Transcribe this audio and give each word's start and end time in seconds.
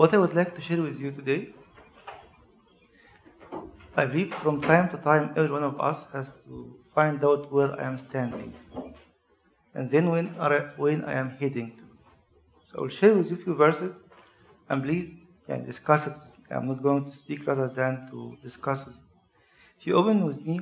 What 0.00 0.14
I 0.14 0.16
would 0.16 0.34
like 0.34 0.54
to 0.54 0.62
share 0.62 0.80
with 0.80 0.98
you 0.98 1.10
today, 1.10 1.50
I 3.94 4.06
believe 4.06 4.32
from 4.36 4.62
time 4.62 4.88
to 4.92 4.96
time 4.96 5.34
every 5.36 5.50
one 5.50 5.62
of 5.62 5.78
us 5.78 5.98
has 6.14 6.30
to 6.46 6.74
find 6.94 7.22
out 7.22 7.52
where 7.52 7.78
I 7.78 7.84
am 7.84 7.98
standing. 7.98 8.54
And 9.74 9.90
then 9.90 10.08
when 10.08 10.34
I, 10.40 10.60
when 10.78 11.04
I 11.04 11.12
am 11.12 11.28
heading 11.38 11.76
to. 11.76 11.84
So 12.66 12.78
I 12.78 12.80
will 12.80 12.88
share 12.88 13.14
with 13.14 13.30
you 13.30 13.36
a 13.36 13.44
few 13.44 13.54
verses 13.54 13.92
and 14.70 14.82
please 14.82 15.10
can 15.46 15.66
discuss 15.66 16.06
it. 16.06 16.16
I'm 16.50 16.66
not 16.66 16.82
going 16.82 17.04
to 17.04 17.14
speak 17.14 17.46
rather 17.46 17.68
than 17.68 18.08
to 18.10 18.38
discuss 18.42 18.86
it. 18.86 18.94
If 19.78 19.86
you 19.86 19.96
open 19.96 20.24
with 20.24 20.40
me, 20.46 20.60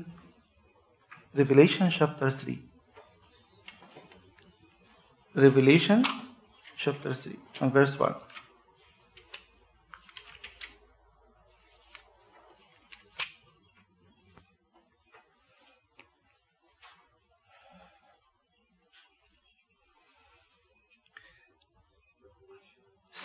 Revelation 1.33 1.93
chapter 1.93 2.29
3. 2.29 2.61
Revelation 5.37 6.05
chapter 6.77 7.15
3 7.15 7.37
and 7.61 7.73
verse 7.73 7.97
1. 7.97 8.17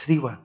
One. 0.08 0.40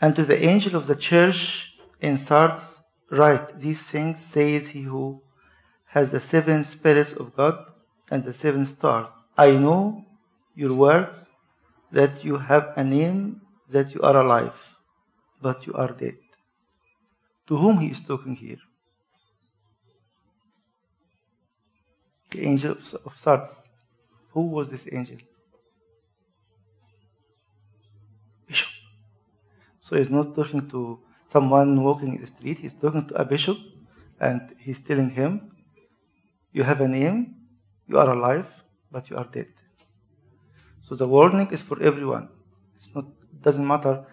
And 0.00 0.16
to 0.16 0.24
the 0.24 0.44
angel 0.44 0.74
of 0.74 0.86
the 0.86 0.96
church 0.96 1.74
in 2.00 2.18
Sardis, 2.18 2.80
write 3.10 3.60
these 3.60 3.82
things 3.82 4.20
says 4.20 4.68
he 4.68 4.82
who 4.82 5.22
has 5.86 6.10
the 6.10 6.20
seven 6.20 6.64
spirits 6.64 7.12
of 7.12 7.36
God 7.36 7.64
and 8.10 8.24
the 8.24 8.32
seven 8.32 8.66
stars. 8.66 9.08
I 9.38 9.52
know 9.52 10.04
your 10.54 10.74
works, 10.74 11.18
that 11.92 12.24
you 12.24 12.38
have 12.38 12.72
a 12.76 12.82
name, 12.82 13.42
that 13.70 13.94
you 13.94 14.00
are 14.00 14.16
alive, 14.16 14.54
but 15.40 15.66
you 15.66 15.74
are 15.74 15.92
dead. 15.92 16.16
To 17.48 17.56
whom 17.56 17.78
he 17.78 17.88
is 17.88 18.00
talking 18.00 18.34
here? 18.34 18.58
The 22.32 22.44
angel 22.44 22.76
of 23.06 23.12
Sardis. 23.16 23.48
Who 24.30 24.48
was 24.48 24.70
this 24.70 24.80
angel? 24.90 25.18
Bishop. 28.46 28.68
So 29.80 29.96
he's 29.96 30.08
not 30.10 30.34
talking 30.34 30.68
to 30.70 30.98
someone 31.30 31.82
walking 31.82 32.14
in 32.16 32.20
the 32.20 32.26
street, 32.26 32.58
he's 32.58 32.74
talking 32.74 33.06
to 33.08 33.14
a 33.14 33.24
bishop 33.24 33.56
and 34.20 34.54
he's 34.58 34.80
telling 34.80 35.10
him, 35.10 35.52
You 36.52 36.62
have 36.62 36.80
a 36.80 36.88
name, 36.88 37.34
you 37.88 37.98
are 37.98 38.10
alive, 38.10 38.46
but 38.90 39.10
you 39.10 39.16
are 39.16 39.24
dead. 39.24 39.48
So 40.82 40.94
the 40.94 41.08
warning 41.08 41.48
is 41.50 41.62
for 41.62 41.82
everyone. 41.82 42.28
It's 42.76 42.94
not 42.94 43.06
doesn't 43.42 43.66
matter 43.66 44.04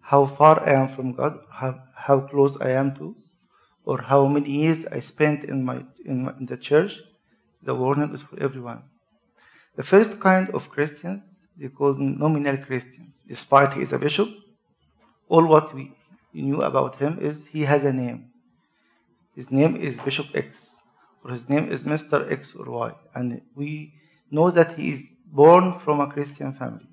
how 0.00 0.26
far 0.26 0.66
I 0.66 0.72
am 0.72 0.88
from 0.94 1.12
God, 1.12 1.40
how, 1.50 1.80
how 1.94 2.20
close 2.20 2.56
I 2.60 2.70
am 2.70 2.94
to, 2.96 3.16
or 3.84 4.00
how 4.02 4.26
many 4.26 4.50
years 4.50 4.86
I 4.86 5.00
spent 5.00 5.44
in 5.44 5.64
my 5.64 5.84
in, 6.04 6.24
my, 6.24 6.32
in 6.38 6.46
the 6.46 6.56
church. 6.56 7.00
The 7.62 7.74
warning 7.74 8.12
is 8.14 8.22
for 8.22 8.40
everyone. 8.40 8.82
The 9.76 9.82
first 9.82 10.20
kind 10.20 10.50
of 10.50 10.70
Christians, 10.70 11.24
they 11.56 11.68
call 11.68 11.94
nominal 11.94 12.56
Christians. 12.58 13.12
Despite 13.26 13.74
he 13.74 13.82
is 13.82 13.92
a 13.92 13.98
bishop, 13.98 14.28
all 15.28 15.46
what 15.46 15.74
we 15.74 15.92
knew 16.32 16.62
about 16.62 16.96
him 16.96 17.18
is 17.20 17.38
he 17.52 17.62
has 17.62 17.84
a 17.84 17.92
name. 17.92 18.30
His 19.34 19.50
name 19.50 19.76
is 19.76 19.96
Bishop 19.98 20.26
X, 20.34 20.74
or 21.22 21.32
his 21.32 21.48
name 21.48 21.70
is 21.70 21.82
Mr. 21.82 22.30
X 22.32 22.54
or 22.54 22.70
Y. 22.70 22.92
And 23.14 23.40
we 23.54 23.92
know 24.30 24.50
that 24.50 24.76
he 24.76 24.92
is 24.92 25.02
born 25.26 25.78
from 25.78 26.00
a 26.00 26.06
Christian 26.06 26.52
family. 26.54 26.88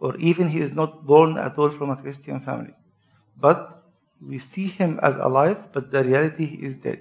Or 0.00 0.16
even 0.16 0.48
he 0.48 0.60
is 0.60 0.72
not 0.72 1.06
born 1.06 1.38
at 1.38 1.56
all 1.58 1.70
from 1.70 1.90
a 1.90 1.96
Christian 1.96 2.40
family. 2.40 2.74
But 3.36 3.82
we 4.20 4.38
see 4.38 4.66
him 4.66 4.98
as 5.02 5.16
alive, 5.16 5.72
but 5.72 5.90
the 5.90 6.04
reality 6.04 6.44
he 6.44 6.66
is 6.66 6.76
dead. 6.76 7.00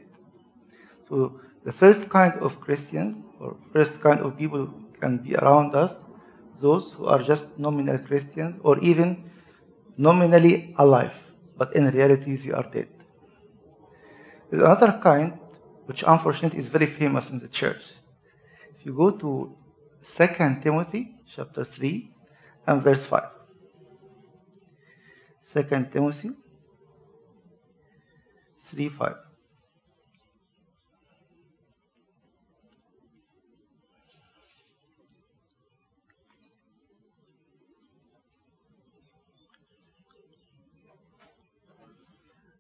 So 1.10 1.42
the 1.68 1.74
first 1.74 2.08
kind 2.08 2.34
of 2.40 2.62
Christians, 2.62 3.18
or 3.42 3.58
first 3.74 4.00
kind 4.00 4.22
of 4.22 4.38
people 4.38 4.70
can 5.02 5.18
be 5.18 5.36
around 5.36 5.76
us, 5.76 5.94
those 6.62 6.94
who 6.94 7.06
are 7.08 7.22
just 7.22 7.60
nominal 7.60 7.98
Christians, 7.98 8.56
or 8.64 8.80
even 8.80 9.30
nominally 9.98 10.74
alive, 10.78 11.14
but 11.58 11.76
in 11.76 11.90
reality 11.90 12.38
they 12.38 12.52
are 12.54 12.64
dead. 12.64 12.88
There's 14.50 14.64
another 14.64 14.98
kind, 15.04 15.38
which 15.88 16.06
unfortunately 16.08 16.58
is 16.58 16.68
very 16.68 16.86
famous 16.86 17.30
in 17.32 17.40
the 17.40 17.50
church. 17.50 17.84
If 18.80 18.86
you 18.86 18.94
go 18.94 19.12
to 19.12 19.58
2 20.16 20.28
Timothy 20.64 21.16
chapter 21.36 21.66
3 21.66 22.10
and 22.66 22.82
verse 22.82 23.04
5. 23.04 23.24
2 25.52 25.64
Timothy 25.92 26.32
3 28.62 28.88
5. 28.88 29.27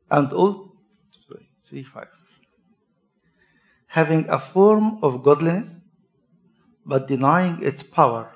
And 0.10 0.32
all 0.34 0.74
sorry, 1.28 1.50
three 1.64 1.84
five. 1.84 2.08
Having 3.88 4.30
a 4.30 4.40
form 4.40 5.00
of 5.02 5.24
godliness, 5.24 5.74
but 6.86 7.08
denying 7.08 7.64
its 7.64 7.84
power, 7.84 8.36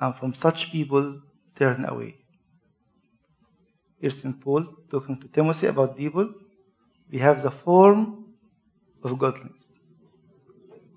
and 0.00 0.14
from 0.16 0.34
such 0.34 0.72
people 0.72 1.20
turn 1.54 1.84
away. 1.84 2.16
Here 4.00 4.10
St. 4.10 4.38
Paul 4.40 4.66
talking 4.90 5.18
to 5.20 5.28
Timothy 5.28 5.68
about 5.68 5.96
people, 5.96 6.32
they 7.10 7.18
have 7.18 7.42
the 7.42 7.50
form 7.50 8.26
of 9.02 9.18
godliness, 9.18 9.64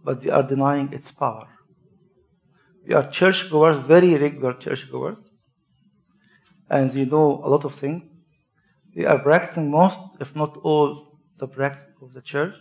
but 0.03 0.21
they 0.21 0.29
are 0.29 0.43
denying 0.43 0.91
its 0.91 1.11
power. 1.11 1.47
They 2.85 2.93
are 2.95 3.09
churchgoers, 3.09 3.85
very 3.85 4.15
regular 4.15 4.53
churchgoers, 4.53 5.19
and 6.69 6.89
they 6.91 7.05
know 7.05 7.41
a 7.43 7.47
lot 7.47 7.65
of 7.65 7.75
things, 7.75 8.03
they 8.95 9.05
are 9.05 9.19
practicing 9.19 9.69
most, 9.69 9.99
if 10.19 10.35
not 10.35 10.57
all, 10.57 11.19
the 11.37 11.47
practice 11.47 11.93
of 12.01 12.13
the 12.13 12.21
church. 12.21 12.55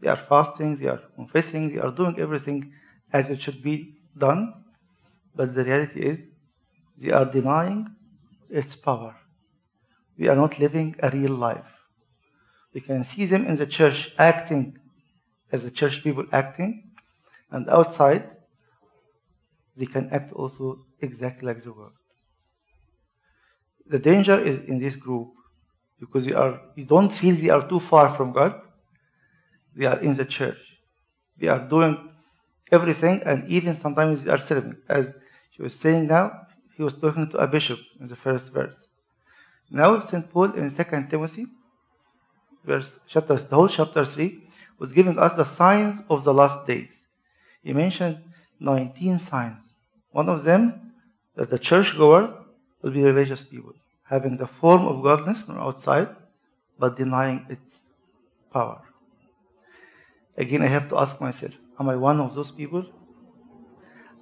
They 0.00 0.08
are 0.08 0.16
fasting, 0.16 0.76
they 0.76 0.88
are 0.88 1.00
confessing, 1.14 1.74
they 1.74 1.80
are 1.80 1.90
doing 1.90 2.18
everything 2.18 2.72
as 3.12 3.28
it 3.30 3.40
should 3.42 3.62
be 3.62 3.96
done. 4.16 4.64
But 5.34 5.54
the 5.54 5.64
reality 5.64 6.00
is, 6.00 6.18
they 6.98 7.10
are 7.10 7.24
denying 7.24 7.94
its 8.50 8.74
power. 8.74 9.16
They 10.18 10.28
are 10.28 10.36
not 10.36 10.58
living 10.58 10.96
a 11.00 11.10
real 11.10 11.32
life. 11.32 11.72
We 12.74 12.80
can 12.80 13.04
see 13.04 13.24
them 13.24 13.46
in 13.46 13.56
the 13.56 13.66
church 13.66 14.12
acting 14.18 14.78
as 15.50 15.62
the 15.62 15.70
church 15.70 16.02
people 16.02 16.26
acting, 16.32 16.90
and 17.50 17.68
outside, 17.70 18.30
they 19.76 19.86
can 19.86 20.10
act 20.10 20.32
also 20.32 20.84
exactly 21.00 21.46
like 21.46 21.62
the 21.62 21.72
world. 21.72 21.92
The 23.86 23.98
danger 23.98 24.38
is 24.38 24.60
in 24.64 24.78
this 24.80 24.96
group 24.96 25.32
because 26.00 26.26
you 26.26 26.36
are 26.36 26.60
you 26.74 26.84
don't 26.84 27.12
feel 27.12 27.34
they 27.34 27.50
are 27.50 27.66
too 27.68 27.80
far 27.80 28.14
from 28.14 28.32
God. 28.32 28.60
They 29.74 29.86
are 29.86 29.98
in 30.00 30.14
the 30.14 30.24
church. 30.24 30.58
They 31.38 31.48
are 31.48 31.60
doing 31.60 32.10
everything 32.70 33.22
and 33.24 33.48
even 33.48 33.76
sometimes 33.76 34.22
they 34.22 34.30
are 34.30 34.38
serving. 34.38 34.76
As 34.88 35.06
she 35.50 35.62
was 35.62 35.74
saying 35.74 36.06
now, 36.06 36.46
he 36.76 36.82
was 36.82 36.94
talking 36.94 37.28
to 37.30 37.38
a 37.38 37.46
bishop 37.46 37.78
in 38.00 38.06
the 38.08 38.16
first 38.16 38.52
verse. 38.52 38.76
Now 39.70 40.00
St. 40.00 40.28
Paul 40.30 40.52
in 40.52 40.70
2 40.70 40.84
Timothy, 41.10 41.46
verse 42.64 42.98
chapter 43.06 43.34
the 43.34 43.54
whole 43.54 43.68
chapter 43.68 44.04
3, 44.04 44.42
was 44.78 44.92
giving 44.92 45.18
us 45.18 45.34
the 45.34 45.44
signs 45.44 46.00
of 46.08 46.24
the 46.24 46.32
last 46.32 46.66
days. 46.66 46.90
He 47.62 47.72
mentioned 47.72 48.18
19 48.60 49.18
signs. 49.18 49.62
One 50.10 50.28
of 50.28 50.44
them 50.44 50.92
that 51.36 51.50
the 51.50 51.58
churchgoer 51.58 52.34
will 52.82 52.90
be 52.90 53.02
religious 53.02 53.44
people 53.44 53.74
having 54.08 54.36
the 54.36 54.46
form 54.46 54.86
of 54.86 55.02
godliness 55.02 55.40
from 55.42 55.58
outside, 55.58 56.08
but 56.78 56.96
denying 56.96 57.46
its 57.48 57.84
power. 58.52 58.82
Again, 60.36 60.62
I 60.62 60.66
have 60.66 60.88
to 60.90 60.98
ask 60.98 61.20
myself 61.20 61.52
Am 61.80 61.88
I 61.88 61.96
one 61.96 62.20
of 62.20 62.34
those 62.34 62.50
people? 62.50 62.84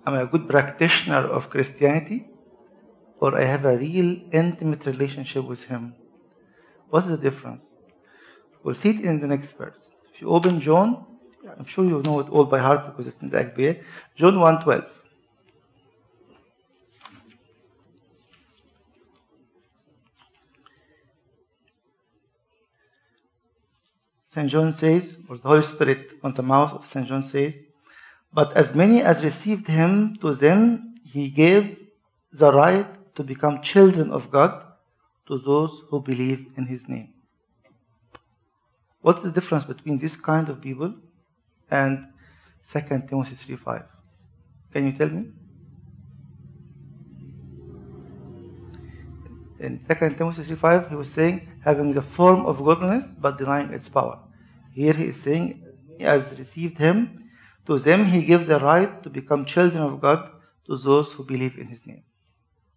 Am 0.06 0.14
I 0.14 0.22
a 0.22 0.26
good 0.26 0.48
practitioner 0.48 1.26
of 1.36 1.50
Christianity? 1.50 2.28
Or 3.18 3.34
I 3.34 3.44
have 3.44 3.64
a 3.64 3.76
real 3.76 4.20
intimate 4.32 4.84
relationship 4.84 5.44
with 5.44 5.64
Him? 5.64 5.94
What 6.90 7.04
is 7.04 7.10
the 7.10 7.16
difference? 7.16 7.62
We'll 8.62 8.74
see 8.74 8.90
it 8.90 9.00
in 9.00 9.20
the 9.20 9.26
next 9.26 9.56
verse. 9.56 9.90
If 10.12 10.20
you 10.20 10.28
open 10.28 10.60
John, 10.60 11.06
I'm 11.58 11.66
sure 11.66 11.84
you 11.84 12.02
know 12.02 12.20
it 12.20 12.28
all 12.28 12.44
by 12.44 12.58
heart 12.58 12.86
because 12.86 13.06
it's 13.06 13.22
in 13.22 13.30
the 13.30 13.38
Agpeya. 13.38 13.82
John 14.16 14.34
1.12. 14.34 14.86
St. 24.36 24.50
John 24.50 24.70
says, 24.70 25.16
or 25.30 25.38
the 25.38 25.48
Holy 25.48 25.62
Spirit 25.62 26.10
on 26.22 26.30
the 26.32 26.42
mouth 26.42 26.74
of 26.74 26.84
St. 26.84 27.08
John 27.08 27.22
says, 27.22 27.54
But 28.34 28.54
as 28.54 28.74
many 28.74 29.00
as 29.00 29.24
received 29.24 29.66
him, 29.66 30.16
to 30.20 30.34
them 30.34 30.94
he 31.06 31.30
gave 31.30 31.78
the 32.34 32.52
right 32.52 32.86
to 33.14 33.24
become 33.24 33.62
children 33.62 34.10
of 34.10 34.30
God 34.30 34.62
to 35.28 35.38
those 35.38 35.80
who 35.88 36.02
believe 36.02 36.48
in 36.54 36.66
his 36.66 36.86
name. 36.86 37.14
What's 39.00 39.22
the 39.22 39.30
difference 39.30 39.64
between 39.64 39.96
this 39.96 40.16
kind 40.16 40.50
of 40.50 40.60
people 40.60 40.92
and 41.70 42.06
2 42.70 42.80
Timothy 43.08 43.54
3.5? 43.56 43.86
Can 44.70 44.84
you 44.84 44.92
tell 44.92 45.08
me? 45.08 45.28
In 49.60 49.78
2 49.78 49.94
Timothy 50.18 50.42
3.5, 50.42 50.90
he 50.90 50.94
was 50.94 51.10
saying, 51.10 51.48
having 51.64 51.94
the 51.94 52.02
form 52.02 52.44
of 52.44 52.62
godliness, 52.62 53.06
but 53.18 53.38
denying 53.38 53.72
its 53.72 53.88
power. 53.88 54.18
Here 54.76 54.92
he 54.92 55.06
is 55.12 55.18
saying, 55.26 55.64
as 56.00 56.38
received 56.38 56.76
him, 56.76 56.96
to 57.64 57.78
them 57.78 58.04
he 58.04 58.20
gives 58.30 58.46
the 58.46 58.60
right 58.60 59.02
to 59.04 59.08
become 59.08 59.46
children 59.46 59.82
of 59.82 60.02
God 60.02 60.20
to 60.66 60.76
those 60.76 61.12
who 61.14 61.24
believe 61.24 61.56
in 61.56 61.68
his 61.68 61.86
name. 61.86 62.04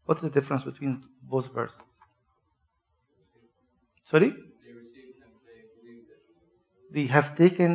What's 0.05 0.21
the 0.21 0.29
difference 0.29 0.63
between 0.63 1.03
both 1.21 1.53
verses? 1.53 1.91
Sorry? 4.09 4.33
They 6.89 7.05
have 7.07 7.35
taken 7.35 7.69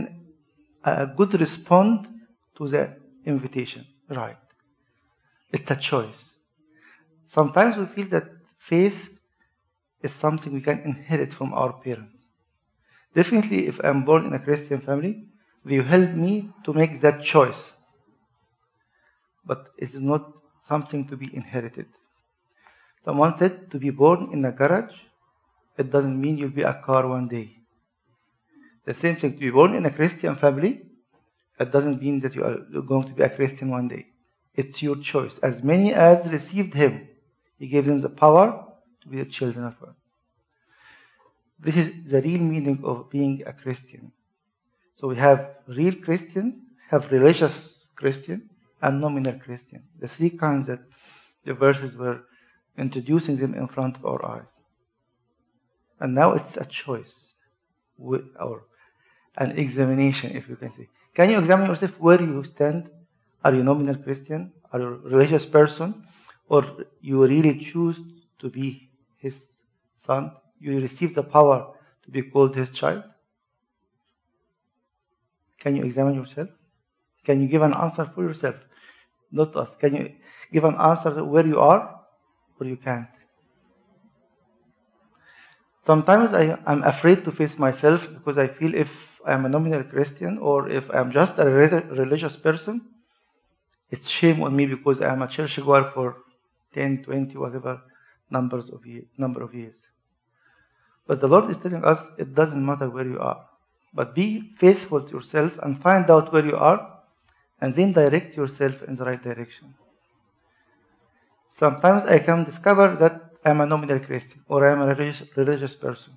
a 0.83 1.07
good 1.07 1.39
response 1.39 2.09
to 2.57 2.67
the 2.67 2.97
invitation. 3.27 3.87
Right. 4.09 4.39
It's 5.53 5.71
a 5.71 5.77
choice. 5.77 6.23
Sometimes 7.29 7.77
we 7.77 7.87
feel 7.95 8.09
that 8.17 8.27
faith 8.59 9.21
is 10.01 10.13
something 10.15 10.51
we 10.55 10.63
can 10.63 10.81
inherit 10.81 11.35
from 11.35 11.53
our 11.53 11.75
parents. 11.75 12.14
Definitely, 13.15 13.67
if 13.67 13.81
I'm 13.85 14.05
born 14.05 14.27
in 14.27 14.33
a 14.33 14.39
Christian 14.39 14.81
family, 14.81 15.25
they 15.65 15.77
help 15.77 16.11
me 16.11 16.51
to 16.65 16.73
make 16.73 17.01
that 17.01 17.23
choice. 17.23 17.73
But 19.47 19.69
it 19.79 19.95
is 19.95 20.01
not 20.01 20.33
something 20.67 21.07
to 21.09 21.17
be 21.17 21.35
inherited. 21.35 21.87
Someone 23.05 23.37
said 23.37 23.71
to 23.71 23.79
be 23.79 23.91
born 23.91 24.31
in 24.33 24.45
a 24.45 24.53
garage, 24.53 24.95
it 25.77 25.91
doesn't 25.91 26.21
mean 26.21 26.39
you'll 26.39 26.51
be 26.51 26.63
a 26.63 26.81
car 26.85 27.07
one 27.07 27.29
day. 27.29 27.59
The 28.85 28.95
same 28.95 29.17
thing, 29.17 29.33
to 29.35 29.39
be 29.39 29.51
born 29.51 29.75
in 29.75 29.87
a 29.87 29.91
Christian 29.91 30.37
family, 30.37 30.83
it 31.59 31.71
doesn't 31.71 32.01
mean 32.01 32.21
that 32.21 32.35
you 32.35 32.45
are 32.45 32.59
going 32.83 33.05
to 33.05 33.13
be 33.13 33.23
a 33.23 33.31
Christian 33.31 33.71
one 33.71 33.89
day. 33.89 34.07
It's 34.55 34.83
your 34.83 34.97
choice. 34.97 35.39
As 35.39 35.63
many 35.63 35.93
as 35.93 36.31
received 36.31 36.75
him, 36.75 37.09
he 37.59 37.67
gave 37.67 37.87
them 37.87 38.01
the 38.01 38.09
power 38.09 38.67
to 39.03 39.09
be 39.09 39.19
the 39.19 39.25
children 39.25 39.65
of 39.67 39.79
God. 39.81 39.95
This 41.65 41.77
is 41.77 42.11
the 42.11 42.21
real 42.21 42.41
meaning 42.41 42.81
of 42.85 43.09
being 43.09 43.43
a 43.47 43.53
Christian. 43.53 44.13
So 44.97 45.09
we 45.09 45.17
have 45.17 45.57
real 45.67 45.95
Christian, 45.95 46.63
have 46.91 47.11
religious 47.11 47.87
Christian, 47.97 48.51
and 48.83 49.01
nominal 49.01 49.39
Christian. 49.39 49.83
The 49.99 50.09
three 50.09 50.31
kinds 50.31 50.67
that 50.67 50.81
the 51.45 51.55
verses 51.55 51.97
were 51.97 52.21
introducing 52.77 53.37
them 53.39 53.55
in 53.55 53.67
front 53.67 53.97
of 53.97 54.05
our 54.05 54.25
eyes. 54.27 54.53
And 56.01 56.15
now 56.15 56.33
it's 56.33 56.57
a 56.57 56.67
choice, 56.67 57.33
or 57.99 58.65
an 59.39 59.53
examination, 59.59 60.37
if 60.37 60.49
you 60.49 60.57
can 60.57 60.71
say. 60.73 60.89
Can 61.15 61.31
you 61.31 61.39
examine 61.39 61.69
yourself 61.69 61.93
where 61.99 62.21
you 62.21 62.45
stand? 62.45 62.91
Are 63.43 63.55
you 63.55 63.63
nominal 63.63 63.97
Christian? 63.97 64.53
Are 64.71 64.81
you 64.81 64.87
a 64.87 64.91
religious 64.91 65.47
person? 65.47 66.07
Or 66.49 66.65
you 67.01 67.25
really 67.25 67.59
choose 67.59 68.01
to 68.41 68.51
be 68.51 68.91
his 69.17 69.53
son? 70.05 70.33
You 70.61 70.81
receive 70.81 71.15
the 71.15 71.23
power 71.23 71.75
to 72.05 72.11
be 72.11 72.23
called 72.23 72.55
his 72.55 72.71
child? 72.71 73.05
Can 75.59 75.77
you 75.77 75.85
examine 75.85 76.15
yourself? 76.15 76.49
Can 77.25 77.41
you 77.43 77.49
give 77.49 77.63
an 77.63 77.75
answer 77.75 78.05
for 78.15 78.23
yourself? 78.23 78.57
Not 79.33 79.57
us. 79.57 79.71
Can 79.81 79.95
you 79.97 80.13
give 80.53 80.65
an 80.65 80.77
answer 80.77 81.25
where 81.25 81.47
you 81.47 81.59
are 81.59 82.01
or 82.61 82.67
you 82.67 82.77
can't? 82.77 83.09
Sometimes 85.87 86.33
I, 86.33 86.59
am 86.67 86.83
afraid 86.83 87.25
to 87.25 87.33
face 87.33 87.59
myself 87.59 88.09
because 88.13 88.39
I 88.39 88.47
feel 88.47 88.75
if 88.75 88.91
I'm 89.27 89.45
a 89.45 89.49
nominal 89.49 89.85
Christian 89.85 90.39
or 90.39 90.71
if 90.71 90.89
I'm 90.91 91.13
just 91.13 91.39
a 91.39 91.45
religious 91.45 92.37
person, 92.37 92.81
it's 93.91 94.09
shame 94.09 94.43
on 94.43 94.57
me 94.57 94.67
because 94.67 95.01
I'm 95.03 95.23
a 95.23 95.29
church 95.29 95.57
goer 95.63 95.91
for 95.95 96.17
10, 96.73 97.05
20, 97.05 97.37
whatever 97.37 97.83
numbers 98.31 98.71
of 98.71 98.85
year, 98.87 99.03
number 99.19 99.43
of 99.43 99.55
years. 99.55 99.77
But 101.07 101.21
the 101.21 101.29
Lord 101.29 101.51
is 101.51 101.59
telling 101.59 101.85
us 101.85 102.01
it 102.19 102.35
doesn't 102.35 102.65
matter 102.65 102.89
where 102.89 103.07
you 103.07 103.19
are. 103.19 103.47
But 103.93 104.15
be 104.15 104.53
faithful 104.59 105.03
to 105.03 105.11
yourself 105.11 105.53
and 105.63 105.81
find 105.81 106.11
out 106.11 106.33
where 106.33 106.45
you 106.45 106.57
are 106.57 106.95
and 107.61 107.75
then 107.75 107.93
direct 107.93 108.37
yourself 108.37 108.83
in 108.83 108.97
the 108.97 109.05
right 109.05 109.23
direction. 109.23 109.75
Sometimes 111.51 112.05
I 112.05 112.19
can 112.19 112.45
discover 112.45 112.97
that 112.97 113.31
I'm 113.45 113.61
a 113.61 113.67
nominal 113.67 114.01
Christian 114.01 114.43
or 114.49 114.67
I'm 114.67 114.83
a 114.83 114.87
religious, 114.87 115.29
religious 115.37 115.75
person. 115.75 116.15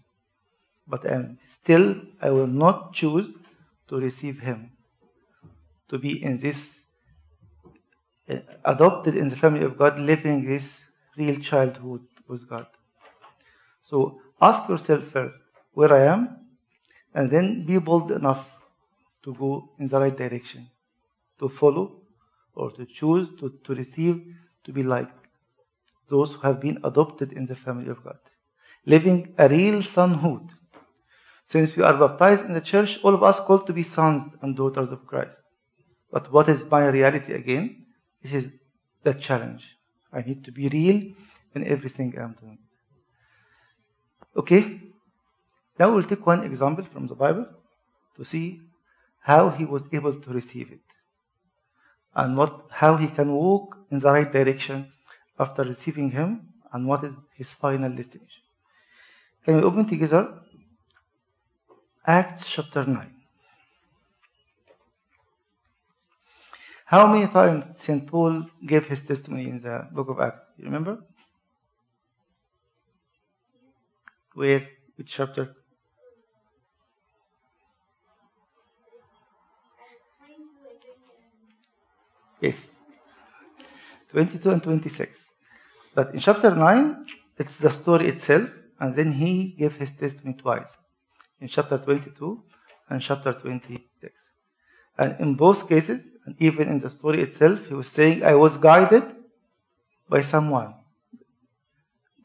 But 0.88 1.10
I'm 1.10 1.38
still, 1.62 1.96
I 2.22 2.30
will 2.30 2.48
not 2.48 2.94
choose 2.94 3.36
to 3.90 3.98
receive 3.98 4.40
Him, 4.40 4.72
to 5.90 5.98
be 5.98 6.24
in 6.24 6.40
this, 6.40 6.80
uh, 8.30 8.38
adopted 8.64 9.16
in 9.16 9.28
the 9.28 9.36
family 9.36 9.64
of 9.64 9.78
God, 9.78 10.00
living 10.00 10.46
this 10.46 10.80
real 11.18 11.40
childhood 11.40 12.02
with 12.28 12.50
God. 12.50 12.68
So 13.84 14.22
ask 14.42 14.68
yourself 14.70 15.04
first 15.06 15.38
where 15.74 15.94
I 15.94 16.06
am, 16.06 16.38
and 17.14 17.30
then 17.30 17.66
be 17.66 17.78
bold 17.78 18.12
enough 18.12 18.48
to 19.24 19.34
go 19.34 19.70
in 19.80 19.88
the 19.88 20.00
right 20.00 20.16
direction, 20.16 20.70
to 21.40 21.50
follow 21.50 22.02
or 22.56 22.72
to 22.72 22.86
choose 22.86 23.30
to, 23.40 23.54
to 23.64 23.76
receive, 23.76 24.24
to 24.64 24.72
be 24.72 24.84
like 24.84 25.10
those 26.10 26.34
who 26.34 26.42
have 26.42 26.60
been 26.60 26.80
adopted 26.84 27.34
in 27.34 27.46
the 27.46 27.56
family 27.56 27.90
of 27.90 28.04
God, 28.04 28.18
living 28.86 29.34
a 29.38 29.48
real 29.48 29.82
sonhood. 29.82 30.50
Since 31.46 31.76
we 31.76 31.84
are 31.84 31.98
baptized 31.98 32.46
in 32.46 32.54
the 32.54 32.62
church, 32.62 33.00
all 33.04 33.14
of 33.14 33.24
us 33.24 33.40
called 33.40 33.68
to 33.68 33.74
be 33.74 33.84
sons 33.84 34.34
and 34.42 34.56
daughters 34.56 34.92
of 34.92 35.06
Christ. 35.06 35.42
But 36.12 36.32
what 36.32 36.50
is 36.50 36.64
my 36.70 36.88
reality 36.88 37.34
again? 37.34 37.86
It 38.22 38.34
is 38.34 38.50
the 39.04 39.14
challenge. 39.14 39.78
I 40.12 40.22
need 40.22 40.44
to 40.46 40.52
be 40.52 40.68
real 40.70 41.14
in 41.54 41.66
everything 41.66 42.18
I'm 42.18 42.36
doing. 42.40 42.60
Okay? 44.38 44.82
Now 45.80 45.94
we'll 45.94 46.04
take 46.04 46.26
one 46.26 46.44
example 46.44 46.86
from 46.86 47.08
the 47.08 47.16
Bible 47.16 47.48
to 48.16 48.24
see 48.24 48.62
how 49.22 49.50
he 49.50 49.66
was 49.66 49.84
able 49.92 50.14
to 50.14 50.30
receive 50.32 50.72
it 50.72 50.80
and 52.16 52.38
what, 52.38 52.66
how 52.70 52.96
he 52.98 53.08
can 53.08 53.32
walk 53.32 53.78
in 53.92 54.00
the 54.00 54.12
right 54.12 54.32
direction 54.32 54.92
after 55.40 55.64
receiving 55.64 56.12
him 56.12 56.54
and 56.74 56.88
what 56.88 57.04
is 57.04 57.14
his 57.36 57.50
final 57.50 57.90
destination. 57.90 58.44
Can 59.44 59.58
we 59.58 59.62
open 59.62 59.86
together 59.88 60.40
Acts 62.06 62.50
chapter 62.50 62.86
9? 62.86 63.14
How 66.86 67.06
many 67.12 67.28
times 67.28 67.82
St. 67.82 68.08
Paul 68.08 68.46
gave 68.66 68.88
his 68.88 69.02
testimony 69.02 69.50
in 69.50 69.62
the 69.62 69.88
book 69.92 70.10
of 70.10 70.20
Acts? 70.22 70.46
You 70.58 70.66
remember? 70.66 71.00
Where? 74.38 74.68
Which 74.96 75.10
chapter? 75.18 75.56
Yes. 82.40 82.58
22 84.12 84.50
and 84.52 84.62
26. 84.62 85.18
But 85.96 86.14
in 86.14 86.20
chapter 86.20 86.54
9, 86.54 87.08
it's 87.40 87.58
the 87.58 87.72
story 87.72 88.10
itself, 88.10 88.52
and 88.80 88.96
then 88.96 89.14
he 89.14 89.56
gave 89.58 89.76
his 89.78 89.92
testimony 89.94 90.38
twice 90.38 90.70
in 91.42 91.48
chapter 91.48 91.80
22 91.80 92.44
and 92.90 93.02
chapter 93.02 93.34
26. 93.34 94.14
And 95.00 95.20
in 95.20 95.34
both 95.34 95.68
cases, 95.68 96.02
and 96.28 96.36
even 96.38 96.70
in 96.70 96.80
the 96.80 96.92
story 96.92 97.24
itself, 97.24 97.66
he 97.66 97.74
was 97.74 97.88
saying, 97.88 98.24
I 98.24 98.36
was 98.36 98.56
guided 98.58 99.16
by 100.08 100.22
someone, 100.22 100.76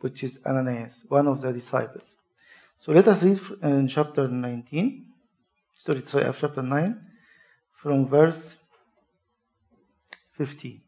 which 0.02 0.24
is 0.24 0.38
Ananias, 0.44 0.94
one 1.08 1.28
of 1.28 1.40
the 1.40 1.52
disciples. 1.52 2.08
So 2.80 2.90
let 2.92 3.06
us 3.06 3.22
read 3.22 3.40
in 3.62 3.86
chapter 3.86 4.26
19, 4.26 5.06
story, 5.74 6.02
sorry, 6.04 6.24
of 6.24 6.36
uh, 6.36 6.38
chapter 6.40 6.62
9, 6.62 7.00
from 7.76 8.08
verse 8.08 8.50
15. 10.32 10.80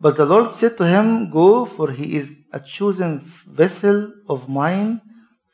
But 0.00 0.16
the 0.16 0.26
Lord 0.26 0.52
said 0.54 0.76
to 0.76 0.86
him, 0.86 1.30
Go, 1.30 1.64
for 1.64 1.90
he 1.90 2.16
is 2.16 2.38
a 2.52 2.60
chosen 2.60 3.20
vessel 3.46 4.12
of 4.28 4.48
mine 4.48 5.00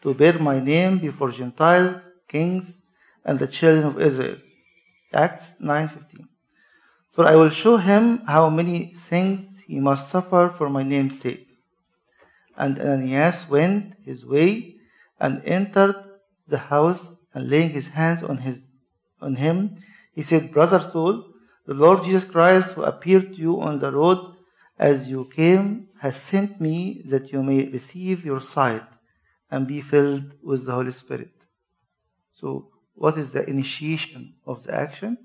to 0.03 0.13
bear 0.13 0.39
my 0.39 0.61
name 0.61 0.99
before 0.99 1.31
Gentiles, 1.31 2.03
kings, 2.29 2.83
and 3.25 3.39
the 3.39 3.47
children 3.47 3.87
of 3.87 4.01
Israel. 4.01 4.37
Acts 5.13 5.53
9:15. 5.61 6.30
For 7.13 7.27
I 7.27 7.37
will 7.37 7.51
show 7.51 7.77
him 7.77 8.19
how 8.27 8.49
many 8.51 8.95
things 8.95 9.49
he 9.67 9.81
must 9.81 10.11
suffer 10.11 10.55
for 10.57 10.69
my 10.69 10.83
name's 10.83 11.21
sake. 11.21 11.49
And 12.57 12.79
Ananias 12.79 13.49
went 13.49 13.95
his 14.05 14.25
way 14.25 14.77
and 15.19 15.43
entered 15.45 15.97
the 16.47 16.59
house 16.59 17.15
and 17.33 17.49
laying 17.49 17.71
his 17.71 17.89
hands 17.89 18.23
on, 18.23 18.39
his, 18.39 18.67
on 19.21 19.37
him, 19.37 19.77
he 20.13 20.23
said, 20.23 20.53
Brother 20.53 20.81
Saul, 20.93 21.25
the 21.67 21.75
Lord 21.75 22.03
Jesus 22.05 22.25
Christ, 22.25 22.71
who 22.71 22.83
appeared 22.83 23.35
to 23.35 23.39
you 23.39 23.61
on 23.61 23.79
the 23.79 23.93
road 23.93 24.35
as 24.79 25.09
you 25.09 25.31
came, 25.35 25.89
has 26.01 26.21
sent 26.21 26.61
me 26.61 27.03
that 27.07 27.33
you 27.33 27.43
may 27.43 27.67
receive 27.67 28.25
your 28.25 28.41
sight 28.41 28.83
and 29.51 29.67
be 29.67 29.81
filled 29.81 30.33
with 30.43 30.67
the 30.67 30.73
Holy 30.73 30.93
Spirit. 30.93 31.31
So, 32.41 32.69
what 32.95 33.19
is 33.19 33.33
the 33.33 33.49
initiation 33.49 34.35
of 34.47 34.65
the 34.65 34.75
action? 34.75 35.19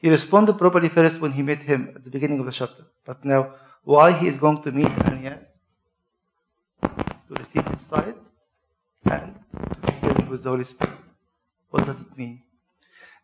He 0.00 0.08
responded 0.08 0.56
properly 0.58 0.88
first 0.88 1.20
when 1.20 1.32
he 1.32 1.42
met 1.42 1.62
him 1.62 1.92
at 1.94 2.04
the 2.04 2.10
beginning 2.10 2.40
of 2.40 2.46
the 2.46 2.52
chapter. 2.52 2.84
But 3.04 3.22
now, 3.24 3.54
why 3.84 4.12
he 4.12 4.28
is 4.28 4.38
going 4.38 4.62
to 4.62 4.72
meet 4.72 4.88
Ananias? 4.88 5.44
To 6.82 7.34
receive 7.38 7.66
his 7.66 7.80
sight 7.82 8.16
and 9.04 9.34
to 9.52 9.86
be 9.86 9.92
filled 10.00 10.28
with 10.28 10.42
the 10.42 10.50
Holy 10.50 10.64
Spirit. 10.64 10.98
What 11.68 11.86
does 11.86 12.00
it 12.00 12.16
mean? 12.16 12.42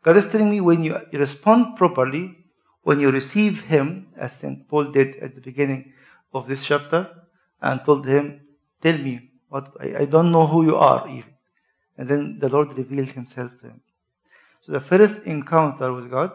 God 0.02 0.18
is 0.18 0.28
telling 0.28 0.50
me 0.50 0.60
when 0.60 0.84
you 0.84 1.00
respond 1.14 1.76
properly, 1.76 2.36
when 2.82 3.00
you 3.00 3.10
receive 3.10 3.62
Him, 3.62 4.08
as 4.16 4.34
St. 4.34 4.68
Paul 4.68 4.92
did 4.92 5.16
at 5.16 5.34
the 5.34 5.40
beginning 5.40 5.92
of 6.32 6.46
this 6.46 6.62
chapter, 6.64 7.10
and 7.60 7.84
told 7.84 8.06
him, 8.06 8.40
Tell 8.82 8.96
me, 8.98 9.30
what 9.48 9.72
I, 9.80 10.02
I 10.02 10.04
don't 10.04 10.30
know 10.30 10.46
who 10.46 10.64
you 10.64 10.76
are 10.76 11.08
even. 11.08 11.34
And 11.98 12.08
then 12.08 12.38
the 12.38 12.48
Lord 12.48 12.76
revealed 12.76 13.08
Himself 13.08 13.50
to 13.60 13.68
him. 13.68 13.80
So 14.64 14.72
the 14.72 14.80
first 14.80 15.22
encounter 15.24 15.92
with 15.92 16.10
God 16.10 16.32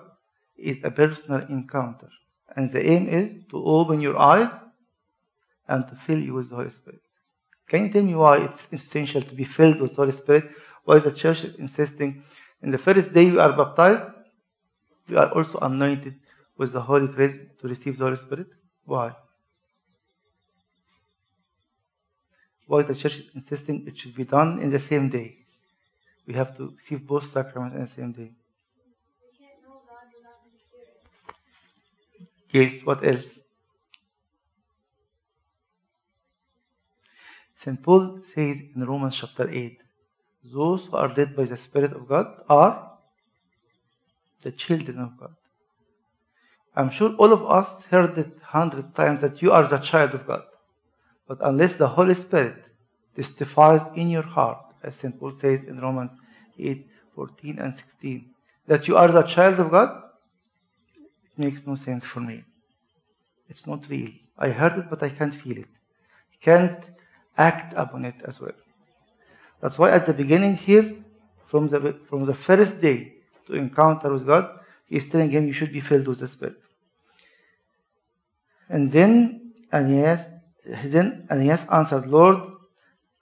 is 0.58 0.78
a 0.84 0.92
personal 0.92 1.42
encounter. 1.50 2.10
And 2.56 2.72
the 2.72 2.86
aim 2.86 3.08
is 3.08 3.46
to 3.52 3.64
open 3.64 4.02
your 4.02 4.18
eyes 4.18 4.52
and 5.68 5.88
to 5.88 5.96
fill 5.96 6.20
you 6.20 6.34
with 6.34 6.50
the 6.50 6.56
Holy 6.56 6.70
Spirit. 6.70 7.02
Can 7.68 7.86
you 7.86 7.94
tell 7.94 8.04
me 8.04 8.16
why 8.16 8.40
it's 8.40 8.68
essential 8.72 9.22
to 9.22 9.34
be 9.34 9.46
filled 9.46 9.80
with 9.80 9.92
the 9.92 9.96
Holy 9.96 10.12
Spirit? 10.12 10.52
Why 10.84 10.98
is 10.98 11.04
the 11.04 11.12
church 11.12 11.44
is 11.46 11.56
insisting 11.56 12.24
in 12.62 12.72
the 12.72 12.78
first 12.78 13.14
day 13.14 13.24
you 13.24 13.40
are 13.40 13.54
baptized, 13.54 14.04
you 15.08 15.18
are 15.18 15.32
also 15.32 15.60
anointed 15.60 16.16
with 16.58 16.74
the 16.74 16.82
Holy 16.82 17.08
Grace 17.08 17.38
to 17.60 17.68
receive 17.68 17.98
the 17.98 18.04
Holy 18.04 18.18
Spirit? 18.18 18.48
Why? 18.86 19.16
Why 22.68 22.84
the 22.84 22.96
church 22.96 23.18
is 23.18 23.26
insisting 23.36 23.86
it 23.88 23.98
should 23.98 24.16
be 24.16 24.26
done 24.26 24.60
in 24.60 24.70
the 24.72 24.80
same 24.80 25.10
day? 25.10 25.38
We 26.28 26.34
have 26.36 26.56
to 26.58 26.74
receive 26.78 27.06
both 27.08 27.30
sacraments 27.32 27.76
in 27.76 27.82
the 27.82 27.88
same 27.88 28.12
day. 28.12 28.32
We 28.32 29.38
can't 29.38 29.64
know 29.64 29.82
God 29.88 30.08
without 30.16 30.44
the 30.44 30.60
Spirit. 30.60 31.02
Yes, 32.52 32.84
what 32.84 33.06
else? 33.06 33.24
St. 37.56 37.82
Paul 37.82 38.20
says 38.34 38.58
in 38.76 38.84
Romans 38.84 39.16
chapter 39.16 39.50
8 39.50 39.80
those 40.44 40.86
who 40.86 40.98
are 40.98 41.14
led 41.14 41.36
by 41.36 41.46
the 41.46 41.58
Spirit 41.58 41.94
of 41.94 42.08
God 42.08 42.26
are 42.50 42.98
the 44.42 44.52
children 44.52 45.00
of 45.00 45.18
God. 45.18 45.36
I'm 46.76 46.90
sure 46.90 47.14
all 47.16 47.32
of 47.32 47.46
us 47.46 47.84
heard 47.92 48.18
it 48.18 48.32
hundred 48.42 48.96
times 48.96 49.22
that 49.22 49.42
you 49.42 49.52
are 49.52 49.68
the 49.68 49.78
child 49.78 50.16
of 50.16 50.26
God. 50.26 50.44
But 51.28 51.38
unless 51.42 51.78
the 51.78 51.88
Holy 51.88 52.16
Spirit 52.16 52.64
testifies 53.16 53.82
in 53.96 54.10
your 54.10 54.24
heart, 54.24 54.60
as 54.84 54.96
St. 54.96 55.18
Paul 55.20 55.34
says 55.34 55.64
in 55.64 55.80
Romans 55.80 56.12
8 56.58 56.88
14 57.16 57.60
and 57.60 57.76
16, 57.76 58.26
that 58.68 58.88
you 58.88 58.98
are 58.98 59.12
the 59.12 59.24
child 59.24 59.60
of 59.60 59.70
God, 59.70 60.02
makes 61.46 61.62
no 61.70 61.76
sense 61.88 62.04
for 62.06 62.22
me. 62.30 62.38
It's 63.52 63.66
not 63.72 63.82
real. 63.90 64.12
I 64.38 64.50
heard 64.60 64.76
it, 64.82 64.88
but 64.92 65.02
I 65.08 65.10
can't 65.18 65.36
feel 65.44 65.58
it. 65.66 65.72
Can't 66.50 66.82
act 67.38 67.74
upon 67.84 68.06
it 68.06 68.16
as 68.30 68.40
well. 68.40 68.58
That's 69.62 69.78
why 69.78 69.92
at 69.92 70.06
the 70.06 70.14
beginning 70.14 70.56
here, 70.68 70.86
from 71.50 71.68
the, 71.68 71.80
from 72.10 72.26
the 72.26 72.34
first 72.48 72.82
day 72.82 73.00
to 73.46 73.54
encounter 73.56 74.10
with 74.14 74.26
God, 74.26 74.46
he 74.86 74.96
is 74.98 75.10
telling 75.10 75.30
him 75.30 75.48
you 75.48 75.54
should 75.54 75.74
be 75.80 75.82
filled 75.90 76.08
with 76.08 76.20
the 76.20 76.28
Spirit. 76.28 76.58
And 78.70 78.92
then 78.92 79.54
Aeneas, 79.74 80.22
then 80.66 81.28
Aeneas 81.30 81.68
answered, 81.70 82.08
Lord, 82.08 82.38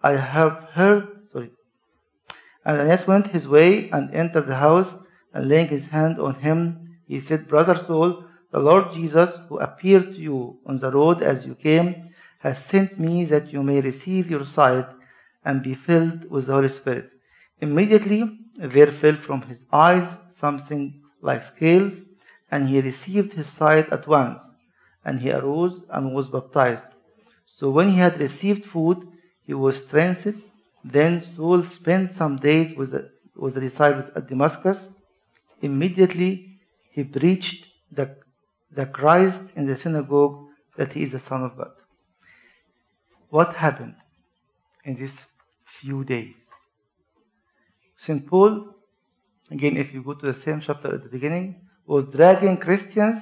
I 0.01 0.13
have 0.35 0.55
heard, 0.73 1.03
sorry. 1.31 1.51
And 2.63 2.79
Aeneas 2.81 3.07
went 3.07 3.27
his 3.27 3.47
way 3.47 3.89
and 3.89 4.13
entered 4.13 4.47
the 4.47 4.55
house, 4.55 4.93
and 5.33 5.49
laying 5.49 5.67
his 5.67 5.85
hand 5.87 6.19
on 6.19 6.35
him, 6.35 6.88
he 7.09 7.19
said, 7.19 7.47
Brother 7.47 7.75
Saul, 7.75 8.23
the 8.51 8.59
Lord 8.59 8.93
Jesus, 8.93 9.31
who 9.47 9.57
appeared 9.57 10.13
to 10.13 10.19
you 10.19 10.59
on 10.63 10.75
the 10.75 10.91
road 10.91 11.23
as 11.23 11.43
you 11.43 11.55
came, 11.55 12.11
has 12.39 12.63
sent 12.63 12.99
me 12.99 13.25
that 13.25 13.51
you 13.51 13.63
may 13.63 13.81
receive 13.81 14.29
your 14.29 14.45
sight 14.45 14.85
and 15.43 15.63
be 15.63 15.73
filled 15.73 16.29
with 16.29 16.45
the 16.45 16.53
Holy 16.53 16.69
Spirit. 16.69 17.09
Immediately 17.59 18.21
there 18.57 18.91
fell 18.91 19.15
from 19.15 19.41
his 19.41 19.63
eyes 19.73 20.07
something 20.29 21.01
like 21.21 21.43
scales, 21.43 21.93
and 22.51 22.69
he 22.69 22.79
received 22.79 23.33
his 23.33 23.49
sight 23.49 23.89
at 23.89 24.07
once, 24.07 24.41
and 25.03 25.19
he 25.19 25.31
arose 25.31 25.81
and 25.89 26.13
was 26.13 26.29
baptized. 26.29 26.89
So 27.47 27.71
when 27.71 27.89
he 27.89 27.97
had 27.97 28.19
received 28.19 28.65
food, 28.67 29.07
he 29.47 29.55
was 29.55 29.83
strengthened. 29.83 30.43
Then 30.83 31.21
Saul 31.21 31.63
spent 31.63 32.13
some 32.13 32.37
days 32.37 32.75
with 32.75 32.91
the, 32.91 33.09
with 33.35 33.55
the 33.55 33.61
disciples 33.61 34.11
at 34.15 34.27
Damascus. 34.27 34.87
Immediately 35.61 36.48
he 36.99 37.05
preached 37.05 37.67
the, 37.91 38.05
the 38.71 38.85
Christ 38.85 39.43
in 39.55 39.65
the 39.65 39.77
synagogue 39.77 40.35
that 40.77 40.91
he 40.93 41.03
is 41.03 41.13
the 41.13 41.19
Son 41.19 41.43
of 41.43 41.55
God. 41.57 41.71
What 43.29 43.55
happened 43.55 43.95
in 44.83 44.95
these 44.95 45.25
few 45.63 46.03
days? 46.03 46.35
St. 47.97 48.25
Paul, 48.27 48.75
again, 49.49 49.77
if 49.77 49.93
you 49.93 50.03
go 50.03 50.13
to 50.13 50.25
the 50.25 50.33
same 50.33 50.59
chapter 50.59 50.93
at 50.95 51.03
the 51.03 51.09
beginning, 51.09 51.47
was 51.85 52.03
dragging 52.05 52.57
Christians 52.57 53.21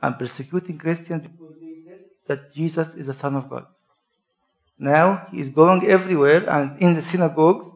and 0.00 0.18
persecuting 0.18 0.78
Christians 0.78 1.22
because 1.22 1.56
they 1.60 1.74
said 1.86 2.00
that 2.28 2.54
Jesus 2.54 2.94
is 2.94 3.06
the 3.06 3.14
Son 3.14 3.34
of 3.34 3.50
God. 3.50 3.66
Now 4.78 5.26
he 5.32 5.40
is 5.40 5.48
going 5.48 5.86
everywhere 5.88 6.48
and 6.48 6.80
in 6.80 6.94
the 6.94 7.02
synagogues 7.02 7.66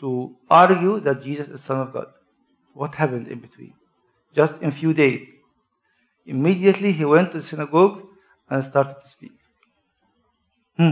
to 0.00 0.36
argue 0.50 1.00
that 1.00 1.22
Jesus 1.22 1.46
is 1.46 1.52
the 1.52 1.58
Son 1.58 1.80
of 1.80 1.92
God. 1.92 2.08
What 2.74 2.94
happened 2.96 3.28
in 3.28 3.38
between? 3.38 3.74
Just 4.34 4.60
in 4.60 4.70
few 4.72 4.92
days. 4.92 5.28
Immediately 6.26 6.92
he 6.92 7.04
went 7.04 7.32
to 7.32 7.38
the 7.38 7.44
synagogue 7.44 8.02
and 8.50 8.64
started 8.64 8.96
to 9.02 9.08
speak. 9.08 9.32
Hmm. 10.76 10.90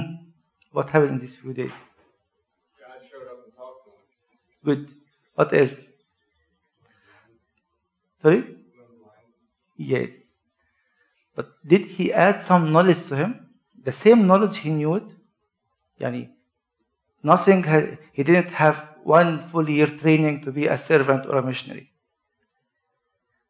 What 0.71 0.89
happened 0.91 1.13
in 1.13 1.19
these 1.27 1.35
few 1.35 1.53
days? 1.53 1.71
God 1.71 3.01
showed 3.11 3.27
up 3.29 3.45
and 3.45 3.55
talked 3.57 3.85
to 3.85 3.91
him. 3.91 4.87
Good. 4.87 4.95
What 5.35 5.53
else? 5.53 5.73
Sorry? 8.21 8.45
Yes. 9.77 10.11
But 11.35 11.49
did 11.67 11.87
he 11.87 12.13
add 12.13 12.45
some 12.45 12.73
knowledge 12.73 13.07
to 13.07 13.17
him? 13.17 13.49
The 13.83 13.93
same 13.93 14.27
knowledge 14.27 14.59
he 14.59 14.71
knew 14.71 14.95
it? 14.95 15.05
Yani, 16.01 16.29
nothing, 17.23 17.65
he 18.13 18.23
didn't 18.23 18.51
have 18.51 18.92
one 19.05 19.49
full 19.51 19.69
year 19.69 19.87
training 19.87 20.43
to 20.45 20.53
be 20.53 20.67
a 20.67 20.79
servant 20.79 21.27
or 21.27 21.37
a 21.39 21.43
missionary. 21.43 21.93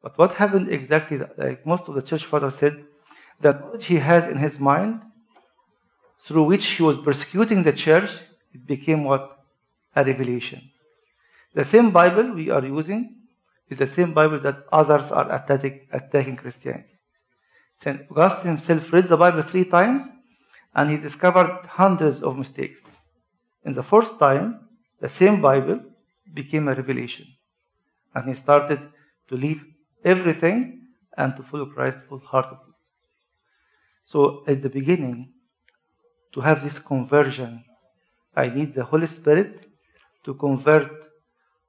But 0.02 0.18
what 0.18 0.34
happened 0.34 0.68
exactly, 0.70 1.20
like 1.36 1.64
most 1.64 1.88
of 1.88 1.94
the 1.94 2.02
church 2.02 2.24
fathers 2.24 2.56
said, 2.56 2.84
the 3.40 3.52
knowledge 3.52 3.86
he 3.86 3.96
has 3.96 4.26
in 4.26 4.38
his 4.38 4.58
mind, 4.58 5.00
through 6.24 6.44
which 6.44 6.66
he 6.66 6.82
was 6.82 6.96
persecuting 6.96 7.62
the 7.62 7.72
church, 7.72 8.10
it 8.52 8.66
became 8.66 9.04
what? 9.04 9.38
A 9.94 10.04
revelation. 10.04 10.70
The 11.54 11.64
same 11.64 11.90
Bible 11.90 12.32
we 12.32 12.48
are 12.50 12.64
using 12.64 13.16
is 13.68 13.78
the 13.78 13.86
same 13.86 14.14
Bible 14.14 14.38
that 14.40 14.64
others 14.72 15.10
are 15.10 15.30
attacking, 15.30 15.86
attacking 15.92 16.36
Christianity. 16.36 16.98
St. 17.82 18.06
Augustine 18.10 18.56
himself 18.56 18.92
read 18.92 19.08
the 19.08 19.16
Bible 19.16 19.42
three 19.42 19.64
times 19.64 20.02
and 20.74 20.90
he 20.90 20.96
discovered 20.96 21.66
hundreds 21.66 22.22
of 22.22 22.38
mistakes. 22.38 22.80
In 23.64 23.72
the 23.74 23.82
first 23.82 24.18
time, 24.18 24.61
the 25.02 25.08
same 25.08 25.42
Bible 25.42 25.80
became 26.32 26.68
a 26.68 26.74
revelation. 26.74 27.26
And 28.14 28.28
he 28.28 28.34
started 28.36 28.80
to 29.28 29.34
leave 29.34 29.64
everything 30.04 30.58
and 31.18 31.34
to 31.36 31.42
follow 31.42 31.66
Christ 31.66 31.98
wholeheartedly. 32.08 32.74
So, 34.04 34.44
at 34.46 34.62
the 34.62 34.68
beginning, 34.68 35.32
to 36.32 36.40
have 36.40 36.62
this 36.62 36.78
conversion, 36.78 37.64
I 38.36 38.48
need 38.48 38.74
the 38.74 38.84
Holy 38.84 39.08
Spirit 39.08 39.66
to 40.24 40.34
convert 40.34 40.92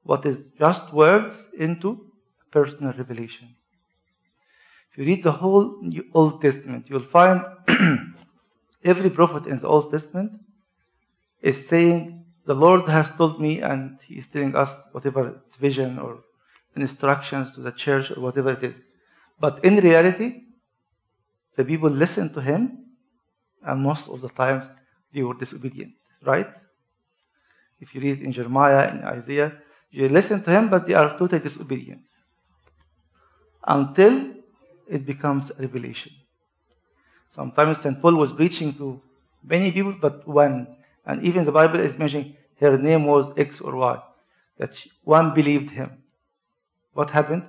what 0.03 0.25
is 0.27 0.49
just 0.59 0.93
words 0.93 1.35
into 1.57 2.05
personal 2.51 2.93
revelation. 2.93 3.55
If 4.91 4.99
you 4.99 5.05
read 5.05 5.23
the 5.23 5.31
whole 5.31 5.81
New- 5.81 6.09
Old 6.13 6.39
Testament, 6.39 6.85
you'll 6.87 7.11
find 7.19 7.41
every 8.83 9.09
prophet 9.09 9.47
in 9.47 9.57
the 9.57 9.67
Old 9.67 9.91
Testament 9.91 10.33
is 11.41 11.67
saying, 11.67 12.22
The 12.45 12.53
Lord 12.53 12.89
has 12.89 13.09
told 13.11 13.39
me, 13.39 13.61
and 13.61 13.99
He 14.07 14.15
is 14.15 14.27
telling 14.27 14.55
us 14.55 14.69
whatever 14.91 15.41
it's 15.45 15.55
vision 15.55 15.99
or 15.99 16.19
instructions 16.75 17.51
to 17.51 17.61
the 17.61 17.71
church 17.71 18.11
or 18.11 18.19
whatever 18.19 18.51
it 18.51 18.63
is. 18.63 18.75
But 19.39 19.63
in 19.63 19.77
reality, 19.77 20.43
the 21.55 21.63
people 21.63 21.89
listened 21.89 22.33
to 22.33 22.41
Him, 22.41 22.85
and 23.63 23.81
most 23.81 24.09
of 24.09 24.21
the 24.21 24.29
times 24.29 24.65
they 25.13 25.21
were 25.21 25.35
disobedient, 25.35 25.93
right? 26.25 26.47
If 27.79 27.93
you 27.93 28.01
read 28.01 28.21
in 28.21 28.31
Jeremiah 28.31 28.89
and 28.89 29.03
Isaiah, 29.03 29.53
you 29.91 30.09
listen 30.09 30.43
to 30.43 30.49
him, 30.49 30.69
but 30.69 30.87
they 30.87 30.95
are 30.95 31.17
totally 31.17 31.39
disobedient. 31.39 32.01
Until 33.65 34.33
it 34.87 35.05
becomes 35.05 35.51
a 35.51 35.61
revelation. 35.61 36.11
Sometimes 37.35 37.79
St. 37.79 38.01
Paul 38.01 38.15
was 38.15 38.31
preaching 38.31 38.73
to 38.75 39.01
many 39.43 39.71
people, 39.71 39.95
but 39.99 40.27
one. 40.27 40.77
And 41.05 41.23
even 41.23 41.45
the 41.45 41.51
Bible 41.51 41.79
is 41.79 41.97
mentioning 41.97 42.35
her 42.59 42.77
name 42.77 43.05
was 43.05 43.37
X 43.37 43.59
or 43.59 43.75
Y. 43.75 44.01
That 44.57 44.75
she- 44.75 44.91
one 45.03 45.33
believed 45.33 45.71
him. 45.71 45.89
What 46.93 47.09
happened? 47.09 47.43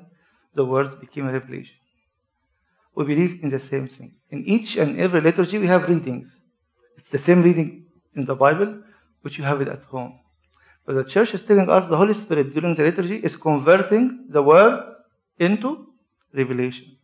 The 0.54 0.64
words 0.64 0.94
became 0.94 1.28
a 1.28 1.32
revelation. 1.32 1.76
We 2.94 3.04
believe 3.04 3.42
in 3.42 3.50
the 3.50 3.58
same 3.58 3.88
thing. 3.88 4.14
In 4.30 4.44
each 4.44 4.76
and 4.76 4.98
every 4.98 5.20
liturgy, 5.20 5.58
we 5.58 5.66
have 5.66 5.88
readings. 5.88 6.28
It's 6.96 7.10
the 7.10 7.18
same 7.18 7.42
reading 7.42 7.86
in 8.14 8.24
the 8.24 8.34
Bible, 8.34 8.82
which 9.22 9.38
you 9.38 9.44
have 9.44 9.60
it 9.60 9.68
at 9.68 9.82
home. 9.84 10.20
But 10.84 10.94
the 10.94 11.04
church 11.04 11.34
is 11.34 11.42
telling 11.42 11.68
us 11.68 11.88
the 11.88 11.96
Holy 11.96 12.14
Spirit 12.14 12.54
during 12.54 12.74
the 12.74 12.82
liturgy 12.82 13.16
is 13.16 13.36
converting 13.36 14.26
the 14.28 14.42
words 14.42 14.94
into 15.38 15.88
revelation. 16.32 16.96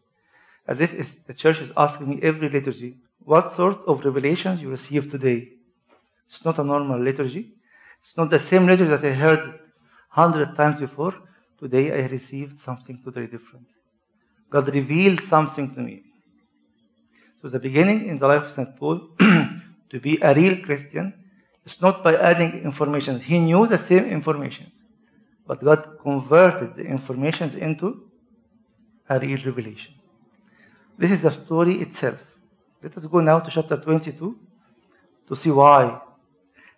As 0.66 0.80
if 0.80 1.26
the 1.26 1.35
church 1.35 1.61
is 1.61 1.71
asking 1.76 2.09
me 2.09 2.21
every 2.23 2.49
liturgy, 2.49 2.99
what 3.25 3.52
sort 3.52 3.80
of 3.87 4.04
revelations 4.04 4.61
you 4.61 4.71
receive 4.71 5.11
today? 5.11 5.52
It's 6.31 6.45
not 6.45 6.61
a 6.61 6.65
normal 6.65 7.01
liturgy. 7.01 7.53
It's 8.05 8.17
not 8.17 8.31
the 8.31 8.39
same 8.39 8.65
liturgy 8.65 8.89
that 8.89 9.05
I 9.05 9.13
heard 9.13 9.59
hundred 10.11 10.57
times 10.57 10.79
before. 10.79 11.13
Today 11.59 11.93
I 11.93 12.07
received 12.07 12.61
something 12.61 13.01
totally 13.05 13.27
different. 13.27 13.67
God 14.49 14.73
revealed 14.73 15.23
something 15.25 15.75
to 15.75 15.81
me. 15.81 16.05
So 17.43 17.49
the 17.49 17.59
beginning 17.59 18.07
in 18.07 18.21
the 18.21 18.29
life 18.29 18.45
of 18.45 18.53
St. 18.53 18.77
Paul 18.77 19.09
to 19.19 20.01
be 20.01 20.19
a 20.23 20.33
real 20.33 20.63
Christian 20.63 21.13
is 21.67 21.83
not 21.83 22.05
by 22.05 22.15
adding 22.17 22.63
information. 22.63 23.19
He 23.19 23.41
knew 23.41 23.67
the 23.67 23.79
same 23.79 24.05
informations, 24.05 24.75
but 25.49 25.65
God 25.65 25.99
converted 26.01 26.77
the 26.77 26.85
informations 26.85 27.57
into 27.57 28.09
a 29.09 29.19
real 29.19 29.43
revelation. 29.45 29.95
This 30.97 31.11
is 31.11 31.23
the 31.23 31.33
story 31.33 31.81
itself. 31.81 32.19
Let 32.83 32.97
us 32.97 33.05
go 33.07 33.19
now 33.19 33.41
to 33.41 33.51
chapter 33.51 33.77
22 33.77 34.39
to 35.27 35.37
see 35.37 35.51
why 35.51 36.01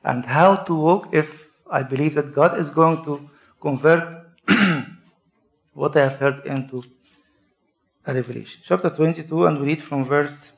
and 0.05 0.25
how 0.27 0.57
to 0.57 0.75
walk 0.75 1.09
if 1.13 1.29
I 1.71 1.83
believe 1.83 2.15
that 2.15 2.35
God 2.35 2.59
is 2.59 2.69
going 2.69 3.05
to 3.05 3.31
convert 3.61 4.27
what 5.75 5.97
I 5.97 6.09
have 6.09 6.19
heard 6.19 6.47
into 6.47 6.83
a 8.05 8.13
revelation. 8.13 8.61
Chapter 8.65 8.91
22, 8.91 9.47
and 9.47 9.61
we 9.61 9.67
read 9.67 9.83
from 9.83 10.05
verse 10.05 10.51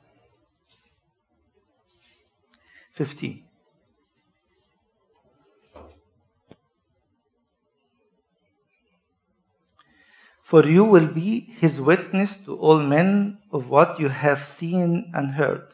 15. 2.95 3.43
For 10.43 10.67
you 10.67 10.85
will 10.85 11.09
be 11.09 11.41
his 11.59 11.81
witness 11.81 12.37
to 12.45 12.57
all 12.57 12.79
men 12.79 13.39
of 13.51 13.71
what 13.71 13.99
you 13.99 14.09
have 14.09 14.49
seen 14.49 15.11
and 15.15 15.33
heard. 15.33 15.67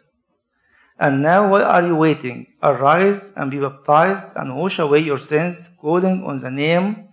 And 1.00 1.22
now 1.22 1.48
why 1.50 1.62
are 1.62 1.86
you 1.86 1.96
waiting? 1.96 2.46
Arise 2.62 3.24
and 3.34 3.50
be 3.50 3.58
baptized 3.58 4.26
and 4.36 4.54
wash 4.54 4.78
away 4.78 4.98
your 4.98 5.18
sins, 5.18 5.70
calling 5.80 6.22
on 6.24 6.38
the 6.38 6.50
name 6.50 7.08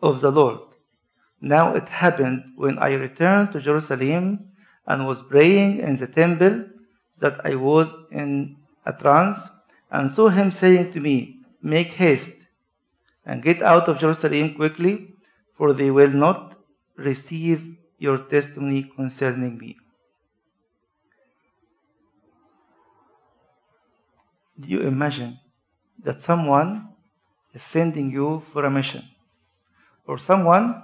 of 0.00 0.20
the 0.20 0.30
Lord. 0.30 0.60
Now 1.40 1.74
it 1.74 1.88
happened 1.88 2.54
when 2.54 2.78
I 2.78 2.94
returned 2.94 3.50
to 3.52 3.60
Jerusalem 3.60 4.52
and 4.86 5.06
was 5.06 5.20
praying 5.20 5.78
in 5.78 5.96
the 5.96 6.06
temple 6.06 6.66
that 7.18 7.40
I 7.44 7.56
was 7.56 7.92
in 8.12 8.56
a 8.86 8.92
trance 8.92 9.38
and 9.90 10.12
saw 10.12 10.28
him 10.28 10.52
saying 10.52 10.92
to 10.92 11.00
me, 11.00 11.40
Make 11.60 11.88
haste 11.88 12.36
and 13.26 13.42
get 13.42 13.62
out 13.62 13.88
of 13.88 13.98
Jerusalem 13.98 14.54
quickly, 14.54 15.08
for 15.56 15.72
they 15.72 15.90
will 15.90 16.10
not 16.10 16.56
receive 16.96 17.76
your 17.98 18.18
testimony 18.18 18.92
concerning 18.94 19.58
me. 19.58 19.76
Do 24.58 24.68
you 24.68 24.80
imagine 24.82 25.38
that 26.02 26.22
someone 26.22 26.88
is 27.52 27.62
sending 27.62 28.10
you 28.10 28.42
for 28.52 28.64
a 28.64 28.70
mission? 28.70 29.04
Or 30.06 30.18
someone 30.18 30.82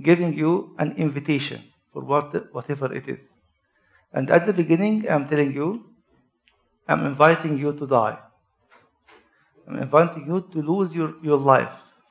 giving 0.00 0.32
you 0.32 0.74
an 0.78 0.92
invitation 0.96 1.64
for 1.92 2.02
what, 2.02 2.54
whatever 2.54 2.92
it 2.94 3.08
is. 3.08 3.18
And 4.12 4.30
at 4.30 4.46
the 4.46 4.52
beginning, 4.52 5.06
I'm 5.08 5.28
telling 5.28 5.52
you, 5.52 5.84
I'm 6.86 7.06
inviting 7.06 7.58
you 7.58 7.72
to 7.72 7.86
die. 7.86 8.18
I'm 9.66 9.78
inviting 9.78 10.26
you 10.26 10.46
to 10.52 10.62
lose 10.62 10.94
your, 10.94 11.14
your 11.22 11.38
life 11.38 11.70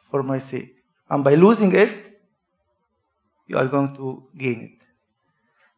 for 0.09 0.23
my 0.23 0.39
sake. 0.39 0.75
And 1.09 1.23
by 1.23 1.35
losing 1.35 1.75
it, 1.75 1.91
you 3.47 3.57
are 3.57 3.67
going 3.67 3.95
to 3.95 4.23
gain 4.37 4.61
it. 4.61 4.85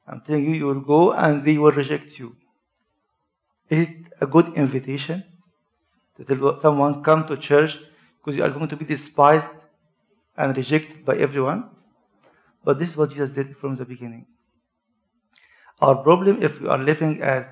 I'm 0.08 0.22
telling 0.22 0.44
you, 0.44 0.52
you 0.52 0.66
will 0.68 0.82
go 0.82 1.14
and 1.14 1.44
they 1.44 1.58
will 1.58 1.72
reject 1.72 2.20
you. 2.20 2.36
Is 3.70 3.90
it 3.90 3.98
a 4.22 4.28
good 4.28 4.54
invitation 4.56 5.24
to 6.18 6.24
tell 6.24 6.62
someone 6.62 7.04
come 7.04 7.28
to 7.28 7.38
church 7.38 7.80
because 8.18 8.36
you 8.38 8.44
are 8.44 8.50
going 8.50 8.68
to 8.68 8.76
be 8.76 8.86
despised 8.86 9.50
and 10.38 10.56
rejected 10.56 11.06
by 11.06 11.18
everyone? 11.18 11.70
But 12.64 12.80
this 12.80 12.90
is 12.90 12.98
what 12.98 13.12
Jesus 13.12 13.32
did 13.32 13.58
from 13.58 13.76
the 13.76 13.86
beginning. 13.86 14.26
Our 15.82 15.96
problem, 15.96 16.42
if 16.42 16.62
we 16.62 16.68
are 16.70 16.78
living 16.78 17.22
as 17.22 17.46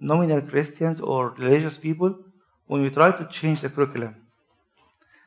nominal 0.00 0.42
Christians 0.42 1.00
or 1.00 1.30
religious 1.30 1.78
people, 1.78 2.18
when 2.66 2.82
we 2.82 2.90
try 2.90 3.12
to 3.12 3.24
change 3.26 3.62
the 3.62 3.70
curriculum, 3.70 4.14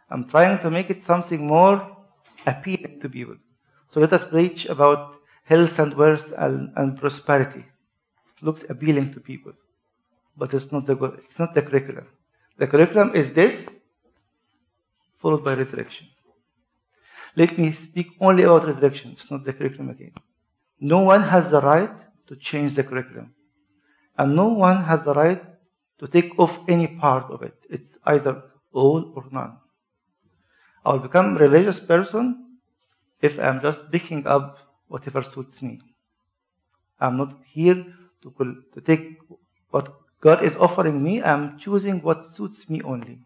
I'm 0.10 0.28
trying 0.30 0.60
to 0.60 0.70
make 0.70 0.90
it 0.90 1.04
something 1.04 1.48
more 1.48 1.98
appealing 2.46 3.00
to 3.02 3.10
people. 3.10 3.38
So 3.88 4.00
let 4.00 4.14
us 4.14 4.24
preach 4.24 4.66
about 4.66 5.16
health 5.46 5.80
and 5.80 5.94
wealth 5.94 6.34
and, 6.38 6.72
and 6.76 7.00
prosperity. 7.00 7.66
It 8.38 8.44
looks 8.44 8.64
appealing 8.70 9.14
to 9.14 9.20
people, 9.20 9.54
but 10.36 10.54
it's 10.54 10.72
not 10.72 10.86
the 10.86 10.96
it's 11.30 11.40
not 11.40 11.54
the 11.54 11.62
curriculum. 11.62 12.08
The 12.58 12.68
curriculum 12.68 13.16
is 13.16 13.34
this, 13.34 13.68
followed 15.16 15.44
by 15.44 15.54
resurrection. 15.54 16.08
Let 17.36 17.58
me 17.58 17.72
speak 17.72 18.08
only 18.20 18.44
about 18.44 18.68
resurrection. 18.68 19.12
It's 19.12 19.32
not 19.32 19.46
the 19.46 19.54
curriculum 19.54 19.90
again. 19.90 20.14
No 20.80 21.00
one 21.00 21.24
has 21.24 21.52
the 21.52 21.62
right 21.62 21.92
to 22.28 22.36
change 22.36 22.76
the 22.76 22.84
curriculum. 22.84 23.34
And 24.18 24.36
no 24.36 24.50
one 24.50 24.84
has 24.84 25.04
the 25.04 25.14
right 25.14 25.42
to 26.00 26.08
take 26.08 26.38
off 26.38 26.60
any 26.68 26.88
part 26.88 27.32
of 27.32 27.42
it. 27.44 27.56
It's 27.70 27.98
either 28.06 28.44
all 28.74 29.14
or 29.16 29.26
none. 29.32 29.58
I'll 30.86 31.00
become 31.00 31.36
a 31.36 31.40
religious 31.40 31.80
person 31.80 32.58
if 33.22 33.40
I'm 33.40 33.62
just 33.62 33.92
picking 33.92 34.26
up 34.26 34.58
whatever 34.88 35.24
suits 35.24 35.62
me. 35.62 35.80
I'm 37.00 37.18
not 37.18 37.38
here 37.46 37.86
to, 38.24 38.56
to 38.74 38.82
take 38.82 39.20
what 39.70 40.01
God 40.22 40.44
is 40.44 40.56
offering 40.56 41.04
me. 41.04 41.22
I'm 41.22 41.58
choosing 41.58 42.02
what 42.02 42.26
suits 42.26 42.70
me 42.70 42.82
only. 42.84 43.20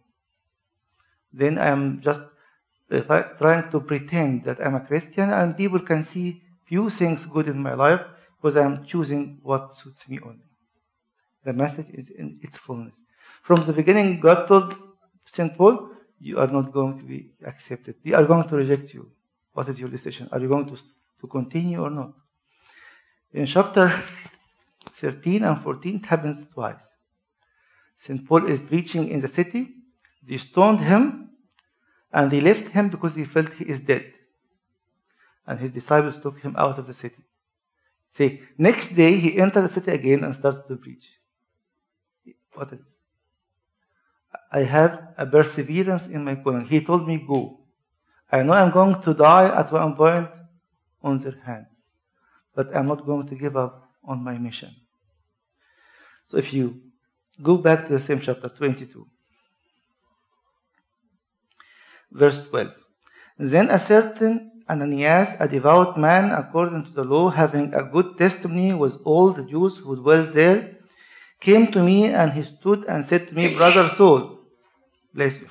Then 1.32 1.60
I'm 1.60 2.02
just 2.02 2.24
uh, 2.90 3.02
trying 3.38 3.70
to 3.72 3.80
pretend 3.82 4.46
that 4.46 4.66
I'm 4.66 4.76
a 4.76 4.80
Christian 4.80 5.30
and 5.30 5.58
people 5.58 5.80
can 5.80 6.04
see 6.04 6.42
few 6.66 6.90
things 6.90 7.26
good 7.26 7.48
in 7.48 7.62
my 7.62 7.74
life 7.74 8.02
because 8.38 8.56
I'm 8.56 8.86
choosing 8.86 9.40
what 9.44 9.74
suits 9.74 10.08
me 10.08 10.20
only. 10.24 10.46
The 11.44 11.54
message 11.54 11.88
is 11.94 12.10
in 12.10 12.40
its 12.42 12.58
fullness. 12.58 12.96
From 13.44 13.62
the 13.64 13.74
beginning, 13.74 14.20
God 14.20 14.48
told 14.48 14.76
St. 15.26 15.56
Paul, 15.56 15.90
you 16.20 16.40
are 16.40 16.48
not 16.48 16.72
going 16.72 16.98
to 16.98 17.04
be 17.04 17.32
accepted. 17.46 17.96
They 18.04 18.14
are 18.14 18.26
going 18.26 18.48
to 18.48 18.56
reject 18.56 18.94
you. 18.94 19.12
What 19.54 19.68
is 19.68 19.80
your 19.80 19.90
decision? 19.90 20.30
Are 20.32 20.40
you 20.40 20.48
going 20.48 20.66
to, 20.68 20.76
to 20.76 21.28
continue 21.28 21.82
or 21.82 21.90
not? 21.90 22.14
In 23.34 23.46
chapter 23.46 24.02
13 24.96 25.44
and 25.44 25.62
14, 25.62 25.96
it 25.96 26.06
happens 26.06 26.48
twice. 26.48 26.96
St. 27.98 28.26
Paul 28.28 28.50
is 28.50 28.62
preaching 28.62 29.10
in 29.10 29.22
the 29.22 29.28
city. 29.28 29.74
They 30.28 30.38
stoned 30.38 30.82
him 30.82 31.30
and 32.12 32.32
they 32.32 32.42
left 32.42 32.70
him 32.70 32.90
because 32.90 33.16
they 33.16 33.26
felt 33.26 33.54
he 33.54 33.66
is 33.66 33.80
dead. 33.80 34.14
And 35.48 35.60
his 35.60 35.72
disciples 35.72 36.22
took 36.22 36.40
him 36.40 36.56
out 36.58 36.80
of 36.80 36.88
the 36.88 36.94
city. 36.94 37.24
See, 38.12 38.42
next 38.58 38.96
day 38.96 39.18
he 39.18 39.38
entered 39.38 39.64
the 39.64 39.70
city 39.70 39.92
again 39.92 40.24
and 40.24 40.34
started 40.34 40.64
to 40.68 40.76
preach. 40.78 41.06
What 42.54 42.72
is 42.72 42.80
I 44.52 44.64
have 44.64 45.14
a 45.18 45.26
perseverance 45.26 46.08
in 46.08 46.24
my 46.24 46.36
calling. 46.36 46.66
He 46.66 46.80
told 46.84 47.08
me, 47.08 47.18
Go. 47.18 47.60
I 48.32 48.42
know 48.42 48.54
I'm 48.54 48.72
going 48.72 49.02
to 49.02 49.14
die 49.14 49.48
at 49.54 49.72
one 49.72 49.96
point 49.96 50.30
on 51.04 51.18
their 51.20 51.38
hands, 51.46 51.68
but 52.56 52.76
I'm 52.76 52.88
not 52.88 53.06
going 53.06 53.28
to 53.28 53.36
give 53.36 53.56
up 53.56 53.88
on 54.04 54.24
my 54.24 54.38
mission. 54.38 54.74
So 56.28 56.38
if 56.38 56.54
you 56.54 56.82
go 57.42 57.58
back 57.58 57.88
to 57.88 57.94
the 57.94 58.00
same 58.00 58.22
chapter 58.22 58.50
22, 58.50 59.08
verse 62.12 62.50
12. 62.50 62.72
Then 63.38 63.70
a 63.70 63.80
certain 63.80 64.52
Ananias, 64.70 65.30
a 65.40 65.48
devout 65.48 66.00
man 66.00 66.32
according 66.32 66.86
to 66.86 66.92
the 66.92 67.04
law, 67.04 67.30
having 67.30 67.74
a 67.74 67.84
good 67.84 68.18
testimony 68.18 68.74
with 68.74 69.00
all 69.04 69.32
the 69.32 69.44
Jews 69.44 69.78
who 69.78 69.96
dwelt 69.96 70.32
there, 70.32 70.78
came 71.40 71.68
to 71.72 71.84
me 71.84 72.08
and 72.08 72.32
he 72.32 72.44
stood 72.44 72.86
and 72.86 73.06
said 73.06 73.28
to 73.28 73.36
me, 73.36 73.54
Brother 73.54 73.90
Saul, 73.90 74.40
bless 75.14 75.40
you. 75.40 75.48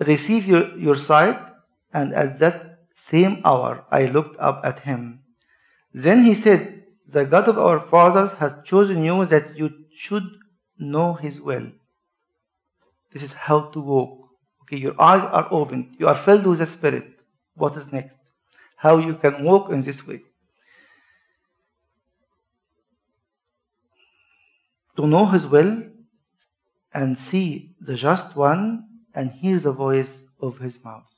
receive 0.00 0.46
your, 0.46 0.76
your 0.78 0.96
sight. 0.96 1.38
And 1.92 2.12
at 2.14 2.38
that 2.38 2.80
same 2.94 3.42
hour 3.44 3.84
I 3.90 4.06
looked 4.06 4.38
up 4.40 4.62
at 4.64 4.80
him. 4.80 5.20
Then 5.92 6.24
he 6.24 6.34
said, 6.34 6.83
The 7.14 7.24
God 7.24 7.48
of 7.48 7.58
our 7.58 7.78
fathers 7.78 8.32
has 8.40 8.56
chosen 8.64 9.04
you 9.04 9.24
that 9.26 9.56
you 9.56 9.72
should 9.96 10.28
know 10.76 11.14
his 11.14 11.40
will. 11.40 11.70
This 13.12 13.22
is 13.22 13.32
how 13.32 13.66
to 13.70 13.80
walk. 13.80 14.30
Okay, 14.62 14.78
your 14.78 15.00
eyes 15.00 15.22
are 15.22 15.46
opened. 15.52 15.94
You 15.96 16.08
are 16.08 16.16
filled 16.16 16.44
with 16.44 16.58
the 16.58 16.66
Spirit. 16.66 17.04
What 17.54 17.76
is 17.76 17.92
next? 17.92 18.16
How 18.76 18.96
you 18.96 19.14
can 19.14 19.44
walk 19.44 19.70
in 19.70 19.82
this 19.82 20.04
way. 20.04 20.22
To 24.96 25.06
know 25.06 25.26
his 25.26 25.46
will 25.46 25.84
and 26.92 27.16
see 27.16 27.76
the 27.80 27.94
just 27.94 28.34
one 28.34 28.88
and 29.14 29.30
hear 29.30 29.60
the 29.60 29.72
voice 29.72 30.26
of 30.40 30.58
his 30.58 30.82
mouth. 30.82 31.12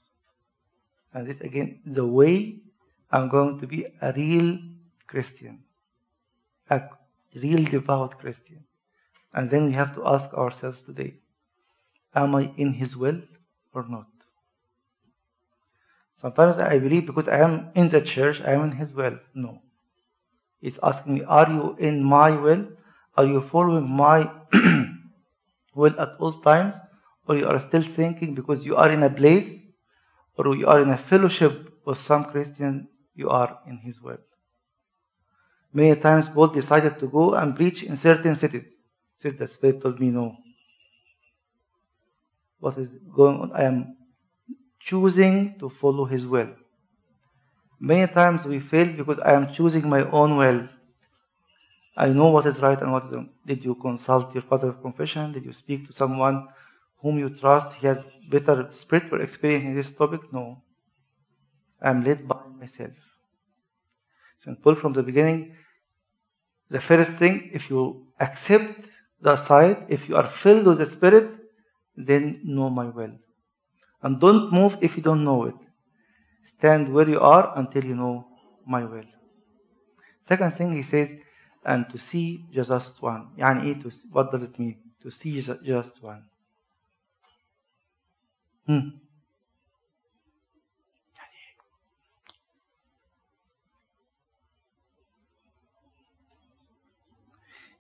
And 1.15 1.27
this 1.27 1.41
again, 1.41 1.81
the 1.87 2.07
way 2.07 2.61
I'm 3.11 3.31
going 3.31 3.59
to 3.61 3.67
be 3.67 3.87
a 4.03 4.13
real 4.13 4.59
Christian, 5.07 5.63
a 6.71 6.83
real 7.35 7.65
devout 7.65 8.19
Christian. 8.19 8.65
And 9.33 9.51
then 9.51 9.67
we 9.67 9.73
have 9.73 9.95
to 9.95 10.07
ask 10.07 10.33
ourselves 10.33 10.83
today, 10.83 11.15
am 12.15 12.35
I 12.35 12.51
in 12.57 12.73
his 12.75 12.97
will 12.97 13.21
or 13.75 13.87
not? 13.89 14.07
Sometimes 16.15 16.57
I 16.57 16.79
believe 16.79 17.07
because 17.07 17.29
I 17.29 17.39
am 17.41 17.71
in 17.75 17.89
the 17.89 18.01
church, 18.01 18.41
I 18.41 18.53
am 18.53 18.63
in 18.65 18.73
his 18.73 18.93
will. 18.93 19.19
No. 19.35 19.61
He's 20.61 20.79
asking 20.83 21.15
me, 21.15 21.25
are 21.25 21.49
you 21.49 21.77
in 21.79 22.03
my 22.03 22.31
will? 22.31 22.69
Are 23.17 23.27
you 23.27 23.43
following 23.43 23.89
my 23.89 24.31
will 25.75 26.01
at 26.01 26.17
all 26.19 26.33
times? 26.33 26.77
Or 27.29 27.37
you 27.37 27.47
are 27.47 27.61
still 27.61 27.83
thinking 27.83 28.35
because 28.35 28.65
you 28.65 28.77
are 28.77 28.91
in 28.91 29.03
a 29.03 29.11
place 29.11 29.67
or 30.37 30.57
you 30.57 30.67
are 30.67 30.81
in 30.81 30.91
a 30.91 30.97
fellowship 30.97 31.73
with 31.85 31.99
some 31.99 32.25
Christians, 32.25 32.89
you 33.15 33.29
are 33.29 33.59
in 33.67 33.79
his 33.79 34.01
will. 34.01 34.19
Many 35.77 35.95
times 36.01 36.27
Paul 36.31 36.49
decided 36.49 36.99
to 37.01 37.07
go 37.07 37.35
and 37.35 37.55
preach 37.55 37.83
in 37.83 37.99
certain 37.99 38.35
cities. 38.35 38.65
Said 39.19 39.37
the 39.37 39.47
Spirit 39.47 39.83
told 39.83 40.01
me 40.01 40.09
no. 40.09 40.35
What 42.59 42.79
is 42.79 42.89
going 43.15 43.37
on? 43.43 43.53
I 43.53 43.65
am 43.65 43.95
choosing 44.81 45.59
to 45.59 45.69
follow 45.69 46.07
his 46.07 46.27
will. 46.27 46.49
Many 47.79 48.11
times 48.11 48.47
we 48.47 48.59
fail 48.59 48.87
because 48.87 49.19
I 49.19 49.35
am 49.35 49.53
choosing 49.53 49.87
my 49.87 50.03
own 50.11 50.39
will. 50.39 50.67
I 51.95 52.09
know 52.09 52.29
what 52.29 52.47
is 52.47 52.59
right 52.61 52.81
and 52.81 52.93
what 52.93 53.05
is 53.09 53.13
wrong. 53.13 53.29
Did 53.45 53.63
you 53.63 53.75
consult 53.75 54.33
your 54.33 54.45
father 54.45 54.71
of 54.71 54.81
confession? 54.81 55.33
Did 55.33 55.45
you 55.45 55.53
speak 55.53 55.87
to 55.89 55.93
someone 55.93 56.49
whom 57.03 57.19
you 57.19 57.29
trust? 57.29 57.75
He 57.75 57.87
has 57.87 57.99
better 58.31 58.67
spiritual 58.71 59.21
experience 59.21 59.67
in 59.67 59.75
this 59.75 59.91
topic? 59.91 60.23
No. 60.33 60.63
I 61.83 61.91
am 61.91 62.03
led 62.03 62.27
by 62.27 62.41
myself. 62.59 62.97
St. 64.39 64.63
Paul 64.63 64.77
from 64.77 64.95
the 64.95 65.03
beginning, 65.03 65.55
the 66.70 66.80
first 66.82 67.14
thing, 67.14 67.50
if 67.54 67.70
you 67.70 68.08
accept 68.20 68.86
the 69.22 69.36
sight, 69.36 69.86
if 69.90 70.08
you 70.10 70.16
are 70.16 70.28
filled 70.28 70.66
with 70.66 70.78
the 70.78 70.86
Spirit, 70.86 71.30
then 71.96 72.42
know 72.44 72.70
my 72.70 72.86
will. 72.86 73.14
And 74.02 74.20
don't 74.20 74.52
move 74.52 74.78
if 74.82 74.98
you 74.98 75.04
don't 75.04 75.24
know 75.24 75.46
it. 75.46 75.56
Stand 76.58 76.94
where 76.94 77.08
you 77.10 77.20
are 77.20 77.54
until 77.58 77.84
you 77.86 77.96
know 77.96 78.26
my 78.66 78.84
will. 78.86 79.06
Second 80.28 80.52
thing 80.54 80.74
he 80.74 80.84
says, 80.84 81.10
and 81.66 81.88
to 81.90 81.98
see 81.98 82.46
just 82.52 83.02
one. 83.02 83.28
يعني 83.38 83.62
ايه 83.62 83.82
to 83.84 83.92
see, 83.92 84.08
what 84.12 84.32
does 84.32 84.42
it 84.42 84.58
mean? 84.58 84.78
To 85.02 85.12
see 85.12 85.42
ju- 85.42 85.60
just 85.64 86.02
one. 86.02 86.24
Hmm. 88.66 88.90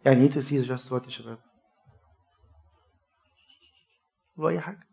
يعني 0.05 0.21
ايه 0.23 0.31
to 0.31 0.41
see 0.41 0.67
just 0.67 0.89
what 0.91 1.05
يا 1.05 1.09
شباب؟ 1.09 1.39
قولوا 4.37 4.49
أي 4.49 4.61
حاجة. 4.61 4.87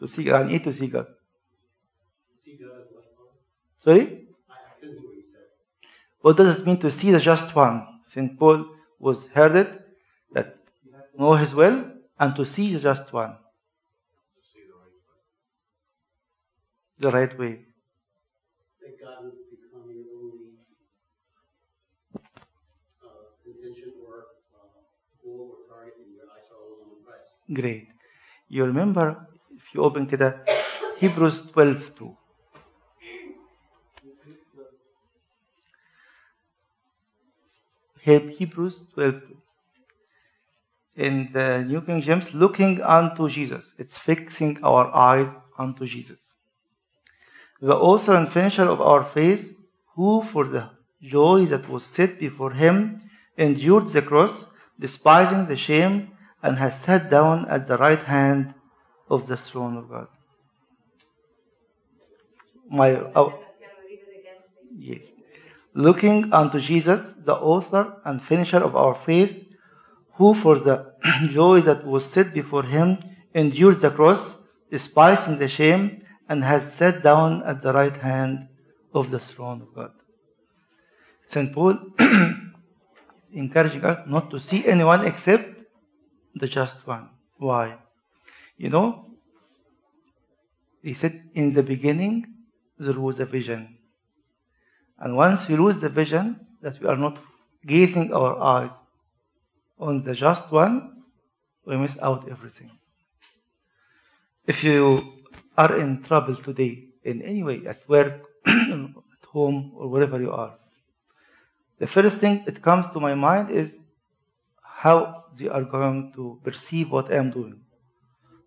To 0.00 0.06
see 0.06 0.18
يعني 0.18 0.50
ايه 0.50 0.62
to 0.62 0.72
see 0.72 0.86
God؟ 0.86 1.06
Sorry? 3.84 4.24
What 6.22 6.36
does 6.38 6.58
it 6.58 6.66
mean 6.66 6.78
to 6.80 6.90
see 6.90 7.10
the 7.10 7.20
just 7.20 7.54
one? 7.54 7.86
St. 8.06 8.38
Paul 8.38 8.64
was 8.98 9.26
heard 9.36 9.54
it 9.56 9.70
that 10.32 10.56
you 10.84 10.92
have 10.92 11.10
to 11.12 11.18
know 11.20 11.34
his 11.34 11.54
will 11.54 11.84
and 12.18 12.34
to 12.36 12.44
see 12.46 12.72
the 12.72 12.80
just 12.80 13.12
one. 13.12 13.36
The 16.98 17.10
right 17.10 17.38
way. 17.38 17.66
Great. 27.52 27.88
You 28.48 28.64
remember 28.64 29.26
if 29.56 29.74
you 29.74 29.82
open 29.82 30.06
كده 30.06 30.44
Hebrews 30.98 31.50
12 31.52 31.94
2. 31.94 32.16
He- 38.00 38.36
Hebrews 38.38 38.84
12 38.94 39.20
2. 39.28 39.36
In 40.96 41.32
the 41.32 41.64
New 41.66 41.80
King 41.80 42.00
James, 42.00 42.32
looking 42.34 42.80
unto 42.82 43.28
Jesus. 43.28 43.72
It's 43.78 43.98
fixing 43.98 44.62
our 44.62 44.94
eyes 44.94 45.28
unto 45.58 45.86
Jesus. 45.86 46.34
The 47.60 47.74
author 47.74 48.14
and 48.14 48.30
finisher 48.30 48.68
of 48.74 48.80
our 48.80 49.02
faith, 49.02 49.58
who 49.96 50.22
for 50.22 50.44
the 50.46 50.70
joy 51.02 51.46
that 51.46 51.68
was 51.68 51.84
set 51.84 52.20
before 52.20 52.52
him 52.52 53.00
endured 53.36 53.88
the 53.88 54.02
cross, 54.02 54.50
despising 54.78 55.46
the 55.46 55.56
shame, 55.56 56.10
and 56.41 56.57
has 56.57 56.79
sat 56.79 57.09
down 57.09 57.47
at 57.49 57.67
the 57.67 57.77
right 57.77 58.03
hand 58.03 58.53
of 59.09 59.27
the 59.27 59.37
throne 59.37 59.77
of 59.77 59.89
God. 59.89 60.07
My, 62.69 62.91
oh, 63.15 63.39
yes. 64.77 65.05
Looking 65.73 66.31
unto 66.31 66.59
Jesus, 66.59 67.01
the 67.17 67.33
author 67.33 67.97
and 68.05 68.21
finisher 68.21 68.57
of 68.57 68.75
our 68.75 68.95
faith, 68.95 69.45
who 70.13 70.33
for 70.33 70.59
the 70.59 70.93
joy 71.29 71.61
that 71.61 71.85
was 71.85 72.05
set 72.05 72.33
before 72.33 72.63
him 72.63 72.99
endured 73.33 73.79
the 73.79 73.89
cross, 73.89 74.37
despising 74.69 75.37
the 75.39 75.47
shame, 75.47 76.03
and 76.27 76.43
has 76.43 76.73
sat 76.73 77.01
down 77.01 77.41
at 77.43 77.61
the 77.61 77.73
right 77.73 77.97
hand 77.97 78.47
of 78.93 79.09
the 79.09 79.19
throne 79.19 79.61
of 79.61 79.73
God. 79.73 79.91
St. 81.27 81.53
Paul 81.53 81.79
is 81.99 83.29
encouraging 83.33 83.83
us 83.83 84.07
not 84.07 84.29
to 84.31 84.39
see 84.39 84.65
anyone 84.67 85.05
except 85.05 85.58
the 86.39 86.47
just 86.47 86.85
one. 86.87 87.09
Why? 87.37 87.77
You 88.57 88.69
know, 88.69 89.05
he 90.81 90.93
said, 90.93 91.29
in 91.33 91.53
the 91.53 91.63
beginning, 91.63 92.33
there 92.77 92.99
was 92.99 93.19
a 93.19 93.25
vision. 93.25 93.77
And 94.97 95.15
once 95.15 95.47
we 95.47 95.55
lose 95.55 95.79
the 95.79 95.89
vision, 95.89 96.47
that 96.61 96.79
we 96.81 96.87
are 96.87 96.97
not 96.97 97.19
gazing 97.65 98.13
our 98.13 98.37
eyes 98.39 98.71
on 99.77 100.03
the 100.03 100.13
just 100.13 100.51
one, 100.51 101.03
we 101.65 101.77
miss 101.77 101.97
out 102.01 102.27
everything. 102.29 102.71
If 104.45 104.63
you 104.63 105.23
are 105.57 105.77
in 105.77 106.01
trouble 106.01 106.35
today, 106.35 106.85
in 107.03 107.21
any 107.21 107.43
way, 107.43 107.65
at 107.65 107.87
work, 107.87 108.21
at 108.45 109.25
home, 109.27 109.71
or 109.75 109.87
wherever 109.87 110.19
you 110.19 110.31
are, 110.31 110.55
the 111.77 111.87
first 111.87 112.17
thing 112.17 112.43
that 112.45 112.61
comes 112.61 112.89
to 112.89 112.99
my 112.99 113.15
mind 113.15 113.51
is 113.51 113.77
how 114.61 115.18
they 115.37 115.47
are 115.47 115.63
going 115.63 116.11
to 116.13 116.39
perceive 116.43 116.91
what 116.91 117.11
I 117.11 117.17
am 117.17 117.31
doing. 117.31 117.61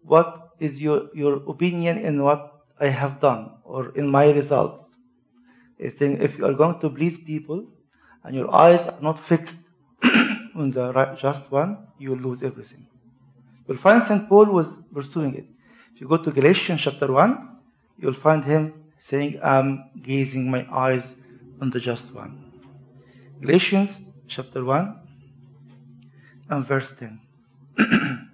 What 0.03 0.51
is 0.59 0.83
your, 0.83 1.09
your 1.15 1.37
opinion 1.49 1.99
in 1.99 2.23
what 2.23 2.53
I 2.81 2.89
have 2.89 3.21
done 3.21 3.53
or 3.65 3.91
in 3.97 4.09
my 4.09 4.31
results? 4.31 4.87
It's 5.79 5.99
saying 5.99 6.21
if 6.21 6.39
you 6.39 6.47
are 6.47 6.55
going 6.55 6.79
to 6.81 6.91
please 6.91 7.19
people 7.19 7.67
and 8.25 8.35
your 8.35 8.55
eyes 8.55 8.87
are 8.87 9.01
not 9.01 9.19
fixed 9.19 9.57
on 10.55 10.71
the 10.71 10.93
right, 10.93 11.19
just 11.19 11.51
one, 11.51 11.79
you 11.99 12.11
will 12.11 12.19
lose 12.19 12.43
everything. 12.43 12.87
You'll 13.67 13.79
find 13.79 14.03
St. 14.03 14.29
Paul 14.29 14.47
was 14.47 14.75
pursuing 14.93 15.35
it. 15.35 15.47
If 15.95 16.01
you 16.01 16.09
go 16.09 16.17
to 16.17 16.31
Galatians 16.31 16.81
chapter 16.81 17.11
1, 17.11 17.49
you'll 17.99 18.15
find 18.15 18.45
him 18.45 18.75
saying, 19.01 19.39
I'm 19.43 19.91
gazing 20.01 20.51
my 20.51 20.67
eyes 20.73 21.05
on 21.61 21.71
the 21.71 21.81
just 21.81 22.13
one. 22.15 22.53
Galatians 23.41 24.05
chapter 24.29 24.65
1 24.65 25.02
and 26.53 26.67
verse 26.67 26.95
10. 26.97 27.21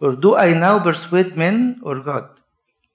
or 0.00 0.16
do 0.16 0.34
I 0.34 0.54
now 0.54 0.82
persuade 0.82 1.36
men 1.36 1.78
or 1.82 2.00
God? 2.00 2.30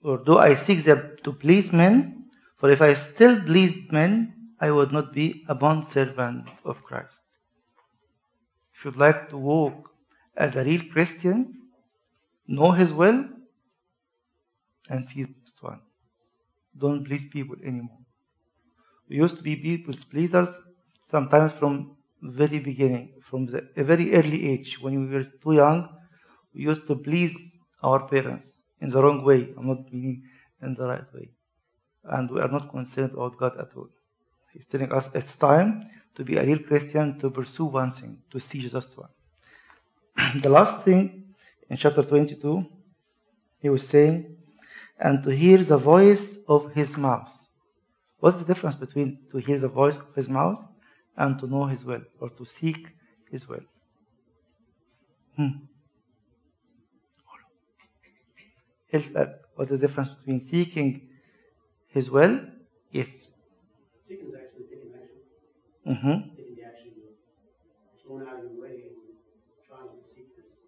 Or 0.04 0.18
do 0.18 0.38
I 0.38 0.56
seek 0.56 0.84
them 0.84 1.16
to 1.24 1.32
please 1.32 1.72
men? 1.72 2.26
For 2.58 2.70
if 2.70 2.82
I 2.82 2.94
still 2.94 3.42
pleased 3.42 3.90
men, 3.92 4.34
I 4.60 4.72
would 4.72 4.92
not 4.92 5.14
be 5.14 5.46
a 5.48 5.56
bond 5.56 5.88
servant 5.88 6.50
of 6.66 6.84
Christ. 6.84 7.22
If 8.76 8.84
you'd 8.86 8.98
like 8.98 9.30
to 9.30 9.38
walk 9.38 9.92
as 10.36 10.56
a 10.56 10.64
real 10.64 10.82
Christian, 10.92 11.60
know 12.48 12.72
His 12.72 12.92
will, 12.92 13.30
and 14.90 15.06
see. 15.06 15.28
Don't 16.78 17.04
please 17.06 17.26
people 17.26 17.56
anymore. 17.64 18.00
We 19.10 19.18
used 19.18 19.38
to 19.38 19.44
be 19.44 19.56
people's 19.56 20.04
pleasers 20.04 20.50
sometimes 21.10 21.54
from 21.54 21.96
very 22.22 22.60
beginning, 22.60 23.14
from 23.30 23.46
the 23.46 23.70
a 23.76 23.84
very 23.84 24.14
early 24.16 24.50
age. 24.52 24.80
When 24.82 24.94
we 25.02 25.16
were 25.16 25.24
too 25.24 25.54
young, 25.54 25.90
we 26.54 26.62
used 26.62 26.88
to 26.88 26.96
please 26.96 27.36
our 27.82 28.08
parents 28.08 28.60
in 28.80 28.90
the 28.90 29.02
wrong 29.04 29.24
way. 29.24 29.54
I'm 29.58 29.68
not 29.68 29.92
meaning 29.92 30.24
in 30.62 30.74
the 30.74 30.88
right 30.88 31.14
way. 31.14 31.30
And 32.04 32.32
we 32.32 32.42
are 32.42 32.48
not 32.48 32.70
concerned 32.70 33.12
about 33.14 33.38
God 33.38 33.58
at 33.60 33.76
all. 33.76 33.90
He's 34.54 34.66
telling 34.66 34.92
us 34.92 35.10
it's 35.14 35.36
time 35.36 35.90
to 36.16 36.24
be 36.24 36.38
a 36.38 36.44
real 36.44 36.60
Christian, 36.60 37.20
to 37.20 37.30
pursue 37.30 37.66
one 37.66 37.92
thing, 37.92 38.18
to 38.32 38.40
see 38.40 38.68
just 38.68 38.98
one. 38.98 39.10
the 40.42 40.50
last 40.50 40.84
thing 40.84 41.34
in 41.70 41.78
chapter 41.78 42.04
22, 42.04 42.66
he 43.60 43.70
was 43.70 43.88
saying, 43.88 44.38
and 45.00 45.24
to 45.24 45.36
hear 45.36 45.58
the 45.64 45.78
voice 45.78 46.38
of 46.48 46.74
his 46.74 46.98
mouth. 46.98 47.32
What's 48.20 48.40
the 48.40 48.46
difference 48.46 48.76
between 48.76 49.20
to 49.32 49.38
hear 49.38 49.60
the 49.60 49.68
voice 49.68 49.98
of 49.98 50.14
his 50.16 50.30
mouth 50.30 50.64
and 51.18 51.38
to 51.40 51.48
know 51.48 51.66
his 51.66 51.84
will 51.84 52.04
or 52.20 52.30
to 52.30 52.46
seek 52.46 52.88
his 53.32 53.48
will? 53.48 53.66
Hmm. 55.36 55.50
Uh, 58.94 59.26
What's 59.56 59.72
the 59.72 59.78
difference 59.78 60.10
between 60.10 60.48
seeking 60.48 61.10
his 61.88 62.10
will? 62.10 62.40
Yes. 62.92 63.08
Seeking 64.08 64.28
is 64.30 64.36
actually 64.36 64.66
taking 64.70 64.92
action. 64.94 65.20
Mm-hmm. 65.88 66.30
Taking 66.36 66.56
the 66.56 66.64
action. 66.64 66.92
of 66.98 68.08
Going 68.08 68.28
out 68.28 68.46
of 68.46 68.52
your 68.52 68.62
way 68.62 68.70
and 68.70 68.96
trying 69.68 69.90
to 69.90 70.08
seek 70.08 70.30
his 70.38 70.62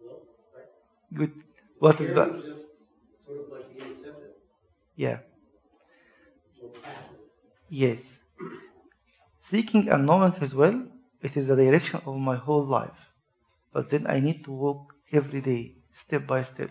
will, 0.00 0.22
right? 0.56 0.68
Good. 1.14 1.32
What 1.78 2.00
is 2.00 2.10
that? 2.14 2.51
Yeah. 5.02 5.18
Yes. 7.68 8.02
Seeking 9.50 9.88
and 9.88 10.06
knowing 10.06 10.32
His 10.32 10.54
will, 10.54 10.78
it 11.20 11.36
is 11.36 11.48
the 11.48 11.56
direction 11.56 12.00
of 12.06 12.16
my 12.18 12.36
whole 12.36 12.64
life. 12.64 13.00
But 13.72 13.90
then 13.90 14.06
I 14.06 14.20
need 14.20 14.44
to 14.44 14.52
walk 14.52 14.94
every 15.12 15.40
day, 15.40 15.74
step 15.92 16.24
by 16.24 16.44
step. 16.44 16.70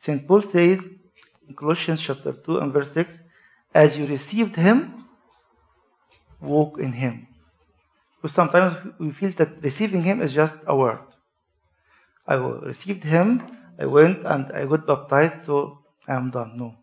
St. 0.00 0.26
Paul 0.26 0.42
says 0.42 0.80
in 1.46 1.54
Colossians 1.54 2.00
chapter 2.00 2.32
2 2.32 2.58
and 2.58 2.72
verse 2.72 2.92
6 2.92 3.18
As 3.72 3.96
you 3.96 4.06
received 4.06 4.56
Him, 4.56 5.04
walk 6.40 6.80
in 6.80 6.92
Him. 6.92 7.28
Because 8.16 8.34
sometimes 8.34 8.78
we 8.98 9.12
feel 9.12 9.30
that 9.38 9.62
receiving 9.62 10.02
Him 10.02 10.22
is 10.22 10.32
just 10.32 10.56
a 10.66 10.74
word. 10.74 11.06
I 12.26 12.34
received 12.34 13.04
Him, 13.04 13.42
I 13.78 13.86
went 13.86 14.26
and 14.26 14.50
I 14.50 14.66
got 14.66 14.88
baptized, 14.88 15.46
so 15.46 15.78
I 16.08 16.14
am 16.14 16.30
done. 16.30 16.56
No. 16.56 16.81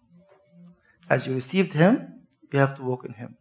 As 1.09 1.25
you 1.25 1.33
received 1.33 1.73
Him, 1.73 2.25
you 2.53 2.59
have 2.59 2.75
to 2.75 2.83
walk 2.83 3.05
in 3.05 3.13
Him. 3.13 3.35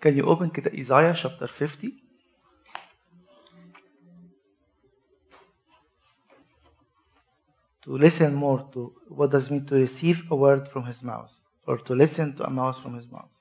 Can 0.00 0.16
you 0.16 0.24
open 0.24 0.50
to 0.50 0.72
Isaiah 0.72 1.14
chapter 1.16 1.46
50? 1.46 1.92
To 7.82 7.96
listen 7.96 8.34
more 8.34 8.68
to 8.72 8.92
what 9.08 9.30
does 9.30 9.46
it 9.46 9.52
mean 9.52 9.66
to 9.66 9.74
receive 9.74 10.30
a 10.30 10.36
word 10.36 10.68
from 10.68 10.84
his 10.84 11.02
mouth 11.02 11.32
or 11.66 11.78
to 11.78 11.94
listen 11.94 12.36
to 12.36 12.44
a 12.44 12.50
mouth 12.50 12.80
from 12.82 12.94
his 12.94 13.10
mouth. 13.10 13.32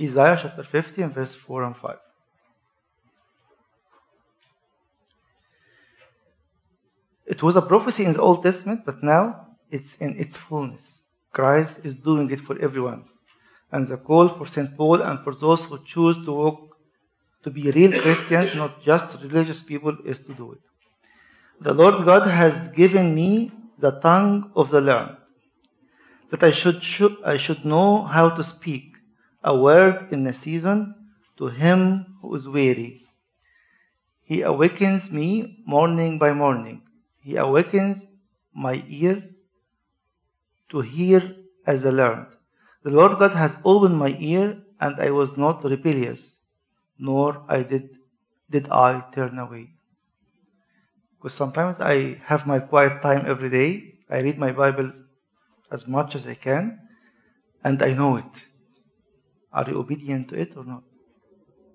Isaiah 0.00 0.38
chapter 0.40 0.62
50 0.62 1.02
and 1.02 1.14
verse 1.14 1.34
4 1.34 1.64
and 1.64 1.76
5. 1.76 1.96
It 7.26 7.42
was 7.42 7.56
a 7.56 7.62
prophecy 7.62 8.04
in 8.04 8.12
the 8.12 8.20
Old 8.20 8.42
Testament, 8.42 8.82
but 8.84 9.02
now 9.02 9.56
it's 9.70 9.96
in 9.96 10.18
its 10.18 10.36
fullness. 10.36 11.02
Christ 11.32 11.80
is 11.84 11.94
doing 11.94 12.30
it 12.30 12.40
for 12.40 12.58
everyone. 12.60 13.04
And 13.72 13.86
the 13.86 13.96
call 13.96 14.28
for 14.28 14.46
St. 14.46 14.76
Paul 14.76 15.02
and 15.02 15.18
for 15.24 15.34
those 15.34 15.64
who 15.64 15.82
choose 15.84 16.16
to 16.24 16.32
walk 16.32 16.76
to 17.42 17.50
be 17.50 17.70
real 17.70 17.92
Christians, 18.00 18.54
not 18.54 18.82
just 18.82 19.20
religious 19.22 19.62
people, 19.62 19.96
is 20.04 20.20
to 20.20 20.32
do 20.32 20.52
it. 20.52 20.60
The 21.60 21.74
Lord 21.74 22.04
God 22.04 22.26
has 22.26 22.68
given 22.68 23.14
me 23.14 23.52
the 23.78 23.92
tongue 23.92 24.50
of 24.54 24.70
the 24.70 24.80
learned, 24.80 25.16
that 26.30 26.42
I 26.42 26.50
should, 26.50 26.82
should, 26.82 27.16
I 27.24 27.36
should 27.36 27.64
know 27.64 28.02
how 28.02 28.30
to 28.30 28.42
speak 28.42 28.94
a 29.42 29.56
word 29.56 30.08
in 30.10 30.26
a 30.26 30.32
season 30.32 30.94
to 31.36 31.48
him 31.48 32.16
who 32.22 32.34
is 32.34 32.48
weary. 32.48 33.04
He 34.22 34.40
awakens 34.40 35.12
me 35.12 35.62
morning 35.66 36.18
by 36.18 36.32
morning. 36.32 36.82
He 37.24 37.36
awakens 37.36 38.04
my 38.54 38.84
ear 38.86 39.22
to 40.68 40.80
hear 40.82 41.22
as 41.66 41.86
I 41.86 41.90
learned. 41.90 42.26
The 42.82 42.90
Lord 42.90 43.18
God 43.18 43.32
has 43.32 43.56
opened 43.64 43.96
my 43.98 44.14
ear, 44.20 44.60
and 44.78 45.00
I 45.00 45.10
was 45.10 45.38
not 45.38 45.64
rebellious, 45.64 46.36
nor 46.98 47.42
I 47.48 47.62
did 47.62 47.88
did 48.50 48.68
I 48.68 49.02
turn 49.14 49.38
away. 49.38 49.70
Because 51.16 51.32
sometimes 51.32 51.80
I 51.80 52.20
have 52.26 52.46
my 52.46 52.58
quiet 52.58 53.00
time 53.00 53.24
every 53.26 53.48
day. 53.48 53.70
I 54.10 54.20
read 54.20 54.38
my 54.38 54.52
Bible 54.52 54.92
as 55.72 55.88
much 55.88 56.14
as 56.14 56.26
I 56.26 56.34
can, 56.34 56.78
and 57.64 57.82
I 57.82 57.94
know 57.94 58.16
it. 58.16 58.34
Are 59.50 59.66
you 59.70 59.78
obedient 59.78 60.28
to 60.28 60.38
it 60.38 60.54
or 60.58 60.64
not? 60.64 60.82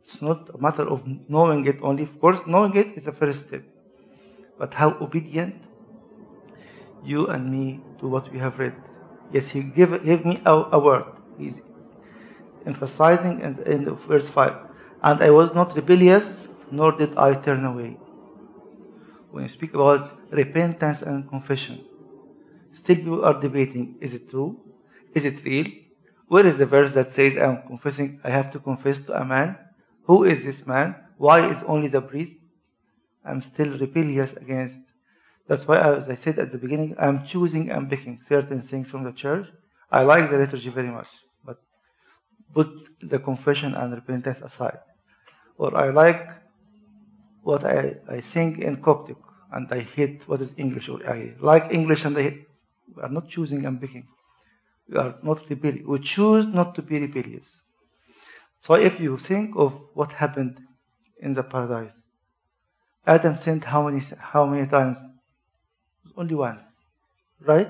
It's 0.03 0.21
not 0.21 0.53
a 0.53 0.61
matter 0.61 0.83
of 0.83 1.07
knowing 1.27 1.65
it 1.65 1.79
only. 1.81 2.03
Of 2.03 2.19
course, 2.19 2.45
knowing 2.45 2.75
it 2.75 2.95
is 2.95 3.05
the 3.05 3.17
first 3.23 3.47
step. 3.47 3.63
But 4.59 4.75
how 4.75 4.97
obedient 5.01 5.55
you 7.03 7.27
and 7.27 7.49
me 7.49 7.79
to 7.99 8.07
what 8.07 8.31
we 8.31 8.39
have 8.39 8.59
read. 8.59 8.75
Yes, 9.31 9.47
he 9.47 9.61
gave, 9.61 10.03
gave 10.03 10.25
me 10.25 10.41
a, 10.45 10.53
a 10.71 10.79
word. 10.79 11.05
He's 11.37 11.61
emphasizing 12.65 13.41
in, 13.41 13.59
in 13.63 13.95
verse 13.95 14.27
5. 14.27 14.55
And 15.01 15.21
I 15.21 15.29
was 15.29 15.55
not 15.55 15.75
rebellious, 15.75 16.47
nor 16.71 16.91
did 16.91 17.17
I 17.17 17.33
turn 17.35 17.65
away. 17.65 17.97
When 19.31 19.43
you 19.43 19.49
speak 19.49 19.73
about 19.73 20.19
repentance 20.31 21.01
and 21.01 21.27
confession, 21.29 21.85
still 22.73 22.95
people 22.95 23.23
are 23.23 23.39
debating 23.39 23.95
is 24.01 24.13
it 24.13 24.29
true? 24.29 24.59
Is 25.13 25.25
it 25.25 25.43
real? 25.45 25.67
Where 26.27 26.45
is 26.45 26.57
the 26.57 26.65
verse 26.65 26.93
that 26.93 27.11
says 27.13 27.37
I'm 27.37 27.63
confessing, 27.65 28.19
I 28.23 28.29
have 28.29 28.51
to 28.51 28.59
confess 28.59 28.99
to 29.01 29.19
a 29.19 29.25
man? 29.25 29.57
Who 30.03 30.23
is 30.23 30.43
this 30.43 30.65
man? 30.67 30.95
Why 31.17 31.49
is 31.49 31.63
only 31.63 31.87
the 31.87 32.01
priest? 32.01 32.33
I'm 33.29 33.41
still 33.41 33.77
rebellious 33.77 34.33
against. 34.33 34.79
That's 35.47 35.67
why, 35.67 35.77
as 35.79 36.09
I 36.09 36.15
said 36.15 36.37
at 36.39 36.51
the 36.51 36.57
beginning, 36.57 36.95
I'm 36.99 37.25
choosing 37.25 37.69
and 37.71 37.89
picking 37.89 38.19
certain 38.27 38.61
things 38.61 38.87
from 38.89 39.03
the 39.03 39.11
church. 39.11 39.47
I 39.91 40.03
like 40.03 40.29
the 40.29 40.37
liturgy 40.37 40.69
very 40.69 40.91
much, 40.97 41.07
but 41.45 41.57
put 42.53 42.69
the 43.01 43.19
confession 43.19 43.73
and 43.75 43.93
repentance 43.93 44.41
aside. 44.41 44.79
Or 45.57 45.75
I 45.75 45.89
like 45.89 46.27
what 47.43 47.63
I, 47.63 47.95
I 48.07 48.21
sing 48.21 48.61
in 48.61 48.81
Coptic 48.81 49.17
and 49.51 49.67
I 49.71 49.79
hate 49.79 50.27
what 50.27 50.41
is 50.41 50.51
English, 50.57 50.89
or 50.89 50.99
I 51.07 51.33
like 51.39 51.71
English 51.71 52.05
and 52.05 52.17
I 52.17 52.23
hate. 52.23 52.47
We 52.95 53.01
are 53.03 53.09
not 53.09 53.29
choosing 53.29 53.65
and 53.65 53.79
picking. 53.79 54.07
We 54.87 54.97
are 54.97 55.15
not 55.23 55.49
rebellious. 55.49 55.85
We 55.85 55.99
choose 55.99 56.47
not 56.47 56.75
to 56.75 56.81
be 56.81 56.99
rebellious. 56.99 57.47
So 58.61 58.73
if 58.75 58.99
you 58.99 59.17
think 59.17 59.55
of 59.55 59.73
what 59.93 60.11
happened 60.13 60.59
in 61.21 61.33
the 61.33 61.43
paradise, 61.43 62.01
Adam 63.09 63.37
sinned 63.37 63.63
how 63.63 63.81
many 63.87 64.01
how 64.33 64.45
many 64.45 64.67
times? 64.67 64.99
Only 66.15 66.35
once, 66.35 66.61
right? 67.51 67.67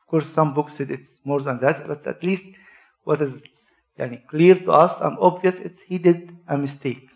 Of 0.00 0.04
course, 0.08 0.28
some 0.28 0.52
books 0.52 0.74
said 0.74 0.90
it's 0.90 1.12
more 1.24 1.40
than 1.40 1.60
that, 1.60 1.86
but 1.86 2.04
at 2.06 2.24
least 2.24 2.42
what 3.04 3.22
is 3.22 3.32
yani, 3.98 4.26
clear 4.26 4.54
to 4.56 4.72
us 4.72 4.94
and 5.00 5.16
obvious 5.20 5.56
is 5.66 5.72
he 5.86 5.98
did 5.98 6.36
a 6.48 6.56
mistake, 6.58 7.08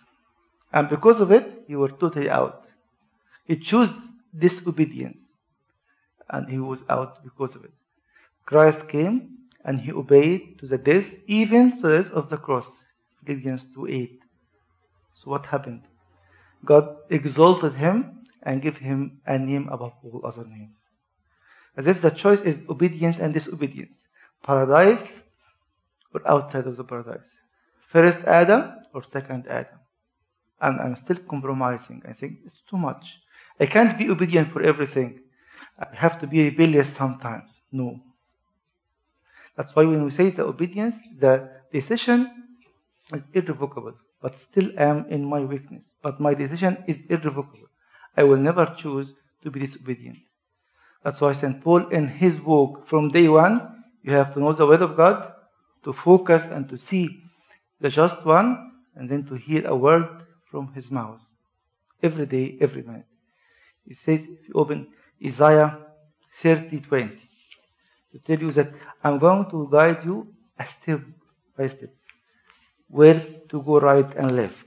and 0.73 0.89
because 0.89 1.21
of 1.21 1.33
it, 1.33 1.65
he 1.67 1.75
were 1.75 1.89
totally 1.89 2.31
out. 2.31 2.65
He 3.45 3.57
chose 3.57 3.93
disobedience, 4.47 5.19
and 6.31 6.49
he 6.49 6.59
was 6.59 6.83
out 6.89 7.25
because 7.25 7.57
of 7.57 7.65
it. 7.65 7.75
Christ 8.45 8.89
came 8.89 9.15
and 9.65 9.81
he 9.81 9.91
obeyed 9.93 10.61
to 10.61 10.67
the 10.69 10.79
death, 10.79 11.13
even 11.27 11.73
to 11.73 11.83
the 11.83 11.97
death 12.03 12.13
of 12.13 12.31
the 12.31 12.37
cross. 12.37 12.69
Philippians 13.25 13.75
2 13.75 13.89
8. 13.89 14.21
So 15.17 15.31
what 15.33 15.47
happened? 15.47 15.83
God 16.67 16.97
exalted 17.09 17.75
him 17.75 18.27
and 18.43 18.61
gave 18.61 18.77
him 18.79 19.21
a 19.27 19.39
name 19.39 19.69
above 19.71 19.95
all 20.03 20.21
other 20.25 20.45
names. 20.45 20.77
As 21.77 21.87
if 21.87 22.03
the 22.03 22.11
choice 22.11 22.41
is 22.41 22.63
obedience 22.69 23.19
and 23.19 23.33
disobedience. 23.33 23.97
Paradise 24.43 25.07
or 26.13 26.21
outside 26.27 26.67
of 26.67 26.77
the 26.77 26.85
paradise. 26.85 27.29
First 27.89 28.19
Adam 28.25 28.75
or 28.93 29.03
second 29.05 29.47
Adam. 29.49 29.79
And 30.61 30.81
I'm 30.81 30.97
still 30.97 31.17
compromising. 31.17 32.03
I 32.09 32.13
think 32.13 32.41
it's 32.47 32.63
too 32.69 32.79
much. 32.79 33.05
I 33.61 33.67
can't 33.67 33.99
be 33.99 34.11
obedient 34.11 34.53
for 34.53 34.63
everything. 34.63 35.21
I 35.79 35.95
have 35.95 36.19
to 36.21 36.27
be 36.27 36.43
rebellious 36.45 36.91
sometimes. 36.91 37.51
No. 37.71 38.01
That's 39.57 39.75
why 39.75 39.85
when 39.85 40.05
we 40.05 40.11
say 40.11 40.31
the 40.31 40.45
obedience, 40.45 40.97
the 41.19 41.49
decision 41.73 42.19
is 43.13 43.23
irrevocable, 43.33 43.95
but 44.21 44.39
still 44.39 44.71
am 44.79 45.07
in 45.09 45.25
my 45.25 45.41
weakness. 45.41 45.85
But 46.03 46.21
my 46.21 46.35
decision 46.35 46.85
is 46.87 47.07
irrevocable. 47.07 47.69
I 48.17 48.23
will 48.25 48.39
never 48.39 48.75
choose 48.77 49.13
to 49.43 49.51
be 49.51 49.61
disobedient. 49.61 50.19
That's 51.05 51.21
why 51.21 51.35
St. 51.35 51.63
Paul, 51.63 51.89
in 51.89 52.09
his 52.09 52.41
walk 52.41 52.87
from 52.89 53.11
day 53.11 53.29
one, 53.29 53.85
you 54.03 54.13
have 54.13 54.33
to 54.35 54.41
know 54.41 54.53
the 54.53 54.67
will 54.67 54.83
of 54.83 54.97
God, 54.97 55.33
to 55.85 55.93
focus 55.93 56.45
and 56.47 56.69
to 56.69 56.77
see 56.77 57.23
the 57.81 57.89
just 57.89 58.25
one, 58.25 58.73
and 58.95 59.09
then 59.09 59.25
to 59.27 59.35
hear 59.35 59.67
a 59.67 59.77
word 59.77 60.09
from 60.51 60.73
his 60.73 60.91
mouth. 60.91 61.23
Every 62.03 62.27
day, 62.27 62.57
every 62.61 62.83
minute. 62.83 63.07
He 63.87 63.95
says, 63.95 64.21
if 64.21 64.49
you 64.49 64.55
open 64.55 64.89
Isaiah 65.25 65.79
30 66.35 66.81
20, 66.81 67.21
to 68.13 68.19
tell 68.19 68.39
you 68.39 68.51
that 68.53 68.73
I'm 69.05 69.19
going 69.19 69.49
to 69.51 69.69
guide 69.71 70.05
you 70.05 70.27
a 70.59 70.67
step 70.67 71.01
by 71.57 71.69
step, 71.69 71.91
where 72.89 73.23
to 73.49 73.63
go 73.63 73.81
right 73.81 74.15
and 74.15 74.37
left. 74.37 74.67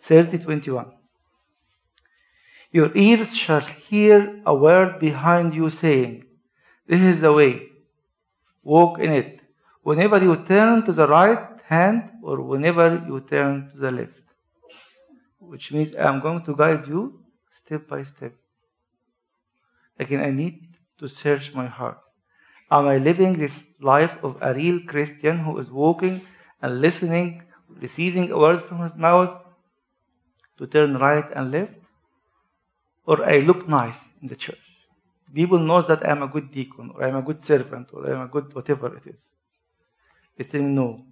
30 0.00 0.38
21. 0.38 0.92
Your 2.70 2.90
ears 2.94 3.36
shall 3.36 3.60
hear 3.60 4.40
a 4.46 4.54
word 4.54 5.00
behind 5.00 5.54
you 5.54 5.70
saying, 5.70 6.24
This 6.86 7.00
is 7.00 7.20
the 7.20 7.32
way, 7.32 7.68
walk 8.62 8.98
in 9.00 9.12
it. 9.12 9.40
Whenever 9.82 10.18
you 10.22 10.36
turn 10.44 10.84
to 10.84 10.92
the 10.92 11.06
right 11.06 11.60
hand 11.66 12.10
or 12.22 12.40
whenever 12.40 13.02
you 13.06 13.20
turn 13.20 13.70
to 13.70 13.78
the 13.78 13.90
left. 13.90 14.22
Which 15.38 15.72
means 15.72 15.94
I'm 15.96 16.20
going 16.20 16.44
to 16.44 16.54
guide 16.54 16.86
you 16.86 17.20
step 17.50 17.88
by 17.88 18.02
step. 18.02 18.34
Again, 19.98 20.22
I 20.22 20.30
need 20.30 20.68
to 20.98 21.08
search 21.08 21.54
my 21.54 21.66
heart. 21.66 21.98
Am 22.70 22.88
I 22.88 22.98
living 22.98 23.34
this 23.34 23.62
life 23.80 24.16
of 24.22 24.36
a 24.40 24.52
real 24.52 24.80
Christian 24.86 25.38
who 25.38 25.58
is 25.58 25.70
walking 25.70 26.22
and 26.60 26.80
listening, 26.80 27.42
receiving 27.80 28.30
a 28.30 28.38
word 28.38 28.62
from 28.62 28.80
his 28.80 28.96
mouth 28.96 29.40
to 30.58 30.66
turn 30.66 30.96
right 30.96 31.26
and 31.34 31.52
left? 31.52 31.74
Or 33.06 33.24
I 33.24 33.38
look 33.38 33.68
nice 33.68 34.00
in 34.20 34.26
the 34.26 34.34
church. 34.34 34.58
People 35.32 35.58
know 35.58 35.80
that 35.82 36.08
I'm 36.08 36.22
a 36.22 36.28
good 36.28 36.50
deacon, 36.50 36.90
or 36.94 37.04
I'm 37.04 37.16
a 37.16 37.22
good 37.22 37.40
servant, 37.40 37.90
or 37.92 38.12
I'm 38.12 38.22
a 38.22 38.28
good 38.28 38.52
whatever 38.54 38.96
it 38.96 39.06
is. 39.06 39.16
They 40.36 40.44
say 40.44 40.60
no. 40.60 41.04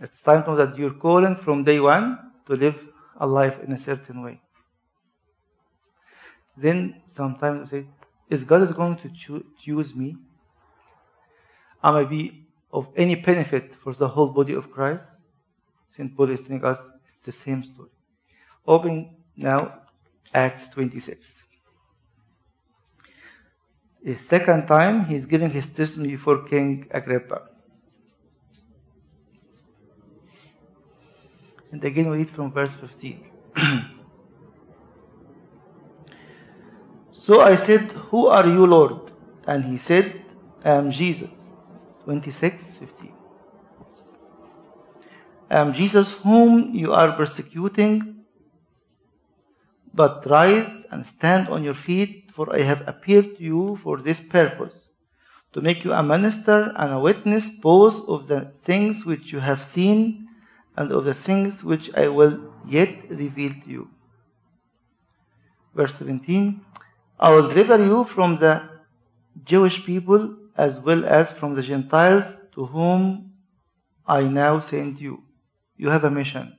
It's 0.00 0.20
time 0.20 0.42
to 0.44 0.50
know 0.50 0.56
that 0.56 0.76
you're 0.76 0.94
calling 0.94 1.36
from 1.36 1.64
day 1.64 1.80
one 1.80 2.18
to 2.46 2.54
live 2.54 2.76
a 3.18 3.26
life 3.26 3.58
in 3.62 3.72
a 3.72 3.78
certain 3.78 4.22
way. 4.22 4.40
Then 6.56 7.02
sometimes 7.08 7.72
you 7.72 7.80
say, 7.80 7.86
is 8.28 8.44
God 8.44 8.62
is 8.62 8.72
going 8.72 8.96
to 8.96 9.08
choo- 9.10 9.46
choose 9.62 9.94
me? 9.94 10.16
Am 11.82 11.96
I 11.96 12.04
be 12.04 12.46
of 12.72 12.88
any 12.96 13.14
benefit 13.16 13.74
for 13.82 13.92
the 13.92 14.08
whole 14.08 14.28
body 14.28 14.54
of 14.54 14.70
Christ? 14.70 15.04
St. 15.96 16.16
Paul 16.16 16.30
is 16.30 16.42
telling 16.42 16.64
us 16.64 16.78
it's 17.14 17.26
the 17.26 17.32
same 17.32 17.62
story. 17.62 17.90
Open 18.66 19.10
now 19.36 19.80
Acts 20.32 20.68
26. 20.68 21.42
The 24.04 24.16
second 24.18 24.66
time, 24.66 25.04
he's 25.04 25.26
giving 25.26 25.50
his 25.50 25.66
testimony 25.66 26.12
before 26.12 26.42
King 26.42 26.86
Agrippa. 26.90 27.42
And 31.70 31.84
again, 31.84 32.10
we 32.10 32.18
read 32.18 32.30
from 32.30 32.52
verse 32.52 32.72
15. 32.72 33.24
so 37.12 37.40
I 37.40 37.54
said, 37.54 37.80
Who 38.10 38.26
are 38.26 38.46
you, 38.46 38.66
Lord? 38.66 39.12
And 39.46 39.64
he 39.64 39.78
said, 39.78 40.24
I 40.64 40.70
am 40.70 40.90
Jesus. 40.90 41.30
26 42.04 42.64
15. 42.78 43.12
I 45.50 45.60
am 45.60 45.68
um, 45.68 45.72
Jesus 45.74 46.12
whom 46.12 46.74
you 46.74 46.92
are 46.92 47.12
persecuting. 47.12 48.24
But 49.94 50.24
rise 50.24 50.86
and 50.90 51.06
stand 51.06 51.48
on 51.48 51.62
your 51.62 51.74
feet, 51.74 52.30
for 52.34 52.50
I 52.54 52.62
have 52.62 52.88
appeared 52.88 53.36
to 53.36 53.42
you 53.42 53.78
for 53.82 53.98
this 53.98 54.20
purpose, 54.20 54.72
to 55.52 55.60
make 55.60 55.84
you 55.84 55.92
a 55.92 56.02
minister 56.02 56.72
and 56.76 56.94
a 56.94 56.98
witness 56.98 57.50
both 57.50 58.08
of 58.08 58.26
the 58.28 58.52
things 58.56 59.04
which 59.04 59.32
you 59.32 59.40
have 59.40 59.62
seen 59.62 60.28
and 60.78 60.90
of 60.90 61.04
the 61.04 61.12
things 61.12 61.62
which 61.62 61.92
I 61.94 62.08
will 62.08 62.40
yet 62.66 63.10
reveal 63.10 63.52
to 63.64 63.70
you. 63.70 63.90
Verse 65.74 65.94
17 65.96 66.64
I 67.20 67.30
will 67.30 67.48
deliver 67.48 67.76
you 67.84 68.04
from 68.04 68.36
the 68.36 68.68
Jewish 69.44 69.84
people 69.84 70.36
as 70.56 70.78
well 70.78 71.04
as 71.04 71.30
from 71.30 71.54
the 71.54 71.62
Gentiles 71.62 72.36
to 72.54 72.66
whom 72.66 73.32
I 74.06 74.22
now 74.22 74.60
send 74.60 75.00
you. 75.00 75.24
You 75.76 75.88
have 75.88 76.04
a 76.04 76.10
mission. 76.10 76.56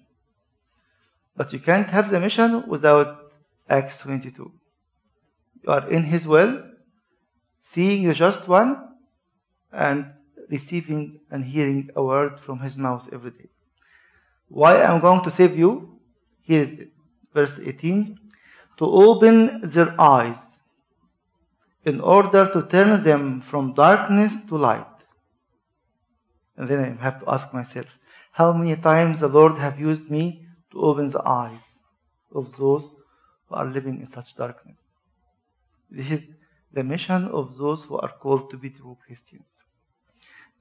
But 1.36 1.53
you 1.53 1.60
can't 1.60 1.89
have 1.89 2.10
the 2.10 2.19
mission 2.19 2.67
without 2.67 3.32
Acts 3.69 3.99
22. 3.99 4.51
You 5.63 5.71
are 5.71 5.89
in 5.89 6.03
His 6.03 6.27
will, 6.27 6.63
seeing 7.62 8.08
the 8.08 8.13
just 8.13 8.47
one, 8.47 8.89
and 9.71 10.12
receiving 10.49 11.19
and 11.32 11.43
hearing 11.43 11.89
a 11.95 12.03
word 12.03 12.39
from 12.39 12.60
His 12.60 12.77
mouth 12.77 13.10
every 13.12 13.32
day. 13.32 13.49
Why 14.47 14.84
I'm 14.84 14.99
going 14.99 15.23
to 15.23 15.32
save 15.32 15.58
you? 15.58 15.99
Here 16.41 16.62
is 16.62 16.77
this. 16.77 16.88
Verse 17.34 17.60
18. 17.60 18.19
To 18.77 18.86
open 18.86 19.62
their 19.62 19.99
eyes 19.99 20.38
in 21.85 21.99
order 21.99 22.45
to 22.51 22.63
turn 22.63 23.03
them 23.03 23.41
from 23.41 23.73
darkness 23.73 24.37
to 24.47 24.57
light. 24.57 24.87
And 26.55 26.69
then 26.69 26.79
I 26.79 27.03
have 27.03 27.19
to 27.21 27.29
ask 27.29 27.53
myself, 27.53 27.87
how 28.31 28.53
many 28.53 28.75
times 28.75 29.19
the 29.19 29.27
Lord 29.27 29.57
have 29.57 29.79
used 29.79 30.09
me 30.09 30.45
to 30.71 30.81
open 30.81 31.07
the 31.07 31.21
eyes 31.27 31.59
of 32.33 32.55
those 32.57 32.83
who 33.47 33.55
are 33.55 33.65
living 33.65 33.99
in 33.99 34.07
such 34.07 34.35
darkness? 34.35 34.77
This 35.89 36.09
is 36.09 36.23
the 36.71 36.83
mission 36.83 37.25
of 37.25 37.57
those 37.57 37.83
who 37.83 37.97
are 37.97 38.11
called 38.19 38.49
to 38.51 38.57
be 38.57 38.69
true 38.69 38.97
Christians. 39.05 39.63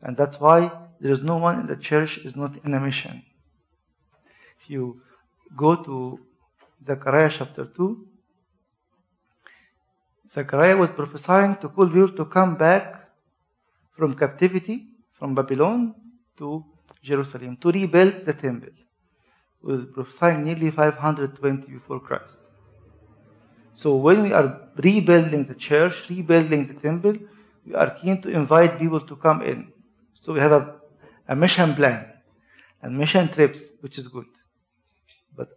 And 0.03 0.17
that's 0.17 0.41
why 0.41 0.71
there 1.01 1.13
is 1.13 1.23
no 1.23 1.37
one 1.37 1.61
in 1.61 1.67
the 1.67 1.77
church 1.77 2.19
is 2.19 2.37
not 2.37 2.53
in 2.65 2.75
a 2.75 2.81
mission. 2.81 3.23
If 4.61 4.69
you 4.69 5.01
go 5.57 5.77
to 5.77 6.21
Zechariah 6.87 7.31
chapter 7.31 7.65
2, 7.65 8.07
Zechariah 10.33 10.77
was 10.77 10.91
prophesying 10.91 11.57
to 11.57 11.69
call 11.69 11.87
people 11.87 12.09
to 12.09 12.25
come 12.25 12.57
back 12.57 13.11
from 13.93 14.15
captivity, 14.15 14.89
from 15.13 15.35
Babylon 15.35 15.95
to 16.39 16.65
Jerusalem, 17.03 17.59
to 17.59 17.71
rebuild 17.71 18.23
the 18.23 18.33
temple. 18.33 18.71
He 19.61 19.67
was 19.67 19.85
prophesying 19.85 20.45
nearly 20.45 20.71
520 20.71 21.71
before 21.71 22.01
Christ. 22.01 22.33
So 23.75 23.97
when 23.97 24.23
we 24.23 24.33
are 24.33 24.69
rebuilding 24.77 25.45
the 25.45 25.55
church, 25.55 26.09
rebuilding 26.09 26.67
the 26.67 26.75
temple, 26.75 27.17
we 27.67 27.75
are 27.75 27.91
keen 27.91 28.23
to 28.23 28.31
invite 28.31 28.79
people 28.79 29.01
to 29.01 29.17
come 29.17 29.43
in. 29.43 29.71
So 30.23 30.33
we 30.33 30.41
have 30.41 30.53
a, 30.53 30.77
a 31.29 31.37
mission 31.37 31.75
plan 31.75 32.07
and 32.81 32.97
mission 32.97 33.29
trips, 33.29 33.61
which 33.81 33.99
is 33.99 34.09
good. 34.09 34.27
But 35.37 35.51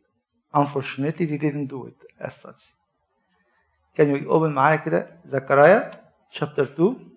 unfortunately, 0.54 1.26
they 1.26 1.38
didn't 1.38 1.68
do 1.68 1.88
it 1.88 1.98
as 2.20 2.34
such. 2.42 2.62
Can 3.97 4.09
you 4.11 4.29
open 4.29 4.55
معايا 4.55 4.77
كده 4.77 5.21
Zechariah 5.27 5.97
chapter 6.31 6.67
2 6.67 7.11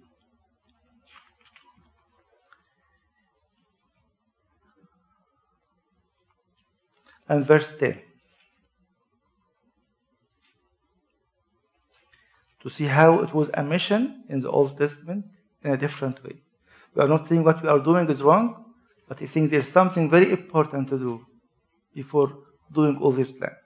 and 7.30 7.46
verse 7.46 7.72
10 7.80 8.02
to 12.62 12.70
see 12.70 12.86
how 12.86 13.20
it 13.20 13.34
was 13.34 13.50
a 13.54 13.64
mission 13.64 14.24
in 14.30 14.40
the 14.40 14.50
Old 14.50 14.78
Testament 14.78 15.26
in 15.64 15.72
a 15.72 15.78
different 15.78 16.24
way. 16.24 16.36
We 16.96 17.02
are 17.04 17.08
not 17.08 17.28
saying 17.28 17.44
what 17.44 17.62
we 17.62 17.70
are 17.70 17.80
doing 17.80 18.10
is 18.10 18.22
wrong, 18.22 18.74
but 19.08 19.22
I 19.22 19.26
think 19.26 19.52
there's 19.52 19.68
something 19.68 20.10
very 20.10 20.32
important 20.32 20.88
to 20.90 20.98
do 20.98 21.26
before 21.94 22.30
doing 22.72 22.98
all 22.98 23.12
these 23.12 23.32
plans. 23.32 23.58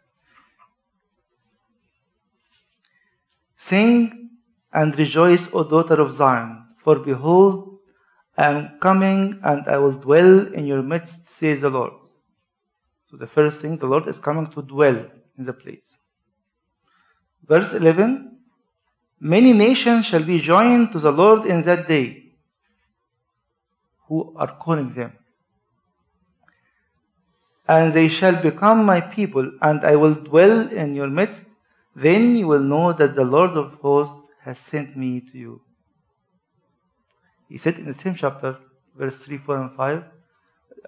Sing 3.68 4.30
and 4.72 4.96
rejoice, 4.98 5.52
O 5.54 5.64
daughter 5.64 6.00
of 6.00 6.12
Zion, 6.12 6.50
for 6.82 6.96
behold, 6.98 7.78
I 8.36 8.50
am 8.50 8.78
coming 8.80 9.40
and 9.42 9.66
I 9.68 9.78
will 9.78 9.92
dwell 9.92 10.52
in 10.52 10.66
your 10.66 10.82
midst, 10.82 11.28
says 11.28 11.60
the 11.60 11.70
Lord. 11.70 11.92
So 13.10 13.16
the 13.16 13.26
first 13.26 13.60
thing, 13.60 13.76
the 13.76 13.86
Lord 13.86 14.08
is 14.08 14.18
coming 14.18 14.46
to 14.52 14.62
dwell 14.62 14.98
in 15.38 15.44
the 15.44 15.52
place. 15.52 15.96
Verse 17.46 17.72
11 17.72 18.38
Many 19.20 19.52
nations 19.52 20.06
shall 20.06 20.24
be 20.24 20.40
joined 20.40 20.90
to 20.92 20.98
the 20.98 21.12
Lord 21.12 21.46
in 21.46 21.62
that 21.62 21.86
day. 21.86 22.32
Who 24.08 24.34
are 24.36 24.56
calling 24.56 24.92
them? 24.92 25.12
and 27.68 27.92
they 27.92 28.08
shall 28.08 28.36
become 28.42 28.84
my 28.84 29.00
people, 29.00 29.50
and 29.62 29.84
I 29.84 29.96
will 29.96 30.14
dwell 30.14 30.68
in 30.68 30.94
your 30.94 31.08
midst. 31.08 31.44
Then 31.94 32.36
you 32.36 32.46
will 32.46 32.62
know 32.62 32.92
that 32.92 33.14
the 33.14 33.24
Lord 33.24 33.50
of 33.50 33.74
hosts 33.74 34.20
has 34.42 34.58
sent 34.58 34.96
me 34.96 35.20
to 35.20 35.38
you. 35.38 35.60
He 37.48 37.58
said 37.58 37.76
in 37.76 37.86
the 37.86 37.94
same 37.94 38.14
chapter, 38.14 38.58
verse 38.96 39.18
3, 39.18 39.38
4, 39.38 39.56
and 39.58 39.76
5, 39.76 40.04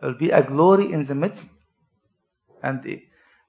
there 0.00 0.11
will 0.11 0.18
be 0.18 0.30
a 0.30 0.42
glory 0.42 0.90
in 0.92 1.05
the 1.05 1.14
midst 1.14 1.48
and 2.62 2.84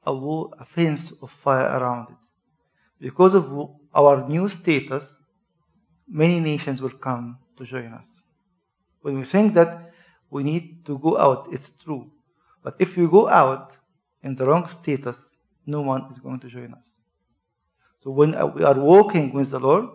a, 0.06 0.14
wall, 0.14 0.54
a 0.60 0.66
fence 0.66 1.14
of 1.22 1.32
fire 1.32 1.80
around 1.80 2.10
it. 2.10 2.18
Because 3.00 3.34
of 3.34 3.70
our 3.94 4.28
new 4.28 4.50
status, 4.50 5.16
many 6.08 6.40
nations 6.40 6.82
will 6.82 6.90
come 6.90 7.38
to 7.58 7.66
join 7.66 7.94
us. 7.94 8.08
When 9.02 9.18
we 9.18 9.24
think 9.24 9.54
that 9.54 9.92
we 10.30 10.44
need 10.44 10.86
to 10.86 10.98
go 10.98 11.18
out, 11.18 11.48
it's 11.52 11.70
true. 11.70 12.12
But 12.64 12.76
if 12.80 12.98
we 12.98 13.08
go 13.08 13.30
out 13.30 13.74
in 14.24 14.36
the 14.36 14.46
wrong 14.46 14.68
status, 14.68 15.18
no 15.66 15.82
one 15.82 16.12
is 16.12 16.20
going 16.20 16.40
to 16.42 16.50
join 16.50 16.74
us. 16.74 16.95
So 18.06 18.12
when 18.12 18.36
uh, 18.36 18.46
we 18.46 18.64
are 18.64 18.80
walking 18.80 19.34
with 19.34 19.50
the 19.50 19.60
Lord, 19.60 19.88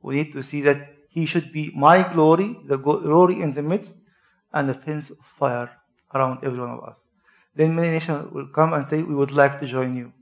we 0.00 0.14
need 0.14 0.32
to 0.32 0.42
see 0.42 0.62
that 0.62 0.96
He 1.10 1.26
should 1.26 1.52
be 1.52 1.70
my 1.76 2.10
glory, 2.10 2.56
the 2.64 2.78
glory 2.78 3.42
in 3.42 3.52
the 3.52 3.60
midst, 3.60 3.96
and 4.50 4.66
the 4.66 4.72
fence 4.72 5.10
of 5.10 5.18
fire 5.38 5.70
around 6.14 6.38
every 6.42 6.58
one 6.58 6.70
of 6.70 6.82
us. 6.82 6.96
Then 7.54 7.76
many 7.76 7.90
nations 7.90 8.32
will 8.32 8.46
come 8.46 8.72
and 8.72 8.86
say, 8.86 9.02
We 9.02 9.14
would 9.14 9.30
like 9.30 9.60
to 9.60 9.66
join 9.66 9.94
you. 9.94 10.14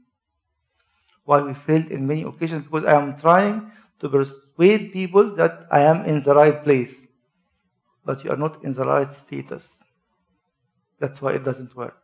Why 1.25 1.41
we 1.43 1.55
failed 1.55 1.93
in 1.93 2.09
many 2.09 2.25
occasions? 2.25 2.65
Because 2.65 2.85
I 2.85 3.01
am 3.01 3.17
trying 3.17 3.71
to 4.01 4.09
persuade 4.09 4.93
people 4.93 5.37
that 5.37 5.69
I 5.71 5.83
am 5.83 6.07
in 6.07 6.21
the 6.21 6.35
right 6.35 6.65
place, 6.65 7.07
but 8.05 8.25
you 8.25 8.33
are 8.33 8.37
not 8.37 8.65
in 8.65 8.75
the 8.75 8.85
right 8.85 9.15
status. 9.15 9.65
That's 10.99 11.23
why 11.23 11.35
it 11.35 11.45
doesn't 11.45 11.77
work. 11.77 12.03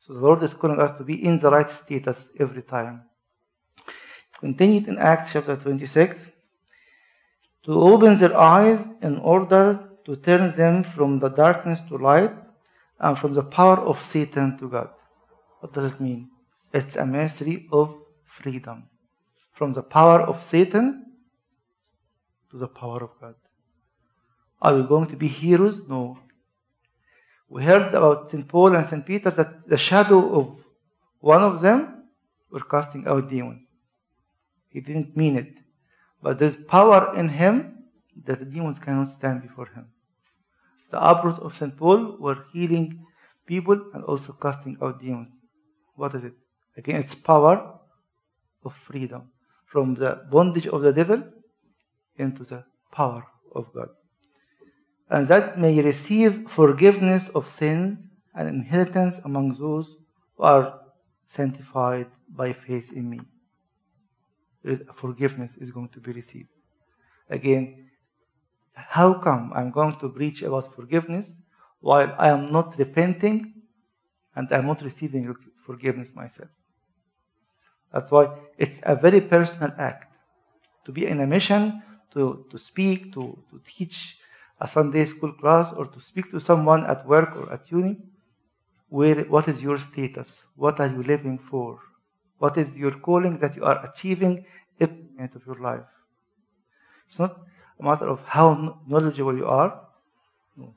So 0.00 0.12
the 0.12 0.20
Lord 0.20 0.42
is 0.42 0.52
calling 0.52 0.80
us 0.80 0.98
to 0.98 1.04
be 1.04 1.24
in 1.24 1.38
the 1.38 1.50
right 1.50 1.70
status 1.70 2.24
every 2.38 2.60
time. 2.60 3.04
Continued 4.40 4.88
in 4.88 4.96
Acts 4.98 5.32
chapter 5.32 5.54
26 5.54 6.16
to 7.64 7.72
open 7.72 8.16
their 8.16 8.36
eyes 8.36 8.84
in 9.02 9.18
order 9.18 9.90
to 10.06 10.16
turn 10.16 10.56
them 10.56 10.82
from 10.82 11.18
the 11.18 11.28
darkness 11.28 11.80
to 11.88 11.96
light 11.96 12.32
and 12.98 13.18
from 13.18 13.34
the 13.34 13.42
power 13.42 13.78
of 13.78 14.02
Satan 14.02 14.56
to 14.58 14.68
God. 14.68 14.88
What 15.60 15.74
does 15.74 15.92
it 15.92 16.00
mean? 16.00 16.30
It's 16.72 16.96
a 16.96 17.04
mystery 17.04 17.68
of 17.70 17.94
freedom. 18.24 18.84
From 19.52 19.74
the 19.74 19.82
power 19.82 20.22
of 20.22 20.42
Satan 20.42 21.04
to 22.50 22.56
the 22.56 22.68
power 22.68 23.04
of 23.04 23.10
God. 23.20 23.34
Are 24.62 24.74
we 24.74 24.82
going 24.84 25.08
to 25.08 25.16
be 25.16 25.28
heroes? 25.28 25.86
No. 25.86 26.18
We 27.48 27.64
heard 27.64 27.94
about 27.94 28.30
St. 28.30 28.48
Paul 28.48 28.74
and 28.74 28.86
St. 28.86 29.04
Peter 29.04 29.30
that 29.30 29.68
the 29.68 29.76
shadow 29.76 30.40
of 30.40 30.64
one 31.18 31.42
of 31.42 31.60
them 31.60 32.04
were 32.50 32.60
casting 32.60 33.06
out 33.06 33.28
demons. 33.28 33.69
He 34.70 34.80
didn't 34.80 35.16
mean 35.16 35.36
it. 35.36 35.54
But 36.22 36.38
there's 36.38 36.56
power 36.56 37.14
in 37.16 37.28
him 37.28 37.84
that 38.24 38.38
the 38.38 38.44
demons 38.44 38.78
cannot 38.78 39.08
stand 39.08 39.42
before 39.42 39.66
him. 39.66 39.86
The 40.90 41.02
apples 41.02 41.38
of 41.38 41.56
St. 41.56 41.76
Paul 41.76 42.16
were 42.18 42.44
healing 42.52 43.06
people 43.46 43.90
and 43.94 44.04
also 44.04 44.32
casting 44.32 44.76
out 44.82 45.00
demons. 45.00 45.28
What 45.94 46.14
is 46.14 46.24
it? 46.24 46.34
Again, 46.76 46.96
it's 46.96 47.14
power 47.14 47.78
of 48.64 48.74
freedom 48.74 49.30
from 49.66 49.94
the 49.94 50.22
bondage 50.30 50.66
of 50.66 50.82
the 50.82 50.92
devil 50.92 51.22
into 52.16 52.44
the 52.44 52.64
power 52.92 53.26
of 53.54 53.72
God. 53.72 53.88
And 55.08 55.26
that 55.26 55.58
may 55.58 55.80
receive 55.80 56.48
forgiveness 56.48 57.28
of 57.30 57.48
sins 57.48 57.98
and 58.34 58.48
inheritance 58.48 59.18
among 59.24 59.56
those 59.58 59.88
who 60.36 60.42
are 60.44 60.80
sanctified 61.26 62.06
by 62.28 62.52
faith 62.52 62.92
in 62.92 63.10
me. 63.10 63.20
Forgiveness 64.96 65.52
is 65.58 65.70
going 65.70 65.88
to 65.88 66.00
be 66.00 66.12
received. 66.12 66.48
Again, 67.28 67.90
how 68.74 69.14
come 69.14 69.52
I'm 69.54 69.70
going 69.70 69.96
to 69.96 70.08
preach 70.08 70.42
about 70.42 70.74
forgiveness 70.74 71.26
while 71.80 72.14
I 72.18 72.28
am 72.28 72.52
not 72.52 72.78
repenting 72.78 73.54
and 74.34 74.48
I'm 74.50 74.66
not 74.66 74.82
receiving 74.82 75.34
forgiveness 75.64 76.14
myself? 76.14 76.50
That's 77.92 78.10
why 78.10 78.38
it's 78.58 78.78
a 78.82 78.94
very 78.94 79.20
personal 79.20 79.72
act 79.78 80.14
to 80.84 80.92
be 80.92 81.06
in 81.06 81.20
a 81.20 81.26
mission, 81.26 81.82
to, 82.12 82.46
to 82.50 82.58
speak, 82.58 83.12
to, 83.14 83.38
to 83.50 83.60
teach 83.64 84.18
a 84.60 84.68
Sunday 84.68 85.04
school 85.06 85.32
class, 85.32 85.72
or 85.72 85.86
to 85.86 86.00
speak 86.00 86.30
to 86.30 86.40
someone 86.40 86.84
at 86.84 87.06
work 87.06 87.34
or 87.34 87.52
at 87.52 87.70
uni. 87.70 87.96
Where, 88.88 89.24
what 89.24 89.48
is 89.48 89.62
your 89.62 89.78
status? 89.78 90.42
What 90.56 90.80
are 90.80 90.88
you 90.88 91.02
living 91.02 91.38
for? 91.38 91.78
What 92.40 92.56
is 92.56 92.74
your 92.74 92.92
calling 92.92 93.36
that 93.40 93.54
you 93.54 93.64
are 93.64 93.84
achieving 93.84 94.46
every 94.80 95.04
minute 95.14 95.34
of 95.36 95.44
your 95.46 95.56
life? 95.56 95.84
It's 97.06 97.18
not 97.18 97.38
a 97.78 97.82
matter 97.82 98.08
of 98.08 98.20
how 98.24 98.80
knowledgeable 98.86 99.36
you 99.36 99.46
are. 99.46 99.78
No. 100.56 100.72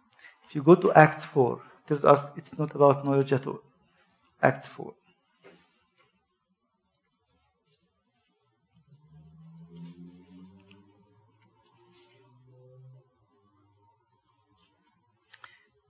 If 0.46 0.56
you 0.56 0.62
go 0.62 0.76
to 0.76 0.92
Acts 0.92 1.24
4, 1.24 1.56
it 1.56 1.88
tells 1.88 2.04
us 2.04 2.20
it's 2.36 2.60
not 2.60 2.76
about 2.76 3.06
knowledge 3.06 3.32
at 3.32 3.48
all. 3.48 3.62
Acts 4.42 4.68
4. 4.68 4.94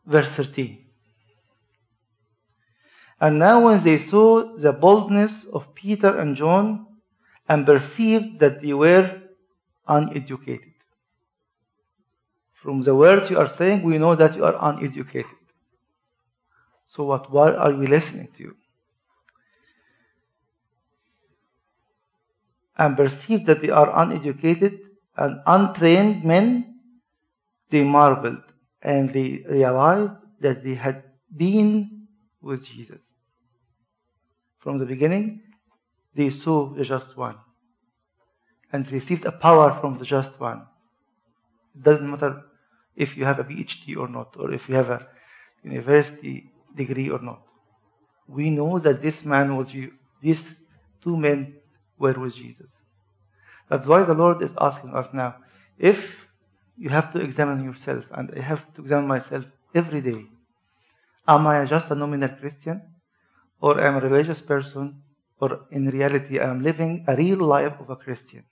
Verse 0.05 0.30
13. 0.36 0.82
And 3.20 3.39
now, 3.39 3.66
when 3.66 3.84
they 3.84 3.97
saw 3.97 4.55
the 4.57 4.74
boldness 4.74 5.45
of 5.45 5.74
Peter 5.76 6.18
and 6.18 6.36
John 6.36 6.88
and 7.47 7.66
perceived 7.66 8.39
that 8.39 8.61
they 8.61 8.74
were 8.74 9.22
uneducated, 9.88 10.74
from 12.53 12.82
the 12.82 12.95
words 12.95 13.30
you 13.30 13.38
are 13.38 13.47
saying, 13.47 13.84
we 13.84 13.97
know 13.97 14.16
that 14.16 14.36
you 14.36 14.45
are 14.45 14.57
uneducated. 14.59 15.32
So, 16.88 17.03
what? 17.03 17.32
Why 17.32 17.53
are 17.53 17.74
we 17.74 17.88
listening 17.88 18.30
to 18.38 18.43
you? 18.43 18.55
And 22.78 22.97
perceived 22.97 23.45
that 23.45 23.61
they 23.61 23.70
are 23.70 23.91
uneducated 24.03 24.80
and 25.16 25.41
untrained 25.45 26.24
men, 26.24 26.80
they 27.70 27.84
marveled 27.84 28.43
and 28.82 29.14
they 29.14 29.43
realized 29.47 30.14
that 30.39 30.64
they 30.64 30.76
had 30.76 31.03
been 31.36 31.92
with 32.43 32.65
Jesus. 32.65 32.99
From 34.59 34.77
the 34.77 34.85
beginning, 34.85 35.41
they 36.15 36.29
saw 36.29 36.69
the 36.69 36.83
just 36.83 37.17
one 37.17 37.37
and 38.71 38.89
received 38.91 39.25
a 39.25 39.31
power 39.31 39.77
from 39.79 39.97
the 39.97 40.05
just 40.05 40.39
one. 40.39 40.63
It 41.75 41.83
doesn't 41.83 42.09
matter 42.09 42.43
if 42.95 43.17
you 43.17 43.25
have 43.25 43.39
a 43.39 43.43
PhD 43.43 43.97
or 43.97 44.07
not, 44.07 44.35
or 44.37 44.53
if 44.53 44.69
you 44.69 44.75
have 44.75 44.89
a 44.89 45.07
university 45.63 46.49
degree 46.75 47.09
or 47.09 47.19
not. 47.19 47.41
We 48.27 48.49
know 48.49 48.79
that 48.79 49.01
this 49.01 49.25
man 49.25 49.55
was, 49.55 49.73
you 49.73 49.93
these 50.21 50.59
two 51.01 51.17
men 51.17 51.55
were 51.97 52.13
with 52.13 52.35
Jesus. 52.35 52.69
That's 53.69 53.87
why 53.87 54.03
the 54.03 54.13
Lord 54.13 54.41
is 54.41 54.53
asking 54.59 54.93
us 54.93 55.09
now 55.13 55.35
if 55.77 56.27
you 56.77 56.89
have 56.89 57.11
to 57.13 57.21
examine 57.21 57.63
yourself, 57.63 58.05
and 58.11 58.31
I 58.35 58.41
have 58.41 58.73
to 58.73 58.81
examine 58.81 59.07
myself 59.07 59.45
every 59.75 60.01
day. 60.01 60.25
Am 61.28 61.47
I 61.47 61.65
just 61.65 61.91
a 61.91 61.95
nominal 61.95 62.30
Christian? 62.30 62.82
Or 63.61 63.80
am 63.80 63.95
I 63.95 63.97
a 63.99 64.01
religious 64.01 64.41
person? 64.41 65.01
Or 65.39 65.61
in 65.71 65.89
reality, 65.89 66.39
I 66.39 66.49
am 66.49 66.63
living 66.63 67.05
a 67.07 67.15
real 67.15 67.39
life 67.39 67.80
of 67.80 67.89
a 67.89 67.95
Christian? 67.95 68.43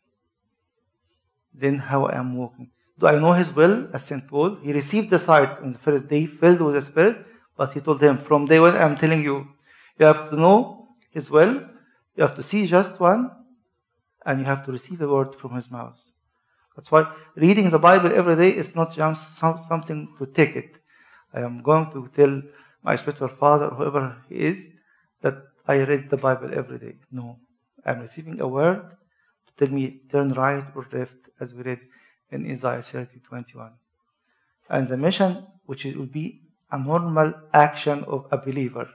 Then 1.53 1.79
how 1.79 2.05
I 2.05 2.17
am 2.17 2.37
walking? 2.37 2.71
Do 2.97 3.07
I 3.07 3.19
know 3.19 3.33
His 3.33 3.53
will, 3.53 3.89
as 3.93 4.05
St. 4.05 4.25
Paul? 4.27 4.57
He 4.61 4.71
received 4.71 5.09
the 5.09 5.19
sight 5.19 5.59
on 5.61 5.73
the 5.73 5.79
first 5.79 6.07
day, 6.07 6.25
filled 6.25 6.61
with 6.61 6.75
the 6.75 6.81
Spirit, 6.81 7.25
but 7.57 7.73
he 7.73 7.79
told 7.79 8.01
him, 8.01 8.17
From 8.19 8.45
day 8.45 8.59
one, 8.59 8.75
I'm 8.75 8.95
telling 8.95 9.23
you, 9.23 9.47
you 9.99 10.05
have 10.05 10.29
to 10.29 10.35
know 10.35 10.87
His 11.09 11.29
will, 11.29 11.61
you 12.15 12.23
have 12.23 12.35
to 12.35 12.43
see 12.43 12.65
just 12.67 12.99
one, 12.99 13.31
and 14.25 14.39
you 14.39 14.45
have 14.45 14.65
to 14.65 14.71
receive 14.71 15.01
a 15.01 15.07
word 15.07 15.35
from 15.35 15.55
His 15.55 15.69
mouth. 15.69 15.99
That's 16.75 16.91
why 16.91 17.13
reading 17.35 17.69
the 17.69 17.79
Bible 17.79 18.11
every 18.13 18.35
day 18.35 18.55
is 18.55 18.75
not 18.75 18.95
just 18.95 19.37
something 19.37 20.13
to 20.17 20.25
take 20.25 20.55
it. 20.55 20.77
I 21.33 21.41
am 21.41 21.61
going 21.61 21.91
to 21.91 22.09
tell 22.15 22.41
my 22.83 22.95
spiritual 22.95 23.29
father, 23.29 23.69
whoever 23.69 24.17
he 24.29 24.35
is, 24.35 24.67
that 25.21 25.35
I 25.67 25.83
read 25.83 26.09
the 26.09 26.17
Bible 26.17 26.49
every 26.53 26.79
day. 26.79 26.95
No. 27.11 27.39
I'm 27.85 28.01
receiving 28.01 28.39
a 28.39 28.47
word 28.47 28.81
to 29.47 29.53
tell 29.57 29.73
me 29.73 30.01
turn 30.11 30.33
right 30.33 30.65
or 30.75 30.85
left, 30.91 31.15
as 31.39 31.53
we 31.53 31.63
read 31.63 31.79
in 32.31 32.49
Isaiah 32.49 32.83
30 32.83 33.19
21. 33.19 33.71
And 34.69 34.87
the 34.87 34.97
mission, 34.97 35.45
which 35.65 35.85
will 35.85 36.05
be 36.05 36.41
a 36.71 36.79
normal 36.79 37.33
action 37.53 38.03
of 38.05 38.27
a 38.31 38.37
believer. 38.37 38.89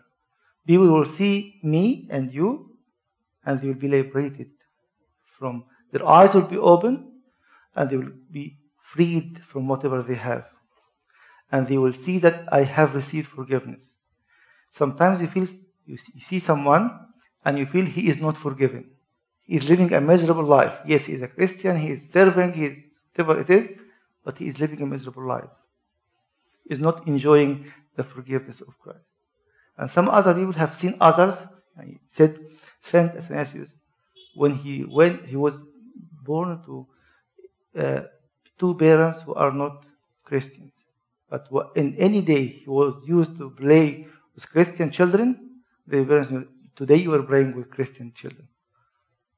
People 0.66 0.88
will 0.88 1.06
see 1.06 1.60
me 1.62 2.08
and 2.10 2.32
you, 2.32 2.76
and 3.44 3.60
they 3.60 3.68
will 3.68 3.74
be 3.74 3.88
liberated 3.88 4.50
from 5.38 5.64
their 5.92 6.06
eyes 6.06 6.34
will 6.34 6.42
be 6.42 6.58
open 6.58 7.12
and 7.74 7.90
they 7.90 7.96
will 7.96 8.12
be 8.30 8.58
freed 8.92 9.40
from 9.48 9.68
whatever 9.68 10.02
they 10.02 10.14
have. 10.14 10.46
And 11.50 11.68
they 11.68 11.78
will 11.78 11.92
see 11.92 12.18
that 12.18 12.52
I 12.52 12.62
have 12.64 12.94
received 12.94 13.28
forgiveness. 13.28 13.82
Sometimes 14.70 15.20
you 15.20 15.28
feel 15.28 15.46
you 15.86 15.96
see- 15.96 16.40
someone 16.40 16.90
and 17.44 17.58
you 17.58 17.66
feel 17.66 17.84
he 17.84 18.08
is 18.08 18.18
not 18.20 18.36
forgiven. 18.36 18.90
He 19.42 19.56
is 19.56 19.68
living 19.68 19.92
a 19.92 20.00
miserable 20.00 20.42
life. 20.42 20.74
Yes, 20.86 21.04
he 21.04 21.12
is 21.12 21.22
a 21.22 21.28
Christian, 21.28 21.78
he 21.78 21.90
is 21.92 22.10
serving, 22.10 22.52
he 22.54 22.64
is 22.66 22.76
whatever 23.14 23.40
it 23.40 23.48
is, 23.48 23.70
but 24.24 24.36
he 24.38 24.48
is 24.48 24.58
living 24.58 24.82
a 24.82 24.86
miserable 24.86 25.26
life. 25.26 25.48
He 26.64 26.74
is 26.74 26.80
not 26.80 27.06
enjoying 27.06 27.72
the 27.94 28.02
forgiveness 28.02 28.60
of 28.60 28.76
Christ. 28.80 29.06
And 29.78 29.90
some 29.90 30.08
other 30.08 30.34
people 30.34 30.54
have 30.54 30.74
seen 30.74 30.96
others. 31.00 31.34
He 31.84 31.98
said 32.08 32.38
Saint 32.80 33.14
Athanasius, 33.14 33.70
when 34.34 34.54
he 34.54 34.82
when 34.82 35.24
he 35.24 35.36
was 35.36 35.54
born 36.24 36.60
to 36.64 36.86
uh, 37.78 38.02
two 38.58 38.74
parents 38.74 39.22
who 39.22 39.34
are 39.34 39.52
not 39.52 39.84
Christians, 40.24 40.72
but 41.50 41.72
in 41.76 41.94
any 41.96 42.20
day 42.20 42.46
he 42.46 42.68
was 42.68 42.94
used 43.06 43.36
to 43.38 43.50
play 43.50 44.06
with 44.34 44.50
Christian 44.50 44.90
children. 44.90 45.60
The 45.86 46.04
parents 46.04 46.30
knew, 46.30 46.48
today 46.74 46.96
you 46.96 47.12
are 47.14 47.22
playing 47.22 47.56
with 47.56 47.70
Christian 47.70 48.12
children. 48.14 48.48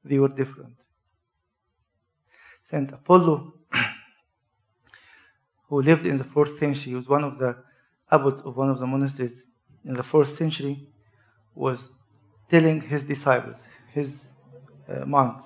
They 0.03 0.19
were 0.19 0.29
different. 0.29 0.75
Saint 2.69 2.91
Apollo, 2.91 3.53
who 5.67 5.81
lived 5.81 6.05
in 6.05 6.17
the 6.17 6.23
fourth 6.23 6.57
century, 6.59 6.93
was 6.95 7.07
one 7.07 7.23
of 7.23 7.37
the 7.37 7.55
abbots 8.11 8.41
of 8.41 8.57
one 8.57 8.69
of 8.69 8.79
the 8.79 8.87
monasteries 8.87 9.43
in 9.85 9.93
the 9.93 10.03
fourth 10.03 10.35
century, 10.37 10.87
was 11.55 11.89
telling 12.49 12.81
his 12.81 13.03
disciples, 13.03 13.57
his 13.93 14.27
uh, 14.87 15.05
monks, 15.05 15.45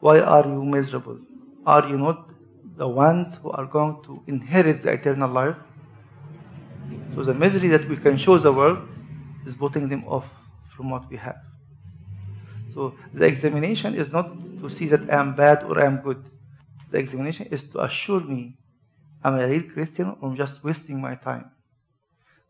why 0.00 0.20
are 0.20 0.46
you 0.46 0.64
miserable? 0.64 1.18
Are 1.66 1.88
you 1.88 1.98
not 1.98 2.28
the 2.76 2.86
ones 2.86 3.36
who 3.36 3.50
are 3.50 3.66
going 3.66 4.02
to 4.04 4.22
inherit 4.26 4.82
the 4.82 4.92
eternal 4.92 5.30
life? 5.30 5.56
So 7.14 7.22
the 7.22 7.34
misery 7.34 7.68
that 7.68 7.88
we 7.88 7.96
can 7.96 8.16
show 8.16 8.38
the 8.38 8.52
world 8.52 8.86
is 9.44 9.54
putting 9.54 9.88
them 9.88 10.04
off 10.06 10.28
from 10.76 10.90
what 10.90 11.08
we 11.10 11.16
have. 11.16 11.40
So 12.72 12.94
the 13.14 13.24
examination 13.24 13.94
is 13.94 14.12
not 14.12 14.30
to 14.60 14.68
see 14.68 14.86
that 14.88 15.10
I 15.10 15.20
am 15.20 15.34
bad 15.34 15.64
or 15.64 15.80
I 15.80 15.86
am 15.86 15.96
good. 16.02 16.22
The 16.90 16.98
examination 16.98 17.46
is 17.46 17.64
to 17.70 17.82
assure 17.82 18.20
me 18.20 18.58
am 19.24 19.34
I 19.34 19.44
a 19.44 19.48
real 19.48 19.62
Christian 19.62 20.14
or 20.20 20.28
I'm 20.28 20.36
just 20.36 20.62
wasting 20.62 21.00
my 21.00 21.14
time. 21.14 21.50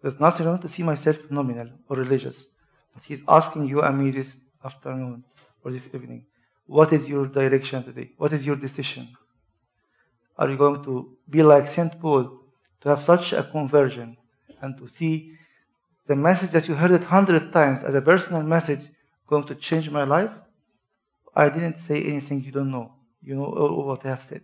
There's 0.02 0.18
nothing 0.18 0.46
wrong 0.46 0.58
to 0.60 0.68
see 0.68 0.82
myself 0.82 1.16
nominal 1.30 1.68
or 1.88 1.96
religious. 1.96 2.44
But 2.92 3.04
he's 3.04 3.22
asking 3.28 3.68
you 3.68 3.82
and 3.82 3.98
me 3.98 4.10
this 4.10 4.34
afternoon 4.64 5.24
or 5.62 5.70
this 5.70 5.86
evening, 5.94 6.26
what 6.66 6.92
is 6.92 7.08
your 7.08 7.26
direction 7.26 7.84
today? 7.84 8.10
What 8.16 8.32
is 8.32 8.44
your 8.44 8.56
decision? 8.56 9.08
Are 10.38 10.50
you 10.50 10.56
going 10.56 10.82
to 10.84 11.16
be 11.28 11.42
like 11.42 11.68
St. 11.68 11.98
Paul, 12.00 12.40
to 12.80 12.88
have 12.88 13.02
such 13.02 13.32
a 13.32 13.42
conversion 13.42 14.16
and 14.60 14.76
to 14.78 14.88
see 14.88 15.32
the 16.06 16.16
message 16.16 16.50
that 16.50 16.68
you 16.68 16.74
heard 16.74 16.90
it 16.90 17.04
hundred 17.04 17.52
times 17.52 17.82
as 17.82 17.94
a 17.94 18.02
personal 18.02 18.42
message 18.42 18.80
going 19.26 19.44
to 19.44 19.54
change 19.54 19.90
my 19.90 20.04
life? 20.04 20.30
I 21.34 21.48
didn't 21.48 21.78
say 21.78 22.02
anything 22.02 22.42
you 22.44 22.52
don't 22.52 22.70
know. 22.70 22.92
You 23.22 23.34
know 23.34 23.44
all 23.44 23.84
what 23.84 24.04
I 24.06 24.10
have 24.10 24.26
said. 24.28 24.42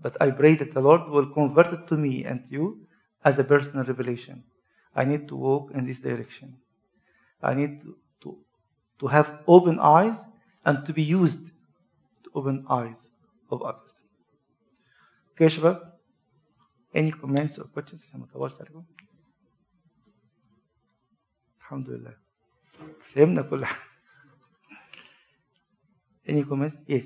But 0.00 0.16
I 0.20 0.30
pray 0.30 0.54
that 0.56 0.74
the 0.74 0.80
Lord 0.80 1.08
will 1.08 1.26
convert 1.26 1.72
it 1.72 1.86
to 1.88 1.96
me 1.96 2.24
and 2.24 2.44
you 2.50 2.86
as 3.24 3.38
a 3.38 3.44
personal 3.44 3.84
revelation. 3.84 4.44
I 4.94 5.04
need 5.04 5.28
to 5.28 5.36
walk 5.36 5.70
in 5.72 5.86
this 5.86 6.00
direction. 6.00 6.56
I 7.42 7.54
need 7.54 7.82
to, 7.82 7.96
to, 8.22 8.36
to 9.00 9.06
have 9.06 9.40
open 9.46 9.78
eyes 9.78 10.16
and 10.64 10.84
to 10.86 10.92
be 10.92 11.02
used 11.02 11.46
to 12.24 12.30
open 12.34 12.64
eyes 12.68 13.08
of 13.50 13.62
others. 13.62 13.93
Keshav, 15.38 15.80
any 16.94 17.10
comments 17.10 17.58
or 17.58 17.64
questions? 17.64 18.02
Alhamdulillah. 21.62 22.14
Same 23.14 23.34
Nakula. 23.34 23.68
Any 26.26 26.44
comments? 26.44 26.76
Yes. 26.86 27.02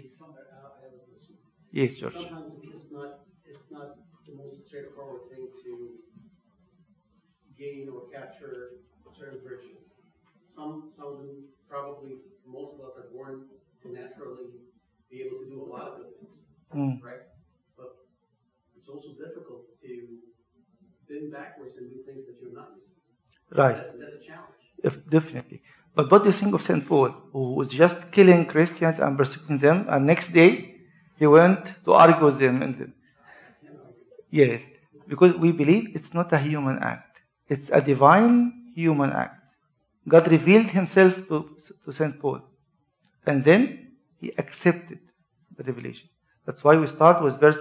George. 1.96 2.12
Sometimes 2.14 2.64
it's 2.64 2.90
not, 2.92 3.20
it's 3.46 3.70
not 3.70 3.96
the 4.26 4.34
most 4.34 4.66
straightforward 4.66 5.22
thing 5.30 5.48
to 5.64 5.90
gain 7.58 7.88
or 7.88 8.08
capture 8.12 8.80
certain 9.18 9.40
virtues. 9.42 9.82
Some, 10.48 10.92
of 10.98 11.18
them 11.18 11.44
probably, 11.68 12.16
most 12.46 12.74
of 12.74 12.80
us 12.80 12.96
are 12.98 13.10
born 13.12 13.46
to 13.82 13.92
naturally 13.92 14.58
be 15.10 15.22
able 15.22 15.38
to 15.44 15.50
do 15.50 15.62
a 15.62 15.68
lot 15.68 15.88
of 15.88 15.96
good 15.98 16.12
things, 16.18 16.38
mm. 16.74 17.02
right? 17.02 17.27
Bend 21.18 21.32
backwards 21.32 21.76
and 21.78 21.90
do 21.90 22.02
things 22.06 22.26
that 22.26 22.36
you're 22.40 22.54
not 22.54 22.70
used 22.76 22.86
to. 23.50 23.56
Right. 23.62 23.76
That- 23.76 24.00
That's 24.00 24.14
a 24.14 24.24
challenge. 24.26 24.62
If, 24.82 24.94
definitely. 25.10 25.62
But 25.94 26.10
what 26.10 26.22
do 26.22 26.28
you 26.28 26.32
think 26.32 26.54
of 26.54 26.62
St. 26.62 26.86
Paul, 26.86 27.10
who 27.32 27.54
was 27.54 27.68
just 27.68 28.12
killing 28.12 28.46
Christians 28.46 28.98
and 29.00 29.18
persecuting 29.18 29.58
them, 29.58 29.86
and 29.88 30.06
next 30.06 30.32
day 30.32 30.76
he 31.18 31.26
went 31.26 31.60
to 31.84 31.92
argue 31.92 32.24
with 32.24 32.38
them? 32.38 32.62
And 32.62 32.78
then, 32.78 32.92
yes, 34.30 34.62
because 35.08 35.34
we 35.34 35.50
believe 35.50 35.96
it's 35.96 36.14
not 36.14 36.32
a 36.32 36.38
human 36.38 36.78
act, 36.78 37.18
it's 37.48 37.68
a 37.72 37.80
divine 37.80 38.72
human 38.74 39.10
act. 39.10 39.40
God 40.06 40.30
revealed 40.30 40.66
himself 40.66 41.14
to, 41.28 41.36
to 41.84 41.92
St. 41.92 42.18
Paul, 42.20 42.40
and 43.26 43.42
then 43.42 43.88
he 44.20 44.32
accepted 44.38 45.00
the 45.56 45.64
revelation. 45.64 46.08
That's 46.46 46.62
why 46.62 46.76
we 46.76 46.86
start 46.86 47.22
with 47.22 47.40
verse 47.40 47.60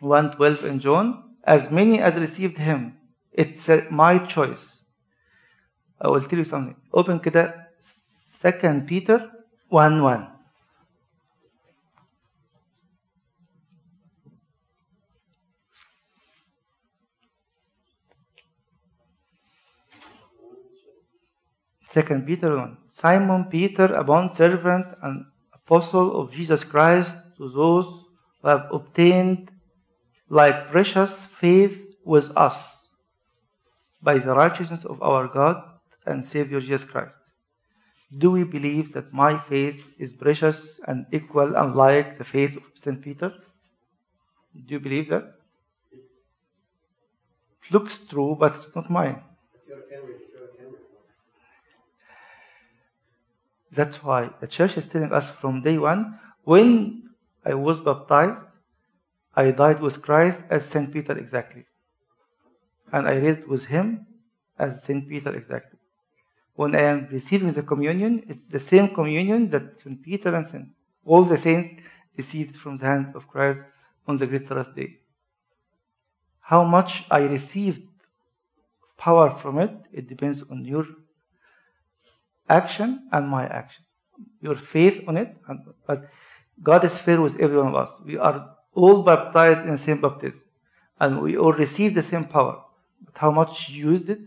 112 0.00 0.64
in 0.64 0.80
John 0.80 1.31
As 1.43 1.71
many 1.71 2.01
as 2.01 2.15
received 2.15 2.57
him, 2.57 2.97
it's 3.31 3.69
uh, 3.69 3.85
my 3.89 4.19
choice. 4.19 4.81
I 6.01 6.09
will 6.09 6.21
tell 6.21 6.39
you 6.39 6.45
something. 6.45 6.75
Open 6.93 7.19
كده 7.19 7.67
2 8.41 8.85
Peter 8.85 9.31
1 9.69 10.01
1. 10.01 10.37
Second 21.97 22.27
Peter 22.27 22.55
1. 22.55 22.77
Simon 22.89 23.45
Peter, 23.45 23.85
a 23.95 24.03
bond 24.03 24.31
servant 24.35 24.85
and 25.01 25.25
apostle 25.51 26.21
of 26.21 26.31
Jesus 26.31 26.63
Christ, 26.63 27.15
to 27.37 27.49
those 27.49 27.87
who 28.41 28.47
have 28.47 28.67
obtained 28.71 29.49
like 30.32 30.68
precious 30.70 31.26
faith 31.40 31.76
with 32.04 32.34
us 32.36 32.56
by 34.02 34.16
the 34.18 34.34
righteousness 34.34 34.82
of 34.86 35.02
our 35.02 35.28
God 35.28 35.62
and 36.06 36.24
Savior 36.24 36.58
Jesus 36.58 36.84
Christ. 36.84 37.18
Do 38.16 38.30
we 38.30 38.44
believe 38.44 38.94
that 38.94 39.12
my 39.12 39.38
faith 39.38 39.84
is 39.98 40.14
precious 40.14 40.80
and 40.88 41.04
equal 41.12 41.54
and 41.54 41.74
like 41.74 42.16
the 42.16 42.24
faith 42.24 42.56
of 42.56 42.62
St. 42.82 43.02
Peter? 43.02 43.34
Do 44.66 44.74
you 44.74 44.80
believe 44.80 45.08
that? 45.10 45.34
It's, 45.90 46.14
It 47.64 47.74
looks 47.74 47.98
true, 48.06 48.34
but 48.38 48.54
it's 48.56 48.74
not 48.74 48.90
mine. 48.90 49.20
if 49.54 49.68
you're 49.68 49.80
a 49.80 49.82
camera, 49.82 50.14
if 50.16 50.32
you're 50.32 50.44
a 50.44 50.56
camera. 50.56 50.80
That's 53.70 54.02
why 54.02 54.30
the 54.40 54.46
church 54.46 54.78
is 54.78 54.86
telling 54.86 55.12
us 55.12 55.28
from 55.28 55.60
day 55.62 55.76
one 55.76 56.18
when 56.44 57.10
I 57.44 57.52
was 57.54 57.80
baptized, 57.80 58.40
I 59.34 59.50
died 59.50 59.80
with 59.80 60.02
Christ 60.02 60.40
as 60.50 60.66
St. 60.66 60.92
Peter 60.92 61.16
exactly. 61.16 61.64
And 62.92 63.08
I 63.08 63.16
raised 63.16 63.46
with 63.46 63.64
him 63.66 64.06
as 64.58 64.82
St. 64.84 65.08
Peter 65.08 65.34
exactly. 65.34 65.78
When 66.54 66.74
I 66.74 66.82
am 66.82 67.08
receiving 67.10 67.52
the 67.52 67.62
communion, 67.62 68.24
it's 68.28 68.48
the 68.48 68.60
same 68.60 68.94
communion 68.94 69.48
that 69.50 69.80
St. 69.80 70.02
Peter 70.02 70.34
and 70.34 70.46
St. 70.46 70.68
all 71.04 71.24
the 71.24 71.38
saints 71.38 71.82
received 72.16 72.56
from 72.56 72.76
the 72.78 72.84
hand 72.84 73.12
of 73.14 73.26
Christ 73.26 73.60
on 74.06 74.18
the 74.18 74.26
great 74.26 74.46
Sabbath 74.46 74.74
day. 74.74 74.98
How 76.40 76.64
much 76.64 77.04
I 77.10 77.20
received 77.20 77.88
power 78.98 79.30
from 79.38 79.58
it, 79.58 79.74
it 79.92 80.08
depends 80.08 80.42
on 80.50 80.64
your 80.64 80.84
action 82.48 83.08
and 83.10 83.28
my 83.28 83.46
action. 83.46 83.84
Your 84.40 84.56
faith 84.56 85.02
on 85.08 85.16
it, 85.16 85.34
and, 85.48 85.60
but 85.86 86.08
God 86.62 86.84
is 86.84 86.98
fair 86.98 87.20
with 87.20 87.40
every 87.40 87.56
one 87.56 87.68
of 87.68 87.74
us. 87.74 87.90
We 88.04 88.18
are 88.18 88.54
all 88.74 89.02
baptized 89.02 89.60
in 89.60 89.72
the 89.72 89.78
same 89.78 90.00
baptism, 90.00 90.40
and 91.00 91.20
we 91.20 91.36
all 91.36 91.52
receive 91.52 91.94
the 91.94 92.02
same 92.02 92.24
power. 92.24 92.62
But 93.04 93.18
how 93.18 93.30
much 93.30 93.68
you 93.68 93.90
used 93.90 94.08
it, 94.08 94.20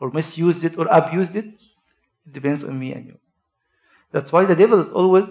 or 0.00 0.10
misused 0.10 0.64
it, 0.64 0.78
or 0.78 0.86
abused 0.90 1.34
it, 1.36 1.46
it 1.46 2.32
depends 2.32 2.62
on 2.62 2.78
me 2.78 2.92
and 2.92 3.06
you. 3.06 3.18
That's 4.12 4.32
why 4.32 4.44
the 4.44 4.56
devil 4.56 4.80
is 4.80 4.90
always 4.90 5.26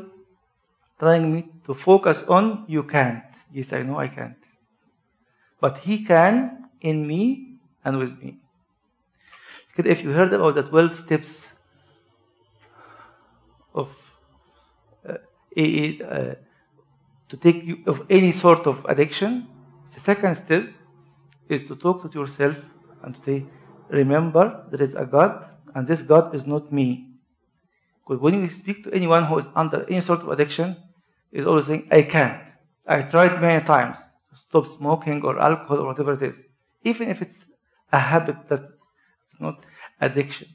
trying 1.00 1.34
me 1.34 1.50
to 1.66 1.74
focus 1.74 2.24
on 2.24 2.66
you 2.68 2.84
can't. 2.84 3.24
Yes, 3.52 3.74
I 3.74 3.84
know 3.84 3.98
I 3.98 4.08
can't. 4.08 4.36
But 5.60 5.80
he 5.80 6.04
can 6.04 6.70
in 6.82 7.08
me 7.08 7.58
and 7.84 7.98
with 7.98 8.22
me. 8.22 8.38
Because 9.76 9.92
if 9.92 10.04
you 10.04 10.12
heard 10.12 10.34
about 10.34 10.56
the 10.56 10.64
12 10.64 11.00
steps 11.00 11.42
of 13.74 13.90
uh, 15.08 15.14
uh, 15.14 16.36
to 17.30 17.38
take 17.38 17.64
you 17.64 17.80
of 17.86 18.06
any 18.10 18.32
sort 18.32 18.68
of 18.68 18.86
addiction, 18.86 19.48
the 19.94 20.00
second 20.00 20.36
step 20.36 20.68
is 21.50 21.64
to 21.68 21.76
talk 21.76 22.10
to 22.10 22.20
yourself 22.20 22.56
and 23.04 23.16
say, 23.26 23.46
remember 23.90 24.66
there 24.72 24.82
is 24.82 24.94
a 24.96 25.06
God, 25.06 25.46
and 25.76 25.88
this 25.88 26.02
God 26.02 26.36
is 26.36 26.46
not 26.46 26.72
me. 26.72 27.08
Because 28.04 28.22
when 28.22 28.42
you 28.42 28.50
speak 28.50 28.84
to 28.84 28.94
anyone 28.94 29.26
who 29.26 29.38
is 29.38 29.48
under 29.56 29.86
any 29.90 30.02
sort 30.02 30.22
of 30.22 30.30
addiction, 30.30 30.78
is 31.32 31.46
always 31.46 31.66
saying, 31.66 31.88
I 31.92 32.04
can't. 32.04 32.42
I 32.86 33.02
tried 33.02 33.42
many 33.42 33.64
times 33.66 33.98
to 34.30 34.42
stop 34.42 34.68
smoking 34.68 35.22
or 35.24 35.40
alcohol 35.40 35.80
or 35.80 35.88
whatever 35.88 36.14
it 36.14 36.24
is. 36.24 36.36
Even 36.84 37.10
if 37.10 37.22
it's 37.22 37.46
a 37.92 38.00
habit 38.00 38.48
that 38.48 38.62
is 38.62 39.40
not 39.40 39.60
addiction. 40.00 40.48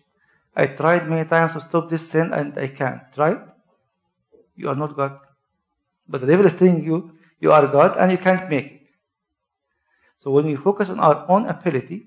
I 0.56 0.66
tried 0.66 1.08
many 1.08 1.28
times 1.28 1.52
to 1.52 1.60
stop 1.60 1.90
this 1.90 2.08
sin 2.08 2.32
and 2.32 2.56
I 2.58 2.68
can't. 2.68 3.02
Right? 3.16 3.40
You 4.56 4.68
are 4.70 4.76
not 4.76 4.96
God. 4.96 5.18
But 6.08 6.20
the 6.20 6.26
devil 6.26 6.46
is 6.46 6.54
telling 6.54 6.84
you, 6.84 7.12
you 7.40 7.52
are 7.52 7.66
God 7.66 7.96
and 7.98 8.10
you 8.12 8.18
can't 8.18 8.48
make 8.48 8.66
it. 8.66 8.82
So 10.18 10.30
when 10.30 10.46
we 10.46 10.56
focus 10.56 10.88
on 10.88 11.00
our 11.00 11.26
own 11.28 11.46
ability, 11.46 12.06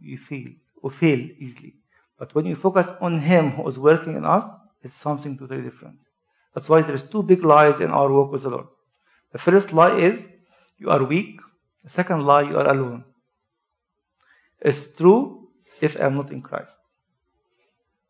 we 0.00 0.16
fail 0.16 0.48
or 0.82 0.90
fail 0.90 1.18
easily. 1.18 1.74
But 2.18 2.34
when 2.34 2.44
we 2.44 2.54
focus 2.54 2.88
on 3.00 3.20
Him 3.20 3.52
who 3.52 3.66
is 3.66 3.78
working 3.78 4.16
in 4.16 4.24
us, 4.24 4.44
it's 4.82 4.96
something 4.96 5.38
totally 5.38 5.62
different. 5.62 5.98
That's 6.54 6.68
why 6.68 6.82
there's 6.82 7.04
two 7.04 7.22
big 7.22 7.44
lies 7.44 7.80
in 7.80 7.90
our 7.90 8.12
walk 8.12 8.32
with 8.32 8.42
the 8.42 8.50
Lord. 8.50 8.66
The 9.32 9.38
first 9.38 9.72
lie 9.72 9.96
is 9.96 10.22
you 10.78 10.90
are 10.90 11.02
weak. 11.04 11.40
The 11.84 11.90
second 11.90 12.24
lie, 12.24 12.42
you 12.42 12.58
are 12.58 12.68
alone. 12.68 13.04
It's 14.60 14.92
true 14.92 15.48
if 15.80 15.98
I'm 16.00 16.16
not 16.16 16.30
in 16.32 16.42
Christ. 16.42 16.76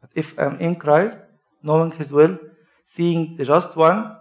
But 0.01 0.11
if 0.15 0.39
I'm 0.39 0.59
in 0.59 0.77
Christ, 0.77 1.19
knowing 1.63 1.93
His 1.93 2.11
will, 2.11 2.39
seeing 2.95 3.37
the 3.37 3.45
just 3.45 3.77
one, 3.77 4.17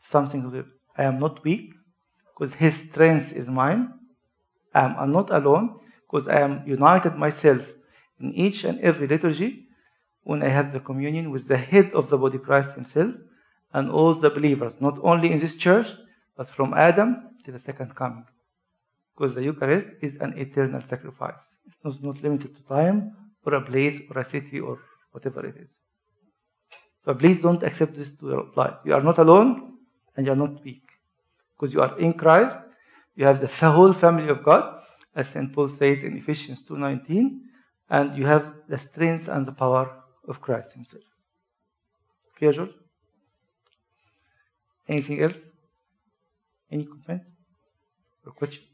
something. 0.00 0.64
I 0.96 1.04
am 1.04 1.20
not 1.20 1.44
weak 1.44 1.72
because 2.38 2.54
His 2.54 2.74
strength 2.74 3.32
is 3.32 3.48
mine. 3.48 3.92
I 4.74 5.02
am 5.02 5.12
not 5.12 5.30
alone 5.30 5.78
because 6.06 6.26
I 6.28 6.40
am 6.40 6.62
united 6.66 7.16
myself 7.16 7.62
in 8.18 8.32
each 8.34 8.64
and 8.64 8.80
every 8.80 9.06
liturgy 9.06 9.66
when 10.22 10.42
I 10.42 10.48
have 10.48 10.72
the 10.72 10.80
communion 10.80 11.30
with 11.30 11.48
the 11.48 11.56
head 11.56 11.92
of 11.92 12.10
the 12.10 12.18
body, 12.18 12.38
Christ 12.38 12.72
Himself, 12.72 13.14
and 13.72 13.90
all 13.90 14.14
the 14.14 14.30
believers, 14.30 14.80
not 14.80 14.98
only 15.02 15.30
in 15.32 15.38
this 15.38 15.56
church, 15.56 15.86
but 16.36 16.48
from 16.48 16.74
Adam 16.74 17.30
to 17.44 17.52
the 17.52 17.58
second 17.58 17.94
coming. 17.94 18.26
Because 19.16 19.34
the 19.34 19.42
Eucharist 19.42 19.88
is 20.02 20.16
an 20.20 20.36
eternal 20.38 20.82
sacrifice. 20.82 21.34
It's 21.84 22.02
not 22.02 22.22
limited 22.22 22.56
to 22.56 22.62
time 22.62 23.16
or 23.44 23.54
a 23.54 23.60
place 23.60 24.00
or 24.10 24.20
a 24.20 24.24
city 24.24 24.60
or 24.60 24.78
whatever 25.12 25.46
it 25.46 25.56
is. 25.56 25.68
So 27.04 27.14
please 27.14 27.40
don't 27.40 27.62
accept 27.62 27.96
this 27.96 28.12
to 28.18 28.28
your 28.28 28.46
life. 28.56 28.74
You 28.84 28.94
are 28.94 29.02
not 29.02 29.18
alone 29.18 29.69
and 30.16 30.26
you 30.26 30.32
are 30.32 30.36
not 30.36 30.62
weak. 30.64 30.82
Because 31.54 31.74
you 31.74 31.82
are 31.82 31.98
in 31.98 32.14
Christ, 32.14 32.56
you 33.14 33.24
have 33.24 33.40
the 33.40 33.70
whole 33.70 33.92
family 33.92 34.28
of 34.28 34.42
God, 34.42 34.82
as 35.14 35.28
St. 35.28 35.52
Paul 35.52 35.68
says 35.68 36.02
in 36.02 36.16
Ephesians 36.16 36.62
2.19, 36.62 37.40
and 37.90 38.16
you 38.16 38.24
have 38.26 38.54
the 38.68 38.78
strength 38.78 39.28
and 39.28 39.44
the 39.44 39.52
power 39.52 40.02
of 40.26 40.40
Christ 40.40 40.72
himself. 40.72 41.02
Clear, 42.38 42.52
George? 42.52 42.70
Anything 44.88 45.20
else? 45.20 45.34
Any 46.70 46.86
comments 46.86 47.30
or 48.24 48.32
questions? 48.32 48.69